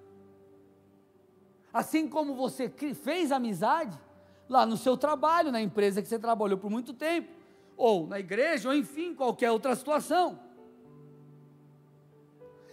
Assim 1.72 2.08
como 2.08 2.34
você 2.34 2.68
fez 2.68 3.30
amizade 3.30 3.98
lá 4.48 4.66
no 4.66 4.76
seu 4.76 4.96
trabalho, 4.96 5.52
na 5.52 5.60
empresa 5.60 6.02
que 6.02 6.08
você 6.08 6.18
trabalhou 6.18 6.58
por 6.58 6.70
muito 6.70 6.92
tempo, 6.92 7.30
ou 7.76 8.06
na 8.06 8.18
igreja, 8.18 8.68
ou 8.68 8.74
enfim, 8.74 9.14
qualquer 9.14 9.50
outra 9.50 9.74
situação. 9.76 10.38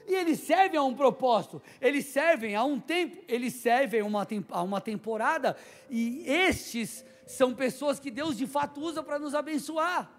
E 0.08 0.14
eles 0.14 0.40
servem 0.40 0.80
a 0.80 0.84
um 0.84 0.96
propósito, 0.96 1.62
eles 1.82 2.06
servem 2.06 2.56
a 2.56 2.64
um 2.64 2.80
tempo, 2.80 3.24
eles 3.28 3.54
servem 3.54 4.02
uma, 4.02 4.26
a 4.52 4.64
uma 4.64 4.82
temporada, 4.82 5.56
e 5.90 6.24
estes 6.26 7.06
são 7.26 7.54
pessoas 7.54 8.00
que 8.00 8.10
Deus 8.10 8.38
de 8.38 8.48
fato 8.48 8.80
usa 8.80 9.04
para 9.04 9.20
nos 9.20 9.36
abençoar. 9.36 10.10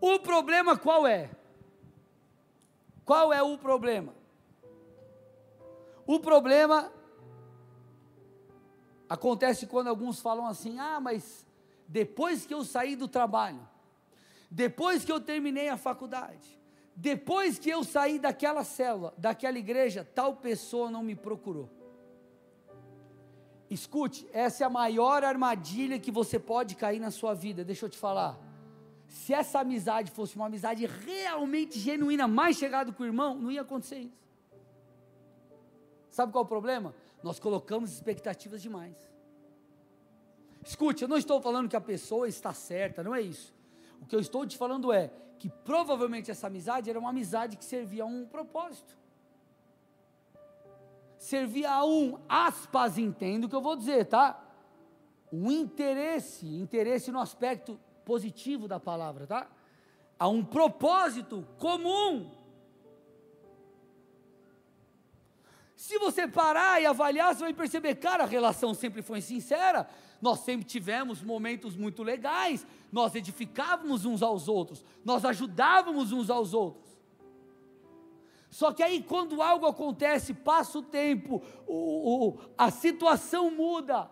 O 0.00 0.20
problema 0.20 0.78
qual 0.78 1.06
é? 1.06 1.28
Qual 3.04 3.32
é 3.32 3.42
o 3.42 3.58
problema? 3.58 4.14
O 6.06 6.20
problema 6.20 6.92
acontece 9.08 9.66
quando 9.66 9.88
alguns 9.88 10.20
falam 10.20 10.46
assim: 10.46 10.78
ah, 10.78 11.00
mas 11.00 11.46
depois 11.86 12.46
que 12.46 12.54
eu 12.54 12.64
saí 12.64 12.94
do 12.94 13.08
trabalho, 13.08 13.60
depois 14.50 15.04
que 15.04 15.12
eu 15.12 15.20
terminei 15.20 15.68
a 15.68 15.76
faculdade, 15.76 16.58
depois 16.94 17.58
que 17.58 17.70
eu 17.70 17.84
saí 17.84 18.18
daquela 18.18 18.64
célula, 18.64 19.14
daquela 19.16 19.58
igreja, 19.58 20.06
tal 20.14 20.36
pessoa 20.36 20.90
não 20.90 21.02
me 21.02 21.14
procurou. 21.14 21.70
Escute, 23.70 24.26
essa 24.32 24.64
é 24.64 24.66
a 24.66 24.70
maior 24.70 25.22
armadilha 25.22 25.98
que 25.98 26.10
você 26.10 26.38
pode 26.38 26.74
cair 26.74 26.98
na 26.98 27.10
sua 27.10 27.34
vida. 27.34 27.64
Deixa 27.64 27.84
eu 27.84 27.90
te 27.90 27.98
falar. 27.98 28.38
Se 29.06 29.32
essa 29.32 29.60
amizade 29.60 30.10
fosse 30.10 30.36
uma 30.36 30.46
amizade 30.46 30.86
realmente 30.86 31.78
genuína, 31.78 32.26
mais 32.26 32.56
chegada 32.56 32.92
com 32.92 33.02
o 33.02 33.06
irmão, 33.06 33.34
não 33.34 33.50
ia 33.50 33.60
acontecer 33.60 33.98
isso. 33.98 34.18
Sabe 36.10 36.32
qual 36.32 36.42
é 36.42 36.46
o 36.46 36.48
problema? 36.48 36.94
Nós 37.22 37.38
colocamos 37.38 37.92
expectativas 37.92 38.62
demais. 38.62 38.96
Escute, 40.64 41.02
eu 41.02 41.08
não 41.08 41.16
estou 41.16 41.40
falando 41.40 41.68
que 41.68 41.76
a 41.76 41.80
pessoa 41.80 42.28
está 42.28 42.52
certa, 42.52 43.02
não 43.02 43.14
é 43.14 43.20
isso. 43.20 43.54
O 44.00 44.06
que 44.06 44.14
eu 44.14 44.20
estou 44.20 44.46
te 44.46 44.56
falando 44.56 44.92
é 44.92 45.10
que 45.38 45.48
provavelmente 45.48 46.30
essa 46.30 46.46
amizade 46.46 46.90
era 46.90 46.98
uma 46.98 47.10
amizade 47.10 47.56
que 47.56 47.64
servia 47.64 48.02
a 48.02 48.06
um 48.06 48.26
propósito. 48.26 48.96
Servia 51.16 51.72
a 51.72 51.84
um, 51.84 52.18
aspas, 52.28 52.98
entendo 52.98 53.44
o 53.44 53.48
que 53.48 53.54
eu 53.54 53.60
vou 53.60 53.76
dizer, 53.76 54.06
tá? 54.06 54.44
Um 55.32 55.50
interesse, 55.50 56.46
interesse 56.46 57.10
no 57.10 57.20
aspecto 57.20 57.78
positivo 58.04 58.68
da 58.68 58.78
palavra, 58.78 59.26
tá? 59.26 59.50
A 60.18 60.28
um 60.28 60.44
propósito 60.44 61.46
comum. 61.58 62.30
Se 65.78 65.96
você 65.96 66.26
parar 66.26 66.82
e 66.82 66.86
avaliar, 66.86 67.32
você 67.32 67.42
vai 67.42 67.54
perceber, 67.54 67.94
cara, 67.94 68.24
a 68.24 68.26
relação 68.26 68.74
sempre 68.74 69.00
foi 69.00 69.20
sincera, 69.20 69.88
nós 70.20 70.40
sempre 70.40 70.66
tivemos 70.66 71.22
momentos 71.22 71.76
muito 71.76 72.02
legais, 72.02 72.66
nós 72.90 73.14
edificávamos 73.14 74.04
uns 74.04 74.20
aos 74.20 74.48
outros, 74.48 74.84
nós 75.04 75.24
ajudávamos 75.24 76.10
uns 76.10 76.30
aos 76.30 76.52
outros. 76.52 76.98
Só 78.50 78.72
que 78.72 78.82
aí, 78.82 79.00
quando 79.00 79.40
algo 79.40 79.66
acontece, 79.66 80.34
passa 80.34 80.80
o 80.80 80.82
tempo, 80.82 81.40
o, 81.64 82.26
o, 82.26 82.38
a 82.58 82.72
situação 82.72 83.48
muda, 83.48 84.10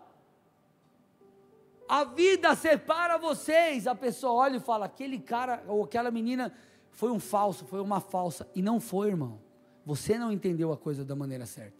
a 1.85 2.05
vida 2.05 2.55
separa 2.55 3.17
vocês. 3.17 3.87
A 3.87 3.95
pessoa 3.95 4.31
olha 4.31 4.55
e 4.55 4.61
fala: 4.61 4.85
aquele 4.85 5.19
cara 5.19 5.65
ou 5.67 5.83
aquela 5.83 6.11
menina 6.11 6.53
foi 6.91 7.11
um 7.11 7.19
falso, 7.19 7.65
foi 7.65 7.81
uma 7.81 7.99
falsa. 7.99 8.49
E 8.55 8.61
não 8.61 8.79
foi, 8.79 9.09
irmão. 9.09 9.46
Você 9.87 10.17
não 10.17 10.33
entendeu 10.33 10.73
a 10.73 10.77
coisa 10.77 11.05
da 11.05 11.15
maneira 11.15 11.45
certa. 11.45 11.77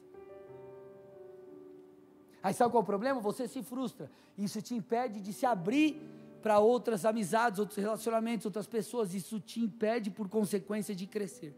Aí 2.42 2.54
sabe 2.54 2.72
qual 2.72 2.80
é 2.80 2.84
o 2.84 2.86
problema? 2.86 3.20
Você 3.20 3.50
se 3.50 3.62
frustra. 3.62 4.10
Isso 4.38 4.62
te 4.62 4.74
impede 4.74 5.20
de 5.20 5.34
se 5.34 5.46
abrir 5.46 6.02
para 6.42 6.58
outras 6.58 7.04
amizades, 7.04 7.60
outros 7.60 7.78
relacionamentos, 7.78 8.46
outras 8.46 8.66
pessoas. 8.66 9.14
Isso 9.14 9.42
te 9.42 9.60
impede, 9.60 10.10
por 10.10 10.30
consequência, 10.30 10.96
de 10.96 11.06
crescer. 11.06 11.54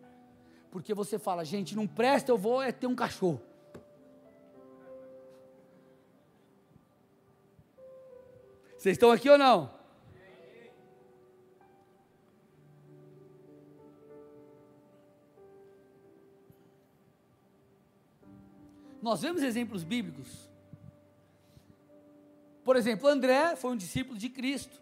Porque 0.71 0.91
você 0.91 1.19
fala, 1.19 1.45
gente, 1.45 1.75
não 1.75 1.85
presta, 1.85 2.31
eu 2.31 2.37
vou 2.37 2.63
é 2.63 2.71
ter 2.71 2.87
um 2.87 2.95
cachorro. 2.95 3.39
Vocês 8.75 8.95
estão 8.95 9.11
aqui 9.11 9.29
ou 9.29 9.37
não? 9.37 9.71
Nós 19.01 19.21
vemos 19.21 19.41
exemplos 19.41 19.83
bíblicos 19.83 20.49
por 22.69 22.75
exemplo, 22.75 23.07
André 23.07 23.55
foi 23.55 23.71
um 23.71 23.75
discípulo 23.75 24.15
de 24.15 24.29
Cristo. 24.29 24.79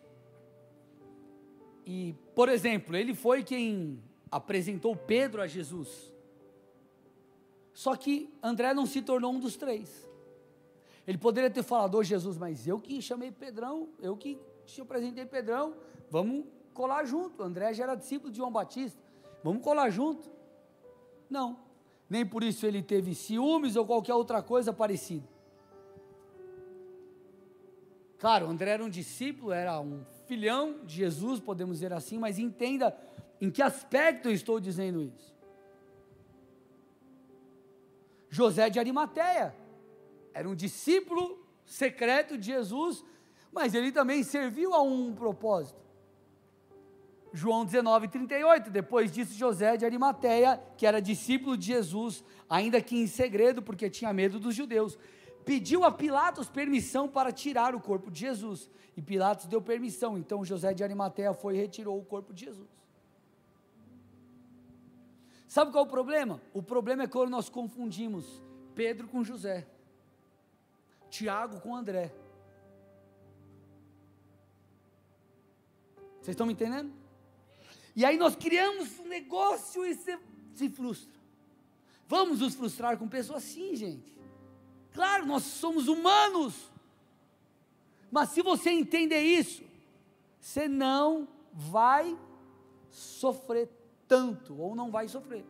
E, 1.85 2.13
por 2.35 2.49
exemplo, 2.49 2.97
ele 2.97 3.15
foi 3.15 3.45
quem 3.45 4.03
apresentou 4.29 4.93
Pedro 4.93 5.41
a 5.41 5.47
Jesus. 5.47 6.13
Só 7.73 7.95
que 7.95 8.29
André 8.43 8.73
não 8.73 8.85
se 8.85 9.01
tornou 9.01 9.31
um 9.31 9.39
dos 9.39 9.55
três. 9.55 10.05
Ele 11.07 11.17
poderia 11.17 11.49
ter 11.49 11.63
falado, 11.63 11.95
ô 11.95 11.99
oh, 11.99 12.03
Jesus, 12.03 12.37
mas 12.37 12.67
eu 12.67 12.77
que 12.77 13.01
chamei 13.01 13.31
Pedrão, 13.31 13.87
eu 13.99 14.17
que 14.17 14.37
te 14.65 14.81
apresentei 14.81 15.25
Pedrão, 15.25 15.73
vamos 16.09 16.43
colar 16.73 17.05
junto. 17.05 17.41
André 17.41 17.73
já 17.73 17.85
era 17.85 17.95
discípulo 17.95 18.29
de 18.29 18.35
João 18.35 18.51
Batista, 18.51 19.01
vamos 19.41 19.63
colar 19.63 19.89
junto. 19.91 20.29
Não, 21.29 21.57
nem 22.09 22.25
por 22.25 22.43
isso 22.43 22.65
ele 22.65 22.81
teve 22.81 23.13
ciúmes 23.13 23.75
ou 23.75 23.85
qualquer 23.85 24.13
outra 24.13 24.41
coisa 24.41 24.71
parecida. 24.71 25.27
Claro, 28.17 28.47
André 28.47 28.71
era 28.71 28.83
um 28.83 28.89
discípulo, 28.89 29.51
era 29.51 29.79
um 29.79 30.03
filhão 30.25 30.83
de 30.85 30.95
Jesus, 30.95 31.39
podemos 31.39 31.77
dizer 31.77 31.93
assim, 31.93 32.17
mas 32.17 32.39
entenda 32.39 32.97
em 33.39 33.51
que 33.51 33.61
aspecto 33.61 34.27
eu 34.27 34.33
estou 34.33 34.59
dizendo 34.59 35.01
isso. 35.01 35.35
José 38.29 38.69
de 38.69 38.79
Arimateia 38.79 39.55
era 40.33 40.49
um 40.49 40.55
discípulo 40.55 41.45
secreto 41.65 42.37
de 42.37 42.47
Jesus, 42.47 43.03
mas 43.51 43.73
ele 43.73 43.91
também 43.91 44.23
serviu 44.23 44.73
a 44.73 44.81
um 44.81 45.13
propósito. 45.13 45.86
João 47.33 47.65
19, 47.65 48.07
38. 48.07 48.69
Depois 48.69 49.11
disso, 49.11 49.33
José 49.33 49.77
de 49.77 49.85
Arimateia, 49.85 50.61
que 50.77 50.85
era 50.85 51.01
discípulo 51.01 51.57
de 51.57 51.67
Jesus, 51.67 52.23
ainda 52.49 52.81
que 52.81 52.97
em 52.97 53.07
segredo, 53.07 53.61
porque 53.61 53.89
tinha 53.89 54.13
medo 54.13 54.39
dos 54.39 54.55
judeus, 54.55 54.97
pediu 55.45 55.83
a 55.83 55.91
Pilatos 55.91 56.49
permissão 56.49 57.07
para 57.07 57.31
tirar 57.31 57.75
o 57.75 57.79
corpo 57.79 58.09
de 58.11 58.19
Jesus. 58.19 58.69
E 58.95 59.01
Pilatos 59.01 59.45
deu 59.45 59.61
permissão. 59.61 60.17
Então 60.17 60.43
José 60.43 60.73
de 60.73 60.83
Arimateia 60.83 61.33
foi 61.33 61.55
e 61.55 61.57
retirou 61.57 61.99
o 61.99 62.05
corpo 62.05 62.33
de 62.33 62.45
Jesus. 62.45 62.67
Sabe 65.47 65.71
qual 65.71 65.85
é 65.85 65.87
o 65.87 65.89
problema? 65.89 66.41
O 66.53 66.61
problema 66.61 67.03
é 67.03 67.07
quando 67.07 67.29
nós 67.29 67.47
confundimos 67.47 68.41
Pedro 68.75 69.07
com 69.07 69.23
José, 69.23 69.65
Tiago 71.09 71.61
com 71.61 71.75
André. 71.75 72.13
Vocês 76.19 76.33
estão 76.33 76.45
me 76.45 76.53
entendendo? 76.53 76.91
E 77.97 78.05
aí 78.05 78.15
nós 78.15 78.35
criamos 78.35 78.99
um 78.99 79.07
negócio 79.07 79.83
e 79.83 79.95
você 79.95 80.19
se 80.53 80.69
frustra. 80.69 81.19
Vamos 82.07 82.41
nos 82.41 82.53
frustrar 82.53 82.95
com 82.95 83.09
pessoas 83.09 83.43
assim, 83.43 83.75
gente. 83.75 84.15
Claro, 84.93 85.25
nós 85.25 85.41
somos 85.41 85.87
humanos. 85.87 86.71
Mas 88.11 88.29
se 88.29 88.43
você 88.43 88.69
entender 88.69 89.21
isso, 89.21 89.63
você 90.39 90.67
não 90.67 91.27
vai 91.51 92.15
sofrer 92.91 93.67
tanto, 94.07 94.55
ou 94.55 94.75
não 94.75 94.91
vai 94.91 95.07
sofrer. 95.07 95.43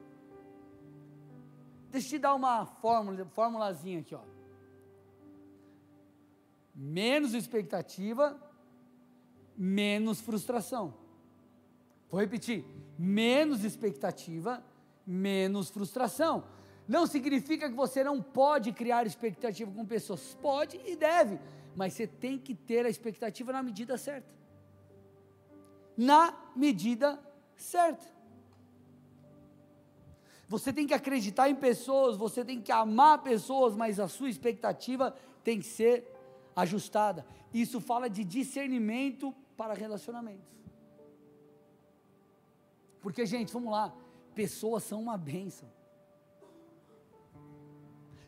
Deixa 1.91 2.07
eu 2.07 2.11
te 2.11 2.19
dar 2.19 2.33
uma 2.33 2.65
fórmula, 2.65 3.25
formulazinha 3.25 3.99
aqui, 3.99 4.15
ó. 4.15 4.21
Menos 6.73 7.33
expectativa, 7.33 8.41
menos 9.57 10.21
frustração. 10.21 11.06
Vou 12.09 12.19
repetir: 12.19 12.65
menos 12.97 13.63
expectativa, 13.63 14.63
menos 15.05 15.69
frustração. 15.69 16.43
Não 16.87 17.05
significa 17.05 17.69
que 17.69 17.75
você 17.75 18.03
não 18.03 18.21
pode 18.21 18.71
criar 18.71 19.05
expectativa 19.05 19.69
com 19.71 19.85
pessoas. 19.85 20.37
Pode 20.41 20.79
e 20.85 20.95
deve, 20.95 21.39
mas 21.75 21.93
você 21.93 22.07
tem 22.07 22.37
que 22.37 22.55
ter 22.55 22.85
a 22.85 22.89
expectativa 22.89 23.51
na 23.51 23.61
medida 23.61 23.97
certa. 23.97 24.27
Na 25.97 26.33
medida 26.55 27.19
certa. 27.55 28.05
Você 30.47 30.71
tem 30.71 30.87
que 30.87 30.93
acreditar 30.93 31.49
em 31.49 31.55
pessoas, 31.55 32.15
você 32.15 32.45
tem 32.45 32.61
que 32.61 32.71
amar 32.71 33.21
pessoas, 33.21 33.75
mas 33.75 33.99
a 33.99 34.07
sua 34.07 34.29
expectativa 34.29 35.13
tem 35.43 35.59
que 35.59 35.65
ser 35.65 36.09
ajustada. 36.55 37.25
Isso 37.53 37.81
fala 37.81 38.09
de 38.09 38.23
discernimento 38.23 39.35
para 39.57 39.73
relacionamentos. 39.73 40.47
Porque, 43.01 43.25
gente, 43.25 43.53
vamos 43.53 43.71
lá, 43.71 43.93
pessoas 44.33 44.83
são 44.83 45.01
uma 45.01 45.17
bênção. 45.17 45.69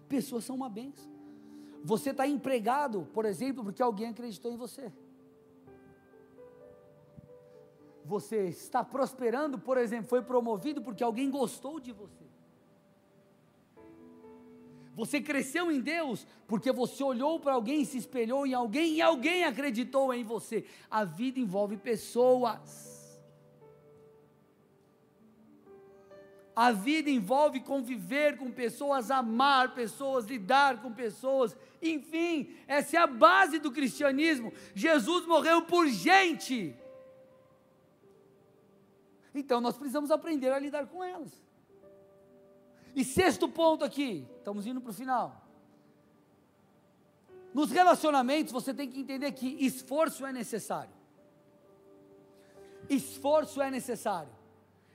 Pessoas 0.07 0.43
são 0.43 0.55
uma 0.55 0.69
benção. 0.69 1.11
Você 1.83 2.09
está 2.09 2.27
empregado, 2.27 3.07
por 3.13 3.25
exemplo, 3.25 3.63
porque 3.63 3.81
alguém 3.81 4.09
acreditou 4.09 4.51
em 4.51 4.57
você. 4.57 4.91
Você 8.03 8.47
está 8.47 8.83
prosperando, 8.83 9.59
por 9.59 9.77
exemplo, 9.77 10.07
foi 10.07 10.21
promovido 10.23 10.81
porque 10.81 11.03
alguém 11.03 11.29
gostou 11.29 11.79
de 11.79 11.91
você. 11.91 12.27
Você 14.95 15.21
cresceu 15.21 15.71
em 15.71 15.79
Deus 15.79 16.27
porque 16.47 16.71
você 16.71 17.03
olhou 17.03 17.39
para 17.39 17.53
alguém, 17.53 17.85
se 17.85 17.97
espelhou 17.97 18.45
em 18.45 18.53
alguém 18.53 18.95
e 18.95 19.01
alguém 19.01 19.45
acreditou 19.45 20.13
em 20.13 20.23
você. 20.23 20.65
A 20.89 21.05
vida 21.05 21.39
envolve 21.39 21.77
pessoas. 21.77 22.88
A 26.59 26.73
vida 26.73 27.09
envolve 27.09 27.61
conviver 27.61 28.37
com 28.37 28.51
pessoas, 28.51 29.09
amar 29.09 29.73
pessoas, 29.73 30.25
lidar 30.25 30.81
com 30.81 30.91
pessoas, 30.91 31.55
enfim, 31.81 32.53
essa 32.67 32.97
é 32.97 32.99
a 32.99 33.07
base 33.07 33.59
do 33.59 33.71
cristianismo. 33.71 34.51
Jesus 34.75 35.25
morreu 35.25 35.61
por 35.61 35.87
gente. 35.87 36.75
Então 39.33 39.61
nós 39.61 39.77
precisamos 39.77 40.11
aprender 40.11 40.51
a 40.51 40.59
lidar 40.59 40.85
com 40.87 41.01
elas. 41.01 41.31
E 42.93 43.05
sexto 43.05 43.47
ponto 43.47 43.85
aqui, 43.85 44.27
estamos 44.39 44.67
indo 44.67 44.81
para 44.81 44.91
o 44.91 44.93
final. 44.93 45.41
Nos 47.53 47.71
relacionamentos 47.71 48.51
você 48.51 48.73
tem 48.73 48.89
que 48.89 48.99
entender 48.99 49.31
que 49.31 49.47
esforço 49.65 50.25
é 50.25 50.33
necessário. 50.33 50.91
Esforço 52.89 53.61
é 53.61 53.71
necessário 53.71 54.38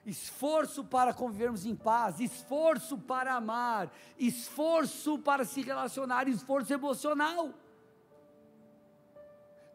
esforço 0.07 0.84
para 0.84 1.14
convivermos 1.14 1.64
em 1.64 1.74
paz, 1.74 2.20
esforço 2.20 2.98
para 2.98 3.34
amar, 3.34 3.90
esforço 4.18 5.18
para 5.18 5.44
se 5.44 5.62
relacionar, 5.62 6.28
esforço 6.28 6.72
emocional. 6.72 7.55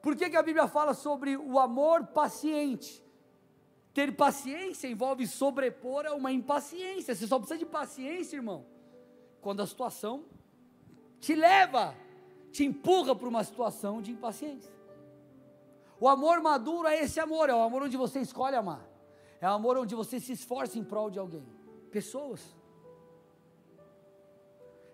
Por 0.02 0.16
que, 0.16 0.30
que 0.30 0.38
a 0.38 0.44
Bíblia 0.44 0.68
fala 0.68 0.94
sobre 0.94 1.36
o 1.36 1.60
amor 1.60 2.08
paciente? 2.08 3.04
Ter 3.94 4.16
paciência 4.16 4.88
envolve 4.88 5.28
sobrepor 5.28 6.06
a 6.06 6.14
uma 6.14 6.32
impaciência. 6.32 7.14
Você 7.14 7.28
só 7.28 7.38
precisa 7.38 7.60
de 7.60 7.66
paciência, 7.66 8.38
irmão, 8.38 8.66
quando 9.42 9.62
a 9.62 9.68
situação 9.68 10.26
te 11.20 11.36
leva, 11.36 11.96
te 12.52 12.64
empurra 12.64 13.16
para 13.16 13.28
uma 13.28 13.44
situação 13.44 14.02
de 14.02 14.12
impaciência. 14.12 14.72
O 16.00 16.08
amor 16.08 16.40
maduro 16.40 16.88
é 16.88 17.04
esse 17.04 17.20
amor, 17.20 17.50
é 17.50 17.54
o 17.54 17.62
amor 17.62 17.84
onde 17.84 17.98
você 17.98 18.22
escolhe 18.22 18.56
amar. 18.56 18.89
É 19.42 19.50
um 19.50 19.54
amor 19.54 19.78
onde 19.78 19.96
você 19.96 20.20
se 20.20 20.34
esforça 20.34 20.78
em 20.78 20.84
prol 20.84 21.10
de 21.10 21.20
alguém. 21.20 21.46
Pessoas. 21.92 22.42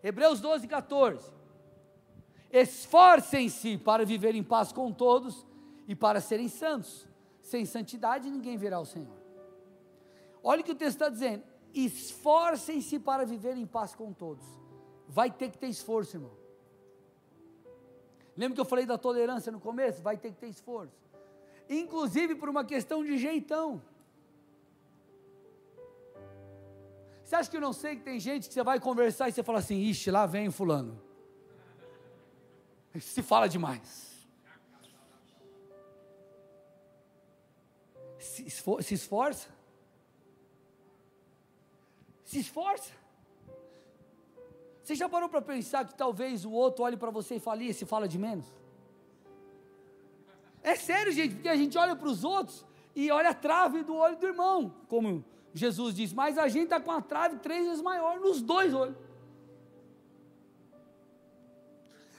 Hebreus 0.04 0.40
12, 0.40 0.68
14. 0.68 1.34
Esforcem-se 2.52 3.78
para 3.78 4.06
viver 4.06 4.36
em 4.36 4.44
paz 4.44 4.72
com 4.72 4.92
todos 4.92 5.46
e 5.88 5.96
para 5.96 6.22
serem 6.22 6.48
santos. 6.48 7.08
Sem 7.42 7.66
santidade 7.66 8.30
ninguém 8.30 8.58
verá 8.58 8.80
o 8.80 8.86
Senhor. 8.86 9.18
Olha 10.44 10.62
o 10.62 10.64
que 10.64 10.72
o 10.72 10.76
texto 10.76 10.96
está 10.96 11.10
dizendo. 11.10 11.44
Esforcem-se 11.74 13.00
para 13.00 13.26
viver 13.26 13.58
em 13.58 13.66
paz 13.66 13.96
com 13.96 14.14
todos. 14.14 14.46
Vai 15.08 15.32
ter 15.32 15.50
que 15.50 15.58
ter 15.58 15.68
esforço, 15.68 16.18
irmão. 16.18 16.32
Lembra 18.38 18.56
que 18.56 18.62
eu 18.62 18.66
falei 18.66 18.86
da 18.86 18.98
tolerância 18.98 19.52
no 19.52 19.60
começo? 19.60 20.02
Vai 20.02 20.18
ter 20.18 20.32
que 20.32 20.38
ter 20.38 20.48
esforço. 20.48 20.96
Inclusive 21.70 22.36
por 22.36 22.48
uma 22.48 22.64
questão 22.64 23.04
de 23.04 23.18
jeitão. 23.18 23.82
Você 27.26 27.36
acha 27.36 27.50
que 27.50 27.58
eu 27.58 27.62
não 27.62 27.74
sei 27.74 27.96
que 27.96 28.04
tem 28.04 28.20
gente 28.20 28.48
que 28.48 28.54
você 28.54 28.64
vai 28.64 28.80
conversar 28.80 29.28
e 29.28 29.32
você 29.32 29.42
fala 29.42 29.58
assim, 29.58 29.78
ixi, 29.78 30.12
lá 30.12 30.28
vem 30.28 30.48
o 30.48 30.52
fulano. 30.52 31.02
Se 33.00 33.24
fala 33.24 33.50
demais. 33.50 34.28
Se, 38.20 38.46
esfor 38.46 38.84
se 38.84 38.94
esforça. 38.94 39.50
Se 42.24 42.40
esforça. 42.40 42.92
Você 44.84 44.94
já 44.94 45.10
parou 45.10 45.28
para 45.28 45.42
pensar 45.42 45.84
que 45.84 45.96
talvez 45.96 46.46
o 46.46 46.52
outro 46.52 46.84
olhe 46.84 46.96
para 46.96 47.10
você 47.10 47.38
e 47.38 47.40
fale, 47.40 47.74
se 47.74 47.88
fala 47.88 48.08
de 48.08 48.20
menos? 48.20 48.46
É 50.62 50.76
sério, 50.76 51.12
gente, 51.12 51.34
porque 51.34 51.50
a 51.50 51.56
gente 51.56 51.76
olha 51.76 51.96
para 51.96 52.08
os 52.08 52.24
outros 52.24 52.64
e 52.96 53.10
olha 53.10 53.32
a 53.32 53.34
trave 53.34 53.82
do 53.82 53.96
olho 53.96 54.16
do 54.16 54.28
irmão, 54.28 54.76
como 54.88 55.26
Jesus 55.56 55.96
diz, 55.96 56.12
mas 56.12 56.38
a 56.38 56.50
gente 56.50 56.66
está 56.66 56.82
com 56.82 56.92
a 56.92 57.02
trave 57.02 57.38
três 57.38 57.66
vezes 57.66 57.82
maior 57.82 58.20
nos 58.20 58.42
dois 58.42 58.74
olhos. 58.74 58.98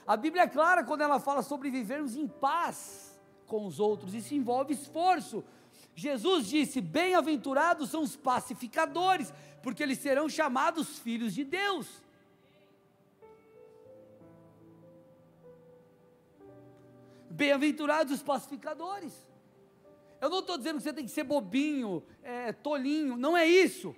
A 0.06 0.16
Bíblia 0.16 0.44
é 0.44 0.48
clara 0.48 0.82
quando 0.82 1.02
ela 1.02 1.20
fala 1.20 1.42
sobre 1.42 1.70
vivermos 1.70 2.16
em 2.16 2.26
paz 2.26 3.20
com 3.46 3.66
os 3.66 3.78
outros, 3.78 4.14
isso 4.14 4.34
envolve 4.34 4.72
esforço. 4.72 5.44
Jesus 5.94 6.46
disse: 6.46 6.80
Bem-aventurados 6.80 7.90
são 7.90 8.02
os 8.02 8.16
pacificadores, 8.16 9.32
porque 9.62 9.82
eles 9.82 9.98
serão 9.98 10.30
chamados 10.30 10.98
filhos 10.98 11.34
de 11.34 11.44
Deus. 11.44 11.86
Bem-aventurados 17.28 18.14
os 18.14 18.22
pacificadores. 18.22 19.25
Eu 20.20 20.30
não 20.30 20.40
estou 20.40 20.56
dizendo 20.56 20.76
que 20.78 20.82
você 20.82 20.92
tem 20.92 21.04
que 21.04 21.10
ser 21.10 21.24
bobinho, 21.24 22.02
é, 22.22 22.52
tolinho, 22.52 23.16
não 23.16 23.36
é 23.36 23.46
isso. 23.46 23.94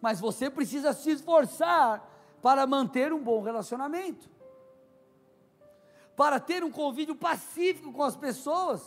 Mas 0.00 0.20
você 0.20 0.50
precisa 0.50 0.92
se 0.92 1.10
esforçar 1.10 2.06
para 2.42 2.66
manter 2.66 3.12
um 3.12 3.22
bom 3.22 3.42
relacionamento, 3.42 4.28
para 6.16 6.38
ter 6.40 6.62
um 6.64 6.70
convívio 6.70 7.14
pacífico 7.14 7.92
com 7.92 8.02
as 8.02 8.16
pessoas. 8.16 8.82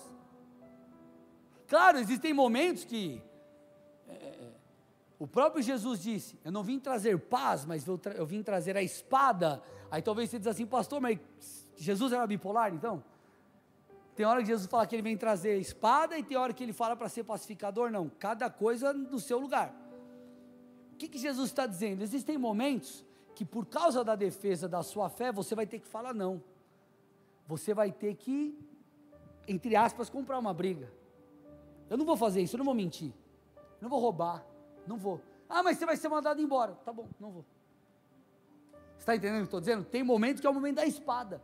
Claro, 1.67 1.97
existem 1.97 2.33
momentos 2.33 2.83
que 2.83 3.21
é, 4.07 4.13
é 4.13 4.51
o 5.21 5.27
próprio 5.27 5.61
Jesus 5.61 6.01
disse: 6.01 6.39
Eu 6.43 6.51
não 6.51 6.63
vim 6.63 6.79
trazer 6.79 7.15
paz, 7.19 7.63
mas 7.63 7.85
eu, 7.85 7.99
eu 8.15 8.25
vim 8.25 8.41
trazer 8.41 8.75
a 8.75 8.81
espada. 8.81 9.61
Aí 9.91 10.01
talvez 10.01 10.29
você 10.29 10.39
diz 10.39 10.47
assim, 10.47 10.65
pastor, 10.65 10.99
mas 10.99 11.19
Jesus 11.75 12.11
era 12.11 12.25
bipolar 12.25 12.73
então? 12.73 13.03
Tem 14.15 14.25
hora 14.25 14.41
que 14.41 14.47
Jesus 14.47 14.67
fala 14.67 14.85
que 14.85 14.95
ele 14.95 15.01
vem 15.01 15.17
trazer 15.17 15.57
espada 15.57 16.17
e 16.17 16.23
tem 16.23 16.37
hora 16.37 16.53
que 16.53 16.63
ele 16.63 16.73
fala 16.73 16.95
para 16.95 17.07
ser 17.07 17.23
pacificador. 17.23 17.89
Não, 17.89 18.09
cada 18.09 18.49
coisa 18.49 18.93
no 18.93 19.19
seu 19.19 19.39
lugar. 19.39 19.73
O 20.93 20.97
que, 20.97 21.07
que 21.07 21.17
Jesus 21.17 21.49
está 21.49 21.65
dizendo? 21.65 22.03
Existem 22.03 22.37
momentos 22.37 23.05
que, 23.33 23.45
por 23.45 23.65
causa 23.65 24.03
da 24.03 24.15
defesa 24.15 24.67
da 24.67 24.83
sua 24.83 25.09
fé, 25.09 25.31
você 25.31 25.55
vai 25.55 25.65
ter 25.65 25.79
que 25.79 25.87
falar 25.87 26.13
não. 26.13 26.43
Você 27.47 27.73
vai 27.73 27.91
ter 27.91 28.15
que, 28.15 28.57
entre 29.47 29.75
aspas, 29.75 30.09
comprar 30.09 30.37
uma 30.37 30.53
briga. 30.53 30.91
Eu 31.89 31.97
não 31.97 32.05
vou 32.05 32.15
fazer 32.15 32.41
isso, 32.41 32.55
eu 32.55 32.59
não 32.59 32.65
vou 32.65 32.75
mentir. 32.75 33.13
Não 33.79 33.89
vou 33.89 33.99
roubar. 33.99 34.45
Não 34.85 34.97
vou. 34.97 35.21
Ah, 35.49 35.63
mas 35.63 35.77
você 35.77 35.85
vai 35.85 35.97
ser 35.97 36.09
mandado 36.09 36.41
embora. 36.41 36.73
Tá 36.85 36.93
bom, 36.93 37.07
não 37.19 37.31
vou. 37.31 37.45
Está 38.97 39.15
entendendo 39.15 39.39
o 39.39 39.41
que 39.41 39.47
estou 39.47 39.59
dizendo? 39.59 39.83
Tem 39.83 40.03
momento 40.03 40.39
que 40.39 40.47
é 40.47 40.49
o 40.49 40.53
momento 40.53 40.75
da 40.75 40.85
espada. 40.85 41.41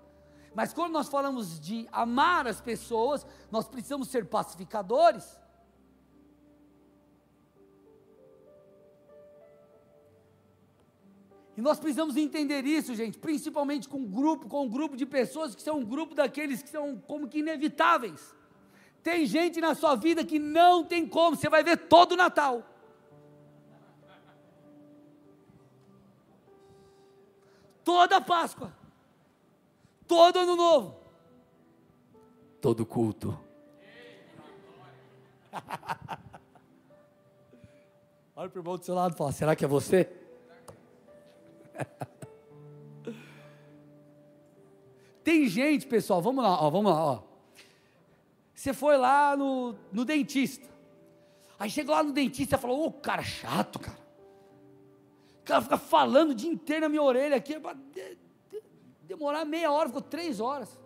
Mas 0.58 0.74
quando 0.74 0.92
nós 0.92 1.08
falamos 1.08 1.60
de 1.60 1.88
amar 1.92 2.48
as 2.48 2.60
pessoas, 2.60 3.24
nós 3.52 3.68
precisamos 3.68 4.08
ser 4.08 4.26
pacificadores. 4.26 5.40
E 11.56 11.62
nós 11.62 11.80
precisamos 11.80 12.18
entender 12.18 12.66
isso, 12.66 12.96
gente, 12.96 13.20
principalmente 13.20 13.88
com 13.88 14.00
um 14.00 14.08
grupo, 14.08 14.50
com 14.50 14.66
um 14.66 14.68
grupo 14.68 14.98
de 14.98 15.06
pessoas 15.06 15.54
que 15.54 15.62
são 15.62 15.78
um 15.78 15.86
grupo 15.86 16.16
daqueles 16.16 16.64
que 16.64 16.70
são 16.70 16.98
como 17.06 17.28
que 17.28 17.38
inevitáveis. 17.38 18.36
Tem 19.04 19.28
gente 19.28 19.62
na 19.62 19.76
sua 19.76 19.94
vida 19.94 20.26
que 20.26 20.40
não 20.40 20.84
tem 20.84 21.08
como, 21.08 21.38
você 21.38 21.50
vai 21.50 21.64
ver 21.64 21.78
todo 21.88 22.14
o 22.14 22.18
Natal. 22.18 22.68
Toda 27.84 28.18
a 28.18 28.22
Páscoa 28.22 28.77
todo 30.08 30.40
ano 30.40 30.56
novo, 30.56 30.96
todo 32.62 32.86
culto. 32.86 33.38
Olha 38.36 38.50
para 38.50 38.60
o 38.60 38.62
irmão 38.62 38.78
do 38.78 38.86
seu 38.86 38.94
lado 38.96 39.14
e 39.14 39.18
fala: 39.18 39.32
será 39.32 39.56
que 39.56 39.66
é 39.66 39.68
você? 39.68 40.10
Tem 45.24 45.48
gente, 45.48 45.86
pessoal, 45.88 46.22
vamos 46.22 46.44
lá, 46.44 46.64
ó, 46.64 46.70
vamos 46.70 46.92
lá, 46.92 47.04
ó. 47.04 47.24
Você 48.54 48.74
foi 48.74 48.96
lá 48.98 49.36
no, 49.36 49.76
no 49.92 50.06
dentista. 50.06 50.68
Aí 51.60 51.70
chegou 51.70 51.94
lá 51.94 52.04
no 52.04 52.12
dentista 52.14 52.56
e 52.56 52.60
falou: 52.60 52.80
Ô, 52.82 52.86
oh, 52.88 52.92
cara 52.92 53.24
chato, 53.24 53.80
cara. 53.80 53.98
O 55.42 55.44
cara 55.44 55.62
fica 55.62 55.78
falando 55.78 56.32
o 56.32 56.36
dia 56.36 56.52
inteiro 56.52 56.82
na 56.82 56.90
minha 56.90 57.02
orelha 57.02 57.36
aqui 57.36 57.56
demorar 59.08 59.46
meia 59.46 59.72
hora, 59.72 59.88
ficou 59.88 60.02
três 60.02 60.40
horas. 60.40 60.78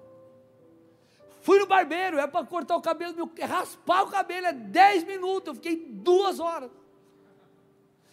Fui 1.41 1.59
no 1.59 1.65
barbeiro, 1.65 2.19
é 2.19 2.27
para 2.27 2.45
cortar 2.45 2.77
o 2.77 2.81
cabelo, 2.81 3.15
meu, 3.15 3.29
é 3.37 3.45
raspar 3.45 4.03
o 4.03 4.11
cabelo, 4.11 4.45
é 4.45 4.53
dez 4.53 5.03
minutos, 5.03 5.47
eu 5.47 5.55
fiquei 5.55 5.75
duas 5.75 6.39
horas. 6.39 6.69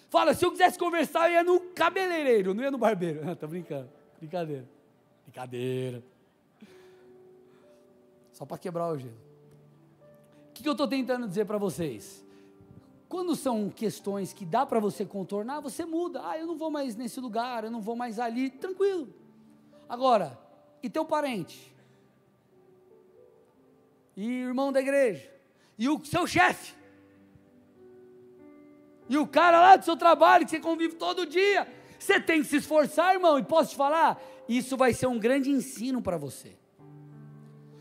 Fala, 0.09 0.33
se 0.33 0.45
eu 0.45 0.51
quisesse 0.51 0.79
conversar, 0.79 1.29
eu 1.29 1.35
ia 1.35 1.45
no 1.45 1.61
cabeleireiro, 1.61 2.55
não 2.55 2.65
ia 2.65 2.71
no 2.71 2.79
barbeiro. 2.79 3.25
Não, 3.25 3.37
tô 3.37 3.47
brincando, 3.47 3.91
brincadeira. 4.19 4.67
Brincadeira. 5.25 6.03
Só 8.33 8.47
para 8.47 8.57
quebrar 8.57 8.89
o 8.89 8.97
gelo. 8.97 9.13
O 10.49 10.53
que, 10.55 10.63
que 10.63 10.69
eu 10.69 10.73
estou 10.73 10.89
tentando 10.89 11.29
dizer 11.29 11.45
para 11.45 11.59
vocês? 11.59 12.25
Quando 13.09 13.37
são 13.37 13.69
questões 13.69 14.33
que 14.33 14.47
dá 14.47 14.65
para 14.65 14.81
você 14.81 15.05
contornar, 15.05 15.61
você 15.61 15.85
muda. 15.85 16.23
Ah, 16.25 16.39
eu 16.39 16.47
não 16.47 16.57
vou 16.57 16.71
mais 16.71 16.97
nesse 16.97 17.21
lugar, 17.21 17.65
eu 17.65 17.71
não 17.71 17.81
vou 17.81 17.95
mais 17.95 18.19
ali, 18.19 18.49
tranquilo. 18.49 19.09
Agora, 19.89 20.39
e 20.83 20.91
teu 20.91 21.05
parente? 21.05 21.75
E 24.17 24.25
irmão 24.43 24.73
da 24.73 24.81
igreja? 24.81 25.33
E 25.79 25.89
o 25.89 26.05
seu 26.05 26.27
chefe? 26.27 26.75
E 29.09 29.17
o 29.17 29.27
cara 29.27 29.61
lá 29.61 29.77
do 29.77 29.85
seu 29.85 29.97
trabalho 29.97 30.45
que 30.45 30.51
você 30.51 30.61
convive 30.61 30.97
todo 30.97 31.25
dia? 31.25 31.67
Você 31.99 32.21
tem 32.21 32.43
que 32.43 32.49
se 32.49 32.57
esforçar, 32.57 33.15
irmão, 33.15 33.39
e 33.39 33.43
posso 33.43 33.71
te 33.71 33.77
falar, 33.77 34.21
isso 34.49 34.77
vai 34.77 34.93
ser 34.93 35.07
um 35.07 35.19
grande 35.19 35.51
ensino 35.51 36.03
para 36.03 36.17
você. 36.17 36.57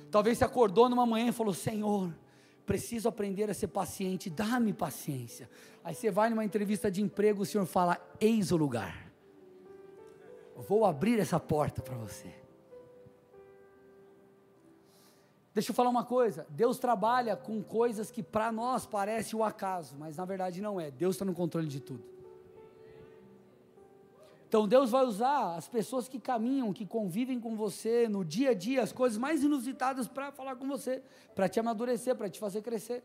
Talvez 0.09 0.37
você 0.37 0.45
acordou 0.45 0.89
numa 0.89 1.05
manhã 1.05 1.29
e 1.29 1.33
falou: 1.33 1.53
Senhor, 1.53 2.15
preciso 2.65 3.09
aprender 3.09 3.49
a 3.49 3.53
ser 3.53 3.67
paciente, 3.67 4.29
dá-me 4.29 4.73
paciência. 4.73 5.49
Aí 5.83 5.93
você 5.93 6.09
vai 6.09 6.29
numa 6.29 6.45
entrevista 6.45 6.89
de 6.89 7.01
emprego, 7.01 7.43
o 7.43 7.45
Senhor 7.45 7.65
fala: 7.65 7.99
Eis 8.19 8.51
o 8.51 8.57
lugar, 8.57 9.06
vou 10.57 10.85
abrir 10.85 11.19
essa 11.19 11.39
porta 11.39 11.81
para 11.81 11.95
você. 11.95 12.33
Deixa 15.53 15.71
eu 15.71 15.75
falar 15.75 15.89
uma 15.89 16.03
coisa: 16.03 16.45
Deus 16.49 16.77
trabalha 16.77 17.35
com 17.35 17.63
coisas 17.63 18.11
que 18.11 18.21
para 18.21 18.51
nós 18.51 18.85
parece 18.85 19.35
o 19.35 19.43
acaso, 19.43 19.95
mas 19.97 20.17
na 20.17 20.25
verdade 20.25 20.61
não 20.61 20.79
é. 20.79 20.91
Deus 20.91 21.15
está 21.15 21.25
no 21.25 21.33
controle 21.33 21.67
de 21.67 21.79
tudo. 21.79 22.03
Então 24.47 24.67
Deus 24.67 24.91
vai 24.91 25.03
usar 25.03 25.55
as 25.55 25.67
pessoas 25.67 26.07
que 26.07 26.19
caminham, 26.19 26.71
que 26.71 26.85
convivem 26.85 27.39
com 27.39 27.55
você 27.55 28.07
no 28.07 28.23
dia 28.23 28.51
a 28.51 28.53
dia, 28.53 28.81
as 28.81 28.93
coisas 28.93 29.17
mais 29.17 29.43
inusitadas 29.43 30.07
para 30.07 30.31
falar 30.31 30.55
com 30.55 30.67
você, 30.67 31.03
para 31.35 31.49
te 31.49 31.59
amadurecer, 31.59 32.15
para 32.15 32.29
te 32.29 32.39
fazer 32.39 32.61
crescer. 32.61 33.03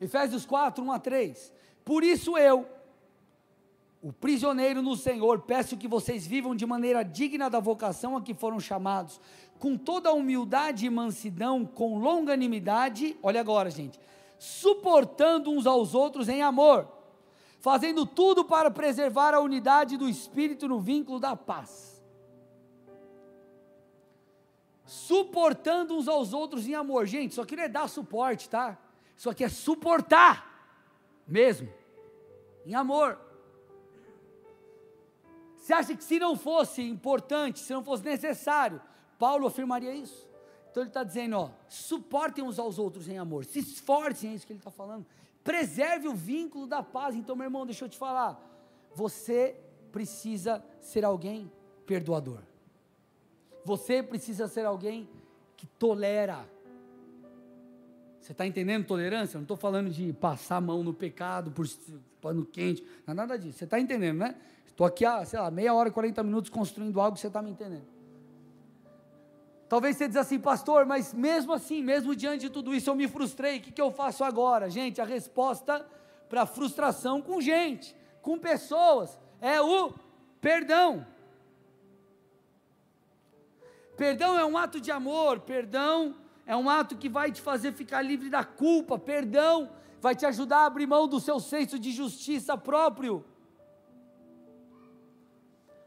Efésios 0.00 0.44
4, 0.44 0.84
1 0.84 0.92
a 0.92 0.98
3. 0.98 1.52
Por 1.84 2.02
isso 2.02 2.36
eu, 2.36 2.66
o 4.02 4.12
prisioneiro 4.12 4.82
no 4.82 4.96
Senhor, 4.96 5.42
peço 5.42 5.76
que 5.76 5.88
vocês 5.88 6.26
vivam 6.26 6.54
de 6.54 6.66
maneira 6.66 7.02
digna 7.02 7.48
da 7.48 7.60
vocação 7.60 8.16
a 8.16 8.20
que 8.20 8.34
foram 8.34 8.60
chamados, 8.60 9.20
com 9.58 9.76
toda 9.76 10.10
a 10.10 10.12
humildade 10.12 10.84
e 10.84 10.90
mansidão, 10.90 11.64
com 11.64 11.98
longanimidade, 11.98 13.16
olha 13.22 13.40
agora, 13.40 13.70
gente, 13.70 13.98
suportando 14.38 15.50
uns 15.50 15.66
aos 15.66 15.94
outros 15.94 16.28
em 16.28 16.42
amor 16.42 17.00
fazendo 17.62 18.04
tudo 18.04 18.44
para 18.44 18.72
preservar 18.72 19.34
a 19.34 19.40
unidade 19.40 19.96
do 19.96 20.08
espírito 20.08 20.66
no 20.66 20.80
vínculo 20.80 21.20
da 21.20 21.36
paz. 21.36 22.02
Suportando 24.84 25.94
uns 25.94 26.08
aos 26.08 26.32
outros 26.32 26.66
em 26.66 26.74
amor. 26.74 27.06
Gente, 27.06 27.30
isso 27.30 27.40
aqui 27.40 27.54
não 27.54 27.62
é 27.62 27.68
dar 27.68 27.88
suporte, 27.88 28.50
tá? 28.50 28.76
Isso 29.16 29.30
aqui 29.30 29.44
é 29.44 29.48
suportar, 29.48 30.44
mesmo, 31.24 31.72
em 32.66 32.74
amor. 32.74 33.16
Você 35.62 35.72
acha 35.72 35.94
que 35.94 36.02
se 36.02 36.18
não 36.18 36.36
fosse 36.36 36.82
importante, 36.82 37.60
se 37.60 37.72
não 37.72 37.84
fosse 37.84 38.04
necessário, 38.04 38.82
Paulo 39.16 39.46
afirmaria 39.46 39.94
isso? 39.94 40.28
Então 40.68 40.82
ele 40.82 40.90
está 40.90 41.04
dizendo, 41.04 41.36
ó, 41.36 41.50
suportem 41.68 42.42
uns 42.42 42.58
aos 42.58 42.80
outros 42.80 43.06
em 43.06 43.16
amor, 43.16 43.44
se 43.44 43.60
esforcem, 43.60 44.32
é 44.32 44.34
isso 44.34 44.44
que 44.44 44.52
ele 44.52 44.58
está 44.58 44.72
falando. 44.72 45.06
Preserve 45.44 46.08
o 46.08 46.14
vínculo 46.14 46.66
da 46.66 46.82
paz. 46.82 47.14
Então, 47.14 47.36
meu 47.36 47.44
irmão, 47.44 47.64
deixa 47.64 47.84
eu 47.84 47.88
te 47.88 47.96
falar. 47.96 48.40
Você 48.92 49.56
precisa 49.92 50.64
ser 50.80 51.04
alguém 51.04 51.50
perdoador. 51.86 52.40
Você 53.64 54.02
precisa 54.02 54.48
ser 54.48 54.66
alguém 54.66 55.08
que 55.56 55.66
tolera. 55.66 56.44
Você 58.20 58.32
está 58.32 58.44
entendendo 58.44 58.84
tolerância? 58.84 59.36
Eu 59.36 59.40
não 59.40 59.44
estou 59.44 59.56
falando 59.56 59.90
de 59.90 60.12
passar 60.12 60.56
a 60.56 60.60
mão 60.60 60.82
no 60.82 60.92
pecado 60.92 61.52
por 61.52 61.68
pano 62.20 62.44
quente, 62.44 62.82
não 63.06 63.12
é 63.12 63.14
nada 63.14 63.38
disso. 63.38 63.58
Você 63.58 63.64
está 63.64 63.78
entendendo, 63.78 64.18
né? 64.18 64.34
Estou 64.72 64.86
aqui 64.86 65.04
há, 65.04 65.24
sei 65.24 65.38
lá, 65.38 65.50
meia 65.50 65.72
hora 65.72 65.88
e 65.88 65.92
40 65.92 66.22
minutos 66.22 66.50
construindo 66.50 67.00
algo, 67.00 67.16
você 67.16 67.28
está 67.28 67.40
me 67.40 67.50
entendendo. 67.50 67.86
Talvez 69.68 69.96
você 69.96 70.08
diz 70.08 70.16
assim, 70.16 70.38
pastor, 70.38 70.84
mas 70.84 71.14
mesmo 71.14 71.52
assim, 71.52 71.82
mesmo 71.82 72.16
diante 72.16 72.42
de 72.42 72.50
tudo 72.50 72.74
isso, 72.74 72.90
eu 72.90 72.94
me 72.94 73.06
frustrei, 73.06 73.58
o 73.58 73.60
que, 73.60 73.70
que 73.70 73.80
eu 73.80 73.90
faço 73.90 74.24
agora? 74.24 74.68
Gente, 74.68 75.00
a 75.00 75.04
resposta 75.04 75.86
para 76.28 76.44
frustração 76.46 77.22
com 77.22 77.40
gente, 77.40 77.94
com 78.20 78.38
pessoas, 78.38 79.18
é 79.40 79.60
o 79.60 79.94
perdão. 80.40 81.06
Perdão 83.96 84.38
é 84.38 84.44
um 84.44 84.56
ato 84.56 84.80
de 84.80 84.90
amor, 84.90 85.40
perdão 85.40 86.16
é 86.46 86.56
um 86.56 86.68
ato 86.68 86.96
que 86.96 87.08
vai 87.08 87.30
te 87.30 87.40
fazer 87.40 87.72
ficar 87.72 88.02
livre 88.02 88.28
da 88.28 88.44
culpa, 88.44 88.98
perdão 88.98 89.70
vai 90.02 90.16
te 90.16 90.26
ajudar 90.26 90.58
a 90.58 90.66
abrir 90.66 90.86
mão 90.86 91.06
do 91.06 91.20
seu 91.20 91.38
senso 91.38 91.78
de 91.78 91.92
justiça 91.92 92.58
próprio. 92.58 93.24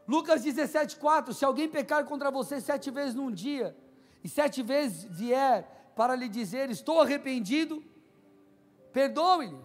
Lucas 0.06 0.44
17,4: 0.44 1.32
Se 1.32 1.44
alguém 1.44 1.68
pecar 1.68 2.04
contra 2.04 2.30
você 2.30 2.60
sete 2.60 2.90
vezes 2.90 3.14
num 3.14 3.30
dia, 3.30 3.76
e 4.22 4.28
sete 4.28 4.62
vezes 4.62 5.04
vier 5.04 5.92
para 5.96 6.14
lhe 6.14 6.28
dizer: 6.28 6.70
Estou 6.70 7.00
arrependido, 7.00 7.82
perdoe-lhe. 8.92 9.58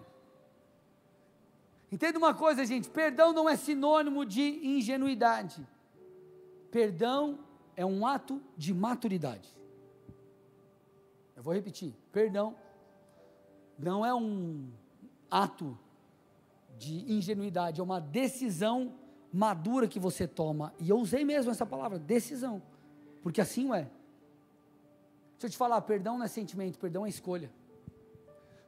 Entenda 1.90 2.18
uma 2.18 2.34
coisa, 2.34 2.64
gente: 2.64 2.88
perdão 2.88 3.32
não 3.32 3.48
é 3.48 3.56
sinônimo 3.56 4.24
de 4.24 4.42
ingenuidade. 4.66 5.66
Perdão 6.70 7.38
é 7.76 7.84
um 7.84 8.06
ato 8.06 8.42
de 8.56 8.72
maturidade. 8.72 9.48
Eu 11.36 11.42
vou 11.42 11.54
repetir: 11.54 11.94
perdão 12.10 12.56
não 13.78 14.04
é 14.04 14.14
um 14.14 14.70
ato 15.30 15.78
de 16.78 17.12
ingenuidade, 17.12 17.80
é 17.80 17.84
uma 17.84 18.00
decisão 18.00 18.94
madura 19.32 19.88
que 19.88 19.98
você 19.98 20.28
toma. 20.28 20.74
E 20.78 20.90
eu 20.90 20.98
usei 20.98 21.24
mesmo 21.24 21.50
essa 21.50 21.64
palavra, 21.64 21.98
decisão, 21.98 22.62
porque 23.22 23.40
assim 23.40 23.72
é. 23.72 23.88
Deixa 25.32 25.46
eu 25.46 25.50
te 25.50 25.56
falar, 25.56 25.80
perdão 25.80 26.18
não 26.18 26.24
é 26.24 26.28
sentimento, 26.28 26.78
perdão 26.78 27.06
é 27.06 27.08
escolha. 27.08 27.50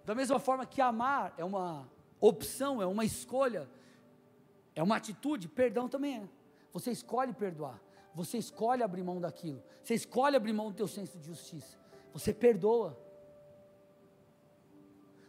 Da 0.04 0.14
mesma 0.14 0.38
forma 0.38 0.64
que 0.64 0.80
amar 0.80 1.34
é 1.36 1.44
uma 1.44 1.88
opção, 2.20 2.80
é 2.80 2.86
uma 2.86 3.04
escolha, 3.04 3.68
é 4.74 4.82
uma 4.82 4.96
atitude, 4.96 5.48
perdão 5.48 5.88
também 5.88 6.16
é. 6.16 6.28
Você 6.72 6.90
escolhe 6.90 7.32
perdoar, 7.32 7.80
você 8.14 8.38
escolhe 8.38 8.82
abrir 8.82 9.02
mão 9.02 9.20
daquilo, 9.20 9.62
você 9.82 9.94
escolhe 9.94 10.34
abrir 10.34 10.52
mão 10.52 10.70
do 10.70 10.76
teu 10.76 10.88
senso 10.88 11.18
de 11.18 11.26
justiça, 11.26 11.78
você 12.12 12.32
perdoa. 12.32 12.98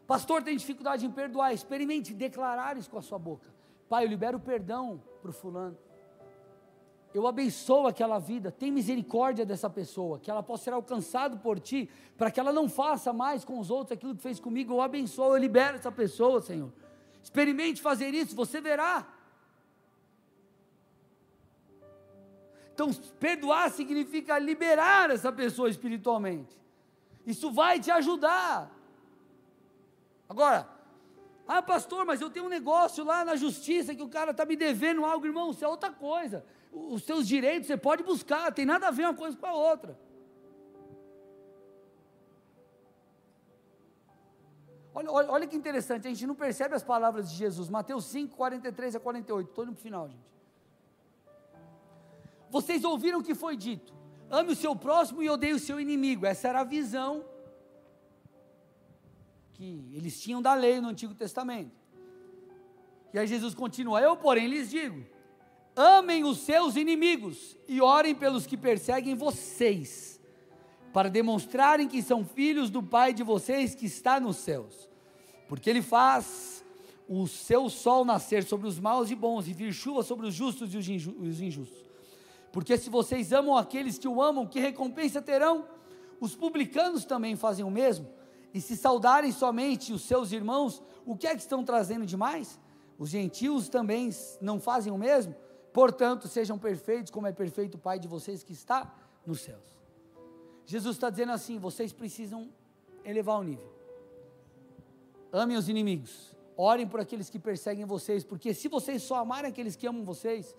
Pastor 0.07 0.43
tem 0.43 0.55
dificuldade 0.55 1.05
em 1.05 1.11
perdoar, 1.11 1.53
experimente 1.53 2.13
declarar 2.13 2.77
isso 2.77 2.89
com 2.89 2.97
a 2.97 3.01
sua 3.01 3.19
boca. 3.19 3.53
Pai, 3.89 4.05
eu 4.05 4.09
libero 4.09 4.39
perdão 4.39 5.01
para 5.25 5.31
o 5.31 5.33
fulano. 5.33 5.77
Eu 7.13 7.25
abençoo 7.25 7.87
aquela 7.87 8.19
vida, 8.19 8.51
tem 8.51 8.71
misericórdia 8.71 9.45
dessa 9.45 9.69
pessoa, 9.69 10.19
que 10.19 10.29
ela 10.29 10.43
possa 10.43 10.65
ser 10.65 10.73
alcançada 10.73 11.37
por 11.37 11.59
ti, 11.59 11.89
para 12.17 12.29
que 12.29 12.39
ela 12.39 12.51
não 12.51 12.67
faça 12.69 13.13
mais 13.13 13.45
com 13.45 13.57
os 13.57 13.71
outros 13.71 13.93
aquilo 13.93 14.15
que 14.15 14.21
fez 14.21 14.39
comigo. 14.39 14.73
Eu 14.73 14.81
abençoo, 14.81 15.33
eu 15.33 15.37
libero 15.37 15.77
essa 15.77 15.91
pessoa, 15.91 16.41
Senhor. 16.41 16.71
Experimente 17.23 17.81
fazer 17.81 18.13
isso, 18.13 18.35
você 18.35 18.59
verá. 18.59 19.07
Então, 22.73 22.93
perdoar 23.19 23.71
significa 23.71 24.37
liberar 24.37 25.09
essa 25.09 25.31
pessoa 25.31 25.69
espiritualmente. 25.69 26.55
Isso 27.25 27.49
vai 27.49 27.79
te 27.79 27.89
ajudar. 27.89 28.69
Agora, 30.27 30.67
ah, 31.47 31.61
pastor, 31.61 32.05
mas 32.05 32.21
eu 32.21 32.29
tenho 32.29 32.45
um 32.45 32.49
negócio 32.49 33.03
lá 33.03 33.23
na 33.23 33.35
justiça 33.35 33.93
que 33.93 34.01
o 34.01 34.09
cara 34.09 34.31
está 34.31 34.45
me 34.45 34.55
devendo 34.55 35.05
algo, 35.05 35.25
irmão, 35.25 35.51
isso 35.51 35.63
é 35.63 35.67
outra 35.67 35.91
coisa. 35.91 36.43
Os 36.71 37.03
seus 37.03 37.27
direitos 37.27 37.67
você 37.67 37.77
pode 37.77 38.03
buscar, 38.03 38.51
tem 38.51 38.65
nada 38.65 38.87
a 38.87 38.91
ver 38.91 39.03
uma 39.03 39.13
coisa 39.13 39.37
com 39.37 39.45
a 39.45 39.53
outra. 39.53 39.97
Olha, 44.93 45.11
olha, 45.11 45.31
olha 45.31 45.47
que 45.47 45.55
interessante, 45.55 46.07
a 46.07 46.09
gente 46.09 46.25
não 46.25 46.35
percebe 46.35 46.73
as 46.73 46.83
palavras 46.83 47.29
de 47.29 47.35
Jesus. 47.35 47.69
Mateus 47.69 48.05
5, 48.05 48.35
43 48.35 48.95
a 48.95 48.99
48. 48.99 49.49
Estou 49.49 49.63
indo 49.65 49.73
para 49.73 49.79
o 49.79 49.83
final, 49.83 50.09
gente. 50.09 50.35
Vocês 52.49 52.83
ouviram 52.83 53.19
o 53.19 53.23
que 53.23 53.35
foi 53.35 53.55
dito: 53.55 53.93
ame 54.31 54.53
o 54.53 54.55
seu 54.55 54.75
próximo 54.75 55.21
e 55.21 55.29
odeie 55.29 55.53
o 55.53 55.59
seu 55.59 55.79
inimigo. 55.79 56.25
Essa 56.25 56.47
era 56.47 56.61
a 56.61 56.63
visão 56.63 57.25
que 59.55 59.89
eles 59.93 60.21
tinham 60.21 60.41
da 60.41 60.53
lei 60.53 60.81
no 60.81 60.89
Antigo 60.89 61.15
Testamento. 61.15 61.71
E 63.13 63.17
aí 63.17 63.25
Jesus 63.25 63.55
continua: 63.55 64.01
Eu, 64.01 64.17
porém, 64.17 64.47
lhes 64.47 64.69
digo: 64.69 65.05
amem 65.75 66.23
os 66.25 66.39
seus 66.39 66.75
inimigos 66.75 67.57
e 67.67 67.81
orem 67.81 68.13
pelos 68.13 68.45
que 68.45 68.57
perseguem 68.57 69.15
vocês, 69.15 70.19
para 70.91 71.09
demonstrarem 71.09 71.87
que 71.87 72.01
são 72.01 72.25
filhos 72.25 72.69
do 72.69 72.83
Pai 72.83 73.13
de 73.13 73.23
vocês 73.23 73.73
que 73.73 73.85
está 73.85 74.19
nos 74.19 74.35
céus, 74.37 74.89
porque 75.47 75.69
Ele 75.69 75.81
faz 75.81 76.63
o 77.07 77.25
seu 77.25 77.69
sol 77.69 78.03
nascer 78.03 78.43
sobre 78.43 78.67
os 78.67 78.77
maus 78.79 79.09
e 79.09 79.15
bons, 79.15 79.47
e 79.47 79.53
vir 79.53 79.71
chuva 79.73 80.03
sobre 80.03 80.27
os 80.27 80.33
justos 80.33 80.73
e 80.73 80.77
os 80.77 81.41
injustos. 81.41 81.85
Porque 82.51 82.77
se 82.77 82.89
vocês 82.89 83.31
amam 83.31 83.55
aqueles 83.55 83.97
que 83.97 84.07
o 84.07 84.21
amam, 84.21 84.47
que 84.47 84.59
recompensa 84.59 85.21
terão? 85.21 85.67
Os 86.19 86.35
publicanos 86.35 87.05
também 87.05 87.35
fazem 87.35 87.63
o 87.63 87.69
mesmo. 87.69 88.07
E 88.55 88.61
se 88.61 88.77
saudarem 88.77 89.33
somente 89.33 89.91
os 89.91 90.03
seus 90.03 90.31
irmãos, 90.31 90.81
o 91.05 91.13
que 91.17 91.27
é 91.27 91.35
que 91.35 91.41
estão 91.41 91.61
trazendo 91.61 92.05
demais? 92.05 92.57
Os 92.97 93.09
gentios 93.09 93.67
também 93.67 94.09
não 94.39 94.61
fazem 94.61 94.93
o 94.93 94.97
mesmo? 94.97 95.35
Portanto, 95.73 96.29
sejam 96.29 96.57
perfeitos, 96.57 97.11
como 97.11 97.27
é 97.27 97.33
perfeito 97.33 97.75
o 97.75 97.77
Pai 97.77 97.99
de 97.99 98.07
vocês 98.07 98.43
que 98.43 98.53
está 98.53 98.95
nos 99.25 99.41
céus. 99.41 99.77
Jesus 100.65 100.95
está 100.95 101.09
dizendo 101.09 101.33
assim: 101.33 101.59
vocês 101.59 101.91
precisam 101.91 102.47
elevar 103.03 103.41
o 103.41 103.43
nível. 103.43 103.69
Amem 105.33 105.57
os 105.57 105.67
inimigos, 105.67 106.33
orem 106.55 106.87
por 106.87 107.01
aqueles 107.01 107.29
que 107.29 107.37
perseguem 107.37 107.83
vocês, 107.83 108.23
porque 108.23 108.53
se 108.53 108.69
vocês 108.69 109.03
só 109.03 109.15
amarem 109.15 109.51
aqueles 109.51 109.75
que 109.75 109.85
amam 109.85 110.05
vocês, 110.05 110.55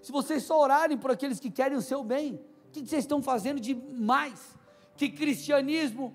se 0.00 0.10
vocês 0.10 0.44
só 0.44 0.58
orarem 0.58 0.96
por 0.96 1.10
aqueles 1.10 1.38
que 1.38 1.50
querem 1.50 1.76
o 1.76 1.82
seu 1.82 2.02
bem, 2.02 2.40
o 2.68 2.70
que 2.72 2.80
vocês 2.80 3.04
estão 3.04 3.22
fazendo 3.22 3.60
de 3.60 3.74
mais? 3.74 4.56
Que 4.96 5.10
cristianismo 5.10 6.14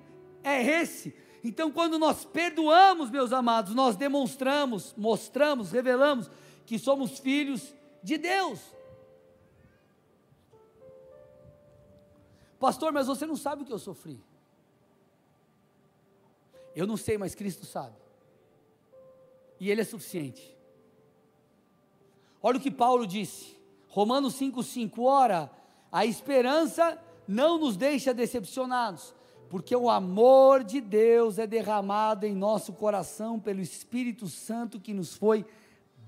é 0.49 0.81
esse? 0.81 1.15
Então, 1.43 1.71
quando 1.71 1.97
nós 1.97 2.25
perdoamos, 2.25 3.09
meus 3.09 3.31
amados, 3.31 3.73
nós 3.73 3.95
demonstramos, 3.95 4.93
mostramos, 4.97 5.71
revelamos 5.71 6.29
que 6.65 6.77
somos 6.77 7.19
filhos 7.19 7.73
de 8.03 8.17
Deus. 8.17 8.59
Pastor, 12.59 12.91
mas 12.91 13.07
você 13.07 13.25
não 13.25 13.37
sabe 13.37 13.63
o 13.63 13.65
que 13.65 13.71
eu 13.71 13.79
sofri. 13.79 14.21
Eu 16.75 16.85
não 16.85 16.97
sei, 16.97 17.17
mas 17.17 17.33
Cristo 17.33 17.65
sabe. 17.65 17.95
E 19.59 19.71
Ele 19.71 19.81
é 19.81 19.85
suficiente. 19.85 20.57
Olha 22.41 22.57
o 22.57 22.61
que 22.61 22.71
Paulo 22.71 23.07
disse, 23.07 23.57
Romanos 23.87 24.35
5,5: 24.39 25.01
Ora, 25.03 25.51
a 25.91 26.05
esperança 26.05 27.01
não 27.27 27.57
nos 27.57 27.75
deixa 27.75 28.13
decepcionados, 28.13 29.13
porque 29.49 29.75
o 29.75 29.89
amor 29.89 30.63
de 30.63 30.79
Deus 30.79 31.39
é 31.39 31.47
derramado 31.47 32.25
em 32.25 32.35
nosso 32.35 32.71
coração 32.71 33.39
pelo 33.39 33.59
Espírito 33.59 34.27
Santo 34.27 34.79
que 34.79 34.93
nos 34.93 35.15
foi 35.15 35.45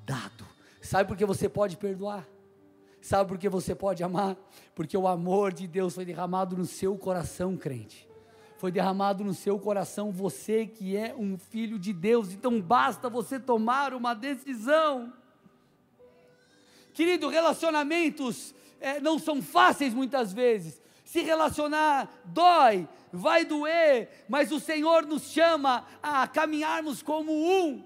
dado. 0.06 0.46
Sabe 0.82 1.08
por 1.08 1.18
que 1.18 1.26
você 1.26 1.50
pode 1.50 1.76
perdoar? 1.76 2.28
Sabe 3.02 3.28
por 3.28 3.40
que 3.40 3.50
você 3.50 3.74
pode 3.74 4.04
amar? 4.04 4.38
Porque 4.76 4.96
o 4.96 5.08
amor 5.08 5.52
de 5.52 5.68
Deus 5.68 5.96
foi 5.96 6.06
derramado 6.06 6.56
no 6.56 6.66
seu 6.66 6.96
coração, 6.96 7.58
crente. 7.58 8.08
Foi 8.58 8.72
derramado 8.72 9.24
no 9.24 9.34
seu 9.34 9.58
coração, 9.58 10.12
você 10.12 10.68
que 10.68 10.96
é 10.96 11.16
um 11.18 11.36
filho 11.36 11.80
de 11.80 11.92
Deus. 11.92 12.32
Então 12.32 12.62
basta 12.62 13.10
você 13.10 13.40
tomar 13.40 13.92
uma 13.96 14.14
decisão. 14.14 15.12
Querido, 16.94 17.28
relacionamentos 17.28 18.54
é, 18.80 19.00
não 19.00 19.18
são 19.18 19.42
fáceis 19.42 19.96
muitas 19.96 20.32
vezes. 20.32 20.80
Se 21.12 21.22
relacionar 21.22 22.10
dói, 22.24 22.88
vai 23.12 23.44
doer, 23.44 24.08
mas 24.30 24.50
o 24.50 24.62
Senhor 24.62 25.06
nos 25.06 25.24
chama 25.24 25.86
a 26.02 26.26
caminharmos 26.26 27.04
como 27.04 27.34
um. 27.34 27.84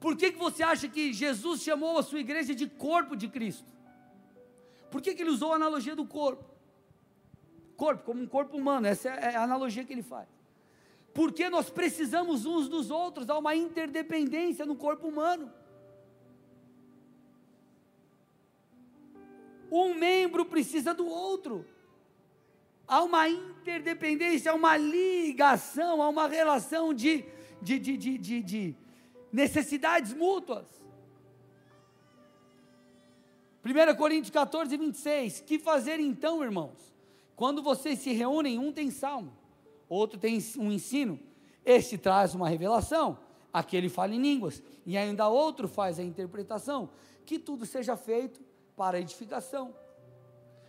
Por 0.00 0.16
que, 0.16 0.32
que 0.32 0.38
você 0.38 0.64
acha 0.64 0.88
que 0.88 1.12
Jesus 1.12 1.62
chamou 1.62 1.96
a 1.96 2.02
sua 2.02 2.18
igreja 2.18 2.56
de 2.56 2.66
corpo 2.66 3.14
de 3.14 3.28
Cristo? 3.28 3.72
Por 4.90 5.00
que, 5.00 5.14
que 5.14 5.22
ele 5.22 5.30
usou 5.30 5.52
a 5.52 5.54
analogia 5.54 5.94
do 5.94 6.04
corpo? 6.04 6.44
Corpo, 7.76 8.02
como 8.02 8.20
um 8.20 8.26
corpo 8.26 8.56
humano, 8.56 8.88
essa 8.88 9.10
é 9.10 9.36
a 9.36 9.44
analogia 9.44 9.84
que 9.84 9.92
ele 9.92 10.02
faz. 10.02 10.26
Porque 11.12 11.48
nós 11.48 11.70
precisamos 11.70 12.44
uns 12.44 12.68
dos 12.68 12.90
outros, 12.90 13.30
há 13.30 13.38
uma 13.38 13.54
interdependência 13.54 14.66
no 14.66 14.74
corpo 14.74 15.06
humano. 15.06 15.52
Um 19.76 19.92
membro 19.92 20.44
precisa 20.44 20.94
do 20.94 21.04
outro. 21.04 21.66
Há 22.86 23.02
uma 23.02 23.28
interdependência, 23.28 24.52
há 24.52 24.54
uma 24.54 24.76
ligação, 24.76 26.00
há 26.00 26.08
uma 26.08 26.28
relação 26.28 26.94
de, 26.94 27.24
de, 27.60 27.80
de, 27.80 27.96
de, 27.96 28.18
de, 28.18 28.42
de 28.42 28.76
necessidades 29.32 30.12
mútuas. 30.12 30.68
1 33.64 33.96
Coríntios 33.96 34.30
14, 34.30 34.76
26. 34.76 35.40
Que 35.40 35.58
fazer 35.58 35.98
então, 35.98 36.40
irmãos? 36.44 36.94
Quando 37.34 37.60
vocês 37.60 37.98
se 37.98 38.12
reúnem, 38.12 38.60
um 38.60 38.70
tem 38.70 38.92
salmo, 38.92 39.36
outro 39.88 40.20
tem 40.20 40.38
um 40.56 40.70
ensino, 40.70 41.18
este 41.64 41.98
traz 41.98 42.32
uma 42.32 42.48
revelação, 42.48 43.18
aquele 43.52 43.88
fala 43.88 44.14
em 44.14 44.22
línguas, 44.22 44.62
e 44.86 44.96
ainda 44.96 45.26
outro 45.26 45.66
faz 45.66 45.98
a 45.98 46.04
interpretação. 46.04 46.90
Que 47.26 47.40
tudo 47.40 47.66
seja 47.66 47.96
feito 47.96 48.53
para 48.76 49.00
edificação. 49.00 49.74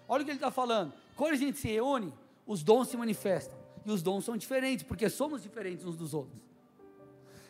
Olha 0.08 0.22
o 0.22 0.26
que 0.26 0.32
ele 0.32 0.38
está 0.38 0.52
falando. 0.52 0.94
Quando 1.16 1.34
a 1.34 1.38
gente 1.38 1.58
se 1.58 1.68
reúne, 1.68 2.14
os 2.46 2.64
dons 2.64 2.88
se 2.88 2.98
manifestam. 2.98 3.58
E 3.86 3.92
os 3.92 4.02
dons 4.02 4.26
são 4.26 4.36
diferentes, 4.36 4.86
porque 4.86 5.10
somos 5.10 5.44
diferentes 5.44 5.86
uns 5.86 5.96
dos 5.96 6.14
outros. 6.14 6.40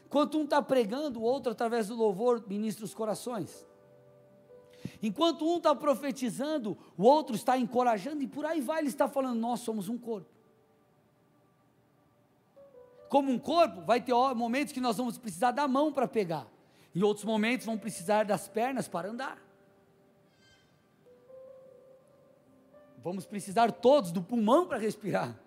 Enquanto 0.06 0.38
um 0.38 0.44
está 0.44 0.62
pregando, 0.62 1.20
o 1.20 1.24
outro, 1.24 1.52
através 1.52 1.88
do 1.88 1.96
louvor, 1.96 2.44
ministra 2.48 2.86
os 2.86 2.94
corações. 2.94 3.66
Enquanto 5.02 5.46
um 5.46 5.58
está 5.58 5.74
profetizando, 5.74 6.78
o 6.98 7.04
outro 7.04 7.36
está 7.36 7.58
encorajando, 7.58 8.22
e 8.22 8.28
por 8.28 8.46
aí 8.46 8.62
vai, 8.62 8.80
ele 8.80 8.88
está 8.88 9.08
falando: 9.08 9.40
nós 9.40 9.62
somos 9.62 9.90
um 9.90 9.98
corpo. 9.98 10.30
Como 13.10 13.32
um 13.32 13.40
corpo, 13.40 13.82
vai 13.82 14.02
ter 14.02 14.14
momentos 14.36 14.74
que 14.74 14.82
nós 14.82 14.98
vamos 14.98 15.18
precisar 15.18 15.52
da 15.52 15.68
mão 15.68 15.92
para 15.92 16.08
pegar, 16.08 16.48
e 16.94 17.04
outros 17.04 17.26
momentos 17.26 17.66
vão 17.66 17.78
precisar 17.78 18.26
das 18.26 18.48
pernas 18.48 18.88
para 18.88 19.10
andar. 19.10 19.45
Vamos 23.06 23.24
precisar 23.24 23.72
todos 23.72 24.12
do 24.12 24.20
pulmão 24.20 24.66
para 24.66 24.80
respirar. 24.80 25.40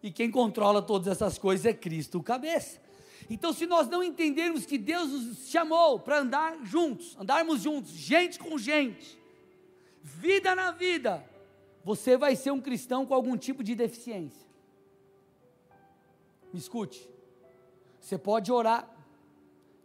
E 0.00 0.12
quem 0.12 0.30
controla 0.30 0.80
todas 0.80 1.08
essas 1.08 1.36
coisas 1.36 1.66
é 1.66 1.74
Cristo, 1.74 2.18
o 2.18 2.22
cabeça. 2.22 2.80
Então, 3.28 3.52
se 3.52 3.66
nós 3.66 3.88
não 3.88 4.00
entendermos 4.00 4.64
que 4.64 4.78
Deus 4.78 5.10
nos 5.10 5.48
chamou 5.48 5.98
para 5.98 6.20
andar 6.20 6.64
juntos, 6.64 7.16
andarmos 7.18 7.62
juntos, 7.62 7.90
gente 7.90 8.38
com 8.38 8.56
gente, 8.56 9.18
vida 10.04 10.54
na 10.54 10.70
vida, 10.70 11.28
você 11.82 12.16
vai 12.16 12.36
ser 12.36 12.52
um 12.52 12.60
cristão 12.60 13.04
com 13.04 13.12
algum 13.12 13.36
tipo 13.36 13.64
de 13.64 13.74
deficiência. 13.74 14.46
Me 16.52 16.60
escute. 16.60 17.10
Você 17.98 18.16
pode 18.16 18.52
orar, 18.52 18.88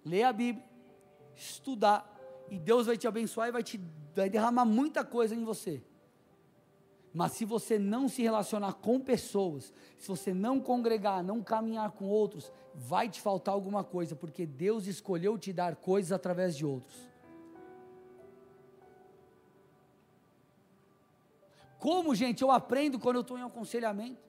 ler 0.05 0.25
a 0.25 0.31
Bíblia, 0.31 0.63
estudar, 1.35 2.07
e 2.51 2.59
Deus 2.59 2.85
vai 2.85 2.97
te 2.97 3.07
abençoar 3.07 3.49
e 3.49 3.51
vai 3.51 3.63
te 3.63 3.81
vai 4.13 4.29
derramar 4.29 4.63
muita 4.63 5.03
coisa 5.03 5.33
em 5.33 5.43
você. 5.43 5.81
Mas 7.14 7.34
se 7.34 7.45
você 7.45 7.78
não 7.78 8.09
se 8.09 8.24
relacionar 8.24 8.74
com 8.74 8.99
pessoas, 8.99 9.72
se 9.99 10.07
você 10.07 10.34
não 10.34 10.59
congregar, 10.59 11.24
não 11.24 11.43
caminhar 11.43 11.91
com 11.91 12.05
outros, 12.05 12.51
vai 12.74 13.07
te 13.07 13.22
faltar 13.22 13.53
alguma 13.53 13.84
coisa, 13.84 14.16
porque 14.16 14.47
Deus 14.47 14.88
escolheu 14.88 15.38
te 15.38 15.53
dar 15.53 15.76
coisas 15.76 16.11
através 16.11 16.57
de 16.57 16.66
outros. 16.66 17.07
Como, 21.78 22.16
gente, 22.16 22.41
eu 22.41 22.49
aprendo 22.49 22.97
quando 22.97 23.18
eu 23.18 23.22
estou 23.22 23.38
em 23.38 23.43
aconselhamento, 23.43 24.22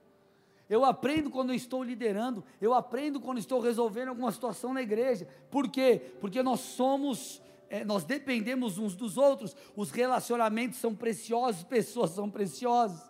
eu 0.69 0.83
aprendo 0.83 1.31
quando 1.31 1.49
eu 1.51 1.55
estou 1.55 1.83
liderando, 1.83 2.43
eu 2.61 2.73
aprendo 2.73 3.19
quando 3.19 3.39
estou 3.39 3.59
resolvendo 3.59 4.09
alguma 4.09 4.31
situação 4.31 4.73
na 4.73 4.81
igreja. 4.81 5.27
Por 5.49 5.69
quê? 5.69 6.13
Porque 6.19 6.43
nós 6.43 6.59
somos 6.59 7.41
é, 7.69 7.83
nós 7.83 8.03
dependemos 8.03 8.77
uns 8.77 8.95
dos 8.95 9.17
outros, 9.17 9.55
os 9.75 9.91
relacionamentos 9.91 10.79
são 10.79 10.95
preciosos, 10.95 11.63
pessoas 11.65 12.11
são 12.11 12.29
preciosas. 12.29 13.09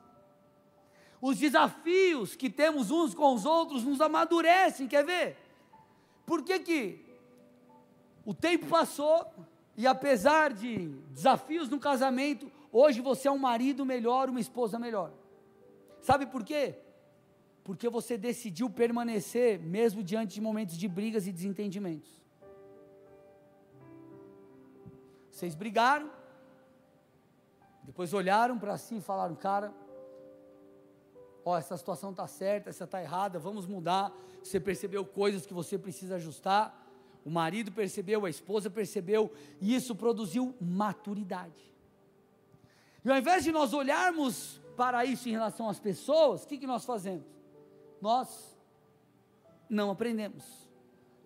Os 1.21 1.37
desafios 1.37 2.35
que 2.35 2.49
temos 2.49 2.91
uns 2.91 3.13
com 3.13 3.33
os 3.33 3.45
outros 3.45 3.83
nos 3.83 3.99
amadurecem, 4.01 4.87
quer 4.87 5.05
ver? 5.05 5.37
Por 6.25 6.43
que 6.43 6.59
que 6.59 7.05
o 8.25 8.33
tempo 8.33 8.67
passou 8.67 9.25
e 9.77 9.85
apesar 9.85 10.53
de 10.53 10.87
desafios 11.11 11.69
no 11.69 11.79
casamento, 11.79 12.49
hoje 12.71 13.01
você 13.01 13.27
é 13.27 13.31
um 13.31 13.37
marido 13.37 13.85
melhor, 13.85 14.29
uma 14.29 14.39
esposa 14.39 14.79
melhor. 14.79 15.11
Sabe 16.01 16.25
por 16.25 16.43
quê? 16.43 16.75
Porque 17.63 17.89
você 17.89 18.17
decidiu 18.17 18.69
permanecer 18.69 19.59
mesmo 19.59 20.01
diante 20.01 20.35
de 20.35 20.41
momentos 20.41 20.77
de 20.77 20.87
brigas 20.87 21.27
e 21.27 21.31
desentendimentos. 21.31 22.24
Vocês 25.35 25.53
brigaram, 25.53 26.09
depois 27.83 28.13
olharam 28.13 28.57
para 28.57 28.77
si 28.77 28.95
e 28.95 29.01
falaram, 29.01 29.35
cara, 29.35 29.73
ó, 31.43 31.57
essa 31.57 31.75
situação 31.75 32.11
está 32.11 32.25
certa, 32.25 32.69
essa 32.69 32.85
está 32.85 33.01
errada, 33.01 33.37
vamos 33.37 33.67
mudar. 33.67 34.13
Você 34.41 34.61
percebeu 34.61 35.03
coisas 35.03 35.45
que 35.45 35.53
você 35.53 35.77
precisa 35.77 36.15
ajustar. 36.15 36.87
O 37.25 37.29
marido 37.29 37.69
percebeu, 37.69 38.25
a 38.25 38.29
esposa 38.29 38.69
percebeu, 38.69 39.29
e 39.59 39.75
isso 39.75 39.93
produziu 39.93 40.55
maturidade. 40.61 41.75
E 43.03 43.11
ao 43.11 43.17
invés 43.17 43.43
de 43.43 43.51
nós 43.51 43.73
olharmos 43.73 44.61
para 44.77 45.03
isso 45.03 45.27
em 45.27 45.33
relação 45.33 45.67
às 45.67 45.81
pessoas, 45.81 46.45
o 46.45 46.47
que, 46.47 46.57
que 46.57 46.65
nós 46.65 46.85
fazemos? 46.85 47.25
Nós 48.01 48.57
não 49.69 49.91
aprendemos, 49.91 50.45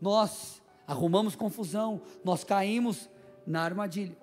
nós 0.01 0.64
arrumamos 0.88 1.36
confusão, 1.36 2.01
nós 2.24 2.43
caímos 2.43 3.07
na 3.45 3.61
armadilha. 3.63 4.17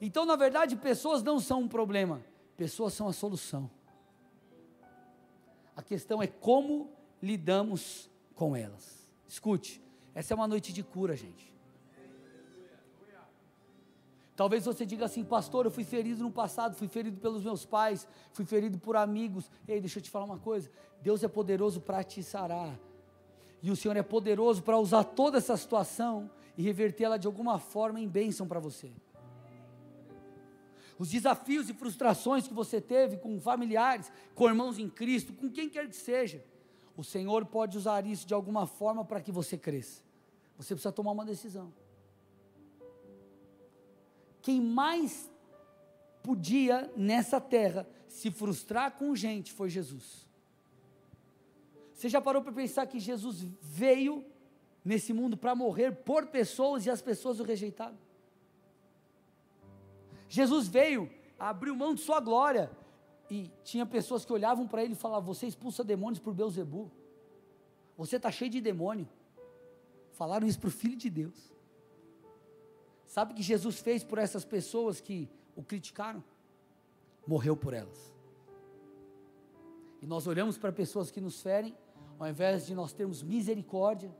Então, 0.00 0.24
na 0.24 0.36
verdade, 0.36 0.76
pessoas 0.76 1.22
não 1.22 1.40
são 1.40 1.62
um 1.62 1.68
problema, 1.68 2.22
pessoas 2.56 2.94
são 2.94 3.08
a 3.08 3.12
solução. 3.12 3.70
A 5.74 5.82
questão 5.82 6.22
é 6.22 6.26
como 6.26 6.90
lidamos 7.22 8.10
com 8.34 8.54
elas. 8.54 9.08
Escute, 9.26 9.82
essa 10.14 10.32
é 10.32 10.36
uma 10.36 10.48
noite 10.48 10.72
de 10.72 10.82
cura, 10.82 11.16
gente. 11.16 11.48
Talvez 14.38 14.64
você 14.64 14.86
diga 14.86 15.04
assim, 15.04 15.24
pastor, 15.24 15.64
eu 15.64 15.70
fui 15.70 15.82
ferido 15.82 16.22
no 16.22 16.30
passado, 16.30 16.76
fui 16.76 16.86
ferido 16.86 17.20
pelos 17.20 17.42
meus 17.42 17.64
pais, 17.64 18.06
fui 18.32 18.44
ferido 18.44 18.78
por 18.78 18.94
amigos. 18.96 19.50
Ei, 19.66 19.80
deixa 19.80 19.98
eu 19.98 20.02
te 20.02 20.10
falar 20.10 20.26
uma 20.26 20.38
coisa: 20.38 20.70
Deus 21.02 21.24
é 21.24 21.28
poderoso 21.28 21.80
para 21.80 22.04
te 22.04 22.22
sarar, 22.22 22.78
e 23.60 23.68
o 23.68 23.74
Senhor 23.74 23.96
é 23.96 24.02
poderoso 24.02 24.62
para 24.62 24.78
usar 24.78 25.02
toda 25.02 25.38
essa 25.38 25.56
situação 25.56 26.30
e 26.58 26.62
revertê-la 26.62 27.16
de 27.16 27.26
alguma 27.26 27.58
forma 27.58 27.98
em 27.98 28.06
bênção 28.06 28.46
para 28.46 28.60
você. 28.60 28.92
Os 30.98 31.08
desafios 31.08 31.70
e 31.70 31.72
frustrações 31.72 32.46
que 32.46 32.52
você 32.52 32.80
teve 32.80 33.16
com 33.16 33.40
familiares, 33.40 34.12
com 34.34 34.46
irmãos 34.46 34.78
em 34.78 34.90
Cristo, 34.90 35.32
com 35.32 35.48
quem 35.48 35.70
quer 35.70 35.88
que 35.88 35.96
seja, 35.96 36.44
o 36.94 37.02
Senhor 37.02 37.46
pode 37.46 37.78
usar 37.78 38.04
isso 38.04 38.26
de 38.26 38.34
alguma 38.34 38.66
forma 38.66 39.02
para 39.04 39.22
que 39.22 39.32
você 39.32 39.56
cresça. 39.56 40.02
Você 40.58 40.74
precisa 40.74 40.92
tomar 40.92 41.12
uma 41.12 41.24
decisão 41.24 41.72
quem 44.48 44.62
mais 44.62 45.30
podia 46.22 46.90
nessa 46.96 47.38
terra 47.38 47.86
se 48.06 48.30
frustrar 48.30 48.92
com 48.92 49.14
gente 49.14 49.52
foi 49.52 49.68
Jesus. 49.68 50.26
Você 51.92 52.08
já 52.08 52.18
parou 52.18 52.40
para 52.40 52.52
pensar 52.52 52.86
que 52.86 52.98
Jesus 52.98 53.46
veio 53.60 54.24
nesse 54.84 55.12
mundo 55.12 55.36
para 55.36 55.54
morrer 55.54 55.92
por 55.92 56.26
pessoas 56.26 56.86
e 56.86 56.90
as 56.90 57.02
pessoas 57.02 57.40
o 57.40 57.44
rejeitaram? 57.44 57.98
Jesus 60.28 60.68
veio, 60.68 61.10
abriu 61.38 61.74
mão 61.74 61.94
de 61.94 62.00
sua 62.00 62.20
glória 62.20 62.70
e 63.30 63.50
tinha 63.64 63.86
pessoas 63.86 64.24
que 64.24 64.32
olhavam 64.32 64.66
para 64.66 64.82
ele 64.82 64.92
e 64.92 64.96
falavam: 64.96 65.32
Você 65.32 65.46
expulsa 65.46 65.82
demônios 65.82 66.18
por 66.18 66.34
Beuzebu, 66.34 66.90
você 67.96 68.16
está 68.16 68.30
cheio 68.30 68.50
de 68.50 68.60
demônio. 68.60 69.08
Falaram 70.12 70.46
isso 70.46 70.58
para 70.58 70.68
o 70.68 70.72
Filho 70.72 70.96
de 70.96 71.08
Deus. 71.08 71.52
Sabe 73.06 73.32
o 73.32 73.36
que 73.36 73.42
Jesus 73.42 73.80
fez 73.80 74.04
por 74.04 74.18
essas 74.18 74.44
pessoas 74.44 75.00
que 75.00 75.28
o 75.56 75.62
criticaram? 75.62 76.22
Morreu 77.26 77.56
por 77.56 77.72
elas. 77.72 78.14
E 80.00 80.06
nós 80.06 80.26
olhamos 80.26 80.58
para 80.58 80.70
pessoas 80.72 81.10
que 81.10 81.20
nos 81.20 81.40
ferem, 81.42 81.76
ao 82.18 82.28
invés 82.28 82.66
de 82.66 82.74
nós 82.74 82.92
termos 82.92 83.22
misericórdia, 83.22 84.14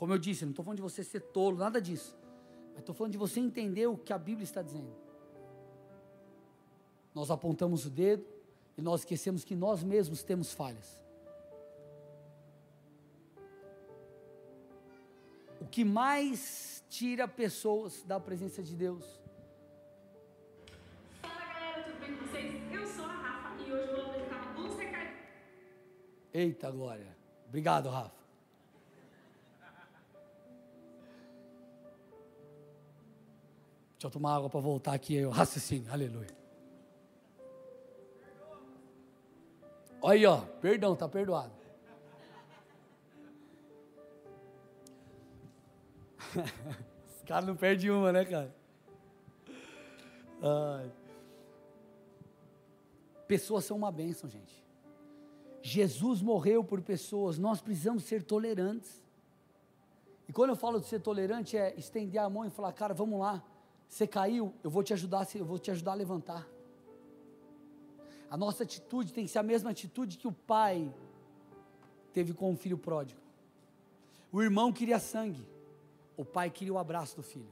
como 0.00 0.14
eu 0.14 0.18
disse, 0.18 0.46
não 0.46 0.50
estou 0.50 0.64
falando 0.64 0.78
de 0.78 0.82
você 0.82 1.04
ser 1.04 1.20
tolo, 1.20 1.58
nada 1.58 1.78
disso, 1.78 2.16
mas 2.70 2.78
estou 2.78 2.94
falando 2.94 3.12
de 3.12 3.18
você 3.18 3.38
entender 3.38 3.86
o 3.86 3.98
que 3.98 4.14
a 4.14 4.18
Bíblia 4.18 4.44
está 4.44 4.62
dizendo. 4.62 4.90
Nós 7.14 7.30
apontamos 7.30 7.84
o 7.84 7.90
dedo 7.90 8.24
e 8.78 8.80
nós 8.80 9.02
esquecemos 9.02 9.44
que 9.44 9.54
nós 9.54 9.84
mesmos 9.84 10.22
temos 10.22 10.54
falhas. 10.54 11.04
O 15.60 15.66
que 15.66 15.84
mais 15.84 16.82
tira 16.88 17.28
pessoas 17.28 18.02
da 18.02 18.18
presença 18.18 18.62
de 18.62 18.74
Deus. 18.74 19.04
Fala 21.20 21.44
galera, 21.44 21.82
tudo 21.82 22.00
bem 22.00 22.16
Deixa 34.00 34.06
eu 34.06 34.12
tomar 34.12 34.36
água 34.36 34.48
para 34.48 34.60
voltar 34.60 34.94
aqui, 34.94 35.22
o 35.26 35.28
raciocínio. 35.28 35.92
Aleluia. 35.92 36.34
Olha 40.00 40.14
aí, 40.14 40.24
ó. 40.24 40.40
Perdão, 40.58 40.96
tá 40.96 41.06
perdoado. 41.06 41.52
Os 47.14 47.22
caras 47.26 47.46
não 47.46 47.54
perdem 47.54 47.90
uma, 47.90 48.10
né, 48.10 48.24
cara? 48.24 48.56
Ai. 50.42 50.90
Pessoas 53.28 53.66
são 53.66 53.76
uma 53.76 53.92
bênção, 53.92 54.30
gente. 54.30 54.64
Jesus 55.60 56.22
morreu 56.22 56.64
por 56.64 56.80
pessoas, 56.80 57.36
nós 57.36 57.60
precisamos 57.60 58.04
ser 58.04 58.22
tolerantes. 58.22 59.04
E 60.26 60.32
quando 60.32 60.48
eu 60.48 60.56
falo 60.56 60.80
de 60.80 60.86
ser 60.86 61.00
tolerante, 61.00 61.54
é 61.54 61.74
estender 61.76 62.18
a 62.18 62.30
mão 62.30 62.46
e 62.46 62.50
falar, 62.50 62.72
cara, 62.72 62.94
vamos 62.94 63.20
lá, 63.20 63.44
você 63.90 64.06
caiu, 64.06 64.54
eu 64.62 64.70
vou 64.70 64.84
te 64.84 64.92
ajudar, 64.92 65.26
eu 65.34 65.44
vou 65.44 65.58
te 65.58 65.68
ajudar 65.72 65.92
a 65.92 65.94
levantar. 65.96 66.48
A 68.30 68.36
nossa 68.36 68.62
atitude 68.62 69.12
tem 69.12 69.24
que 69.24 69.30
ser 69.30 69.40
a 69.40 69.42
mesma 69.42 69.70
atitude 69.70 70.16
que 70.16 70.28
o 70.28 70.32
pai 70.32 70.94
teve 72.12 72.32
com 72.32 72.52
o 72.52 72.56
filho 72.56 72.78
pródigo. 72.78 73.20
O 74.30 74.40
irmão 74.40 74.72
queria 74.72 75.00
sangue. 75.00 75.44
O 76.16 76.24
pai 76.24 76.50
queria 76.50 76.72
o 76.72 76.78
abraço 76.78 77.16
do 77.16 77.22
filho. 77.22 77.50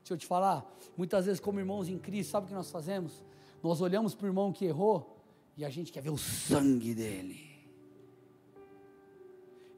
Deixa 0.00 0.14
eu 0.14 0.18
te 0.18 0.26
falar, 0.26 0.68
muitas 0.96 1.26
vezes, 1.26 1.40
como 1.40 1.60
irmãos 1.60 1.88
em 1.88 1.98
Cristo, 1.98 2.32
sabe 2.32 2.46
o 2.46 2.48
que 2.48 2.54
nós 2.54 2.70
fazemos? 2.70 3.22
Nós 3.62 3.80
olhamos 3.80 4.16
para 4.16 4.24
o 4.24 4.28
irmão 4.28 4.52
que 4.52 4.64
errou 4.64 5.16
e 5.56 5.64
a 5.64 5.70
gente 5.70 5.92
quer 5.92 6.02
ver 6.02 6.10
o 6.10 6.18
sangue 6.18 6.92
dele. 6.92 7.54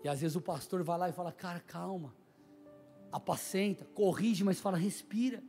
E 0.03 0.09
às 0.09 0.21
vezes 0.21 0.35
o 0.35 0.41
pastor 0.41 0.83
vai 0.83 0.99
lá 0.99 1.09
e 1.11 1.13
fala: 1.13 1.31
Cara, 1.31 1.61
calma, 1.61 2.15
apacenta, 3.13 3.85
corrige, 3.95 4.45
mas 4.45 4.61
fala: 4.61 4.77
respira. 4.77 5.43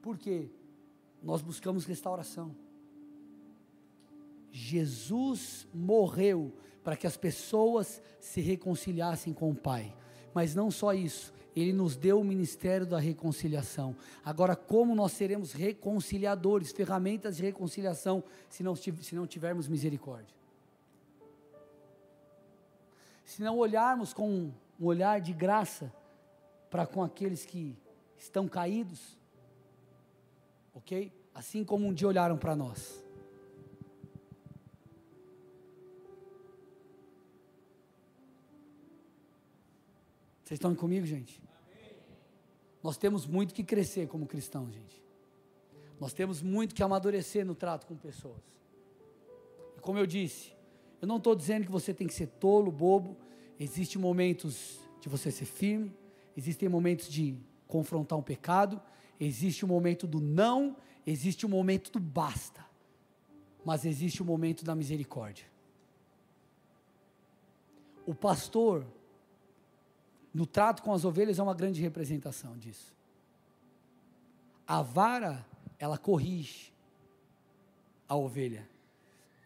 Por 0.00 0.18
quê? 0.18 0.48
Nós 1.22 1.40
buscamos 1.40 1.84
restauração. 1.84 2.54
Jesus 4.50 5.66
morreu 5.72 6.52
para 6.82 6.96
que 6.96 7.06
as 7.06 7.16
pessoas 7.16 8.02
se 8.20 8.40
reconciliassem 8.40 9.32
com 9.32 9.50
o 9.50 9.54
Pai. 9.54 9.94
Mas 10.34 10.54
não 10.54 10.70
só 10.70 10.92
isso, 10.92 11.32
ele 11.54 11.72
nos 11.72 11.96
deu 11.96 12.20
o 12.20 12.24
ministério 12.24 12.86
da 12.86 12.98
reconciliação. 12.98 13.94
Agora, 14.24 14.56
como 14.56 14.94
nós 14.94 15.12
seremos 15.12 15.52
reconciliadores, 15.52 16.72
ferramentas 16.72 17.36
de 17.36 17.42
reconciliação, 17.42 18.24
se 18.48 18.62
não, 18.62 18.74
se 18.74 19.14
não 19.14 19.26
tivermos 19.26 19.68
misericórdia? 19.68 20.34
Se 23.24 23.42
não 23.42 23.58
olharmos 23.58 24.12
com 24.12 24.50
um 24.82 24.86
olhar 24.86 25.20
de 25.20 25.32
graça 25.32 25.94
para 26.68 26.84
com 26.84 27.04
aqueles 27.04 27.46
que 27.46 27.78
estão 28.18 28.48
caídos, 28.48 29.16
ok? 30.74 31.12
Assim 31.32 31.64
como 31.64 31.86
um 31.86 31.94
dia 31.94 32.08
olharam 32.08 32.36
para 32.36 32.56
nós. 32.56 33.00
Vocês 40.42 40.58
estão 40.58 40.74
comigo, 40.74 41.06
gente? 41.06 41.40
Amém. 41.46 41.96
Nós 42.82 42.96
temos 42.96 43.24
muito 43.24 43.54
que 43.54 43.62
crescer 43.62 44.08
como 44.08 44.26
cristãos, 44.26 44.74
gente. 44.74 45.00
Nós 46.00 46.12
temos 46.12 46.42
muito 46.42 46.74
que 46.74 46.82
amadurecer 46.82 47.46
no 47.46 47.54
trato 47.54 47.86
com 47.86 47.94
pessoas. 47.94 48.42
E 49.76 49.80
como 49.80 50.00
eu 50.00 50.06
disse, 50.06 50.52
eu 51.00 51.06
não 51.06 51.18
estou 51.18 51.36
dizendo 51.36 51.66
que 51.66 51.70
você 51.70 51.94
tem 51.94 52.08
que 52.08 52.14
ser 52.14 52.26
tolo, 52.26 52.72
bobo. 52.72 53.16
Existem 53.62 54.02
momentos 54.02 54.80
de 55.00 55.08
você 55.08 55.30
ser 55.30 55.44
firme, 55.44 55.94
existem 56.36 56.68
momentos 56.68 57.08
de 57.08 57.38
confrontar 57.68 58.18
um 58.18 58.22
pecado, 58.22 58.82
existe 59.20 59.64
o 59.64 59.68
momento 59.68 60.04
do 60.04 60.20
não, 60.20 60.76
existe 61.06 61.46
o 61.46 61.48
momento 61.48 61.92
do 61.92 62.00
basta, 62.00 62.66
mas 63.64 63.84
existe 63.84 64.20
o 64.20 64.24
momento 64.24 64.64
da 64.64 64.74
misericórdia. 64.74 65.46
O 68.04 68.16
pastor 68.16 68.84
no 70.34 70.44
trato 70.44 70.82
com 70.82 70.92
as 70.92 71.04
ovelhas 71.04 71.38
é 71.38 71.42
uma 71.44 71.54
grande 71.54 71.80
representação 71.80 72.58
disso. 72.58 72.92
A 74.66 74.82
vara, 74.82 75.46
ela 75.78 75.96
corrige 75.96 76.72
a 78.08 78.16
ovelha. 78.16 78.68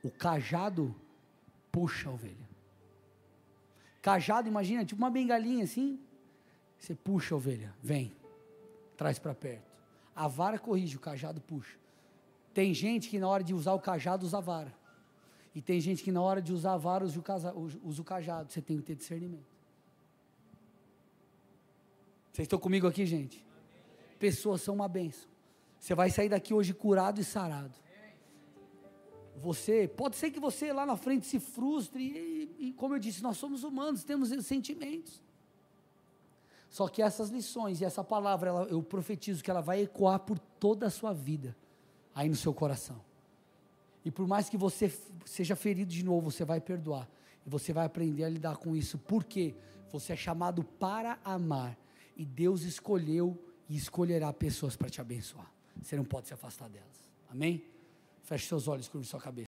O 0.03 0.11
cajado 0.11 0.97
puxa 1.71 2.09
a 2.09 2.13
ovelha. 2.13 2.46
Cajado, 4.07 4.47
imagina, 4.47 4.85
tipo 4.85 5.03
uma 5.03 5.11
bengalinha 5.11 5.65
assim. 5.65 5.99
Você 6.79 6.95
puxa 6.95 7.35
a 7.35 7.39
ovelha, 7.39 7.75
vem, 7.83 8.15
traz 8.97 9.19
para 9.19 9.35
perto. 9.35 9.69
A 10.15 10.29
vara 10.29 10.61
corrige, 10.61 10.97
o 10.97 11.01
cajado 11.01 11.41
puxa. 11.41 11.77
Tem 12.55 12.73
gente 12.73 13.09
que 13.09 13.19
na 13.19 13.27
hora 13.27 13.43
de 13.43 13.53
usar 13.53 13.73
o 13.73 13.81
cajado 13.81 14.25
usa 14.25 14.39
a 14.39 14.41
vara. 14.41 14.73
E 15.53 15.61
tem 15.61 15.81
gente 15.81 16.05
que 16.05 16.13
na 16.13 16.23
hora 16.23 16.41
de 16.41 16.53
usar 16.53 16.75
a 16.75 16.77
vara 16.77 17.05
usa 17.05 17.19
o 18.01 18.05
cajado. 18.05 18.53
Você 18.53 18.63
tem 18.63 18.77
que 18.77 18.85
ter 18.85 18.95
discernimento. 18.95 19.51
Vocês 22.33 22.47
estão 22.47 22.61
comigo 22.61 22.87
aqui, 22.87 23.05
gente? 23.07 23.45
Pessoas 24.21 24.63
são 24.63 24.77
uma 24.77 24.87
benção. 24.87 25.29
Você 25.81 25.97
vai 25.97 26.11
sair 26.11 26.29
daqui 26.29 26.55
hoje 26.55 26.73
curado 26.73 27.21
e 27.21 27.25
sarado. 27.25 27.75
Você, 29.39 29.87
pode 29.87 30.17
ser 30.17 30.31
que 30.31 30.41
você 30.41 30.73
lá 30.73 30.87
na 30.87 30.97
frente 30.97 31.27
se 31.27 31.39
frustre, 31.39 32.03
e, 32.03 32.69
e 32.69 32.73
como 32.73 32.95
eu 32.95 32.99
disse, 32.99 33.23
nós 33.23 33.37
somos 33.37 33.65
humanos, 33.65 34.03
temos 34.03 34.31
sentimentos. 34.45 35.21
Só 36.71 36.89
que 36.89 37.03
essas 37.03 37.31
lições 37.31 37.81
e 37.81 37.85
essa 37.85 38.03
palavra, 38.03 38.49
ela, 38.51 38.63
eu 38.65 38.83
profetizo 38.83 39.43
que 39.43 39.51
ela 39.51 39.61
vai 39.61 39.83
ecoar 39.83 40.21
por 40.21 40.39
toda 40.39 40.87
a 40.87 40.91
sua 40.91 41.13
vida, 41.13 41.57
aí 42.15 42.29
no 42.29 42.37
seu 42.37 42.53
coração. 42.53 43.01
E 44.05 44.11
por 44.11 44.27
mais 44.27 44.49
que 44.49 44.57
você 44.57 44.93
seja 45.25 45.57
ferido 45.57 45.91
de 45.91 46.05
novo, 46.05 46.31
você 46.31 46.45
vai 46.45 46.61
perdoar. 46.61 47.09
E 47.45 47.51
você 47.51 47.73
vai 47.73 47.87
aprender 47.87 48.25
a 48.25 48.29
lidar 48.29 48.57
com 48.57 48.77
isso. 48.77 48.99
Por 48.99 49.25
quê? 49.25 49.55
Você 49.91 50.13
é 50.13 50.17
chamado 50.17 50.63
para 50.63 51.19
amar. 51.25 51.77
E 52.17 52.25
Deus 52.25 52.63
escolheu 52.63 53.37
e 53.69 53.77
escolherá 53.77 54.33
pessoas 54.33 54.77
para 54.77 54.89
te 54.89 55.01
abençoar. 55.01 55.51
Você 55.83 55.97
não 55.97 56.05
pode 56.05 56.29
se 56.29 56.35
afastar 56.35 56.69
delas. 56.69 57.11
Amém? 57.29 57.65
Feche 58.27 58.49
seus 58.49 58.67
olhos, 58.67 58.89
curve 58.89 59.07
sua 59.07 59.21
cabeça. 59.21 59.45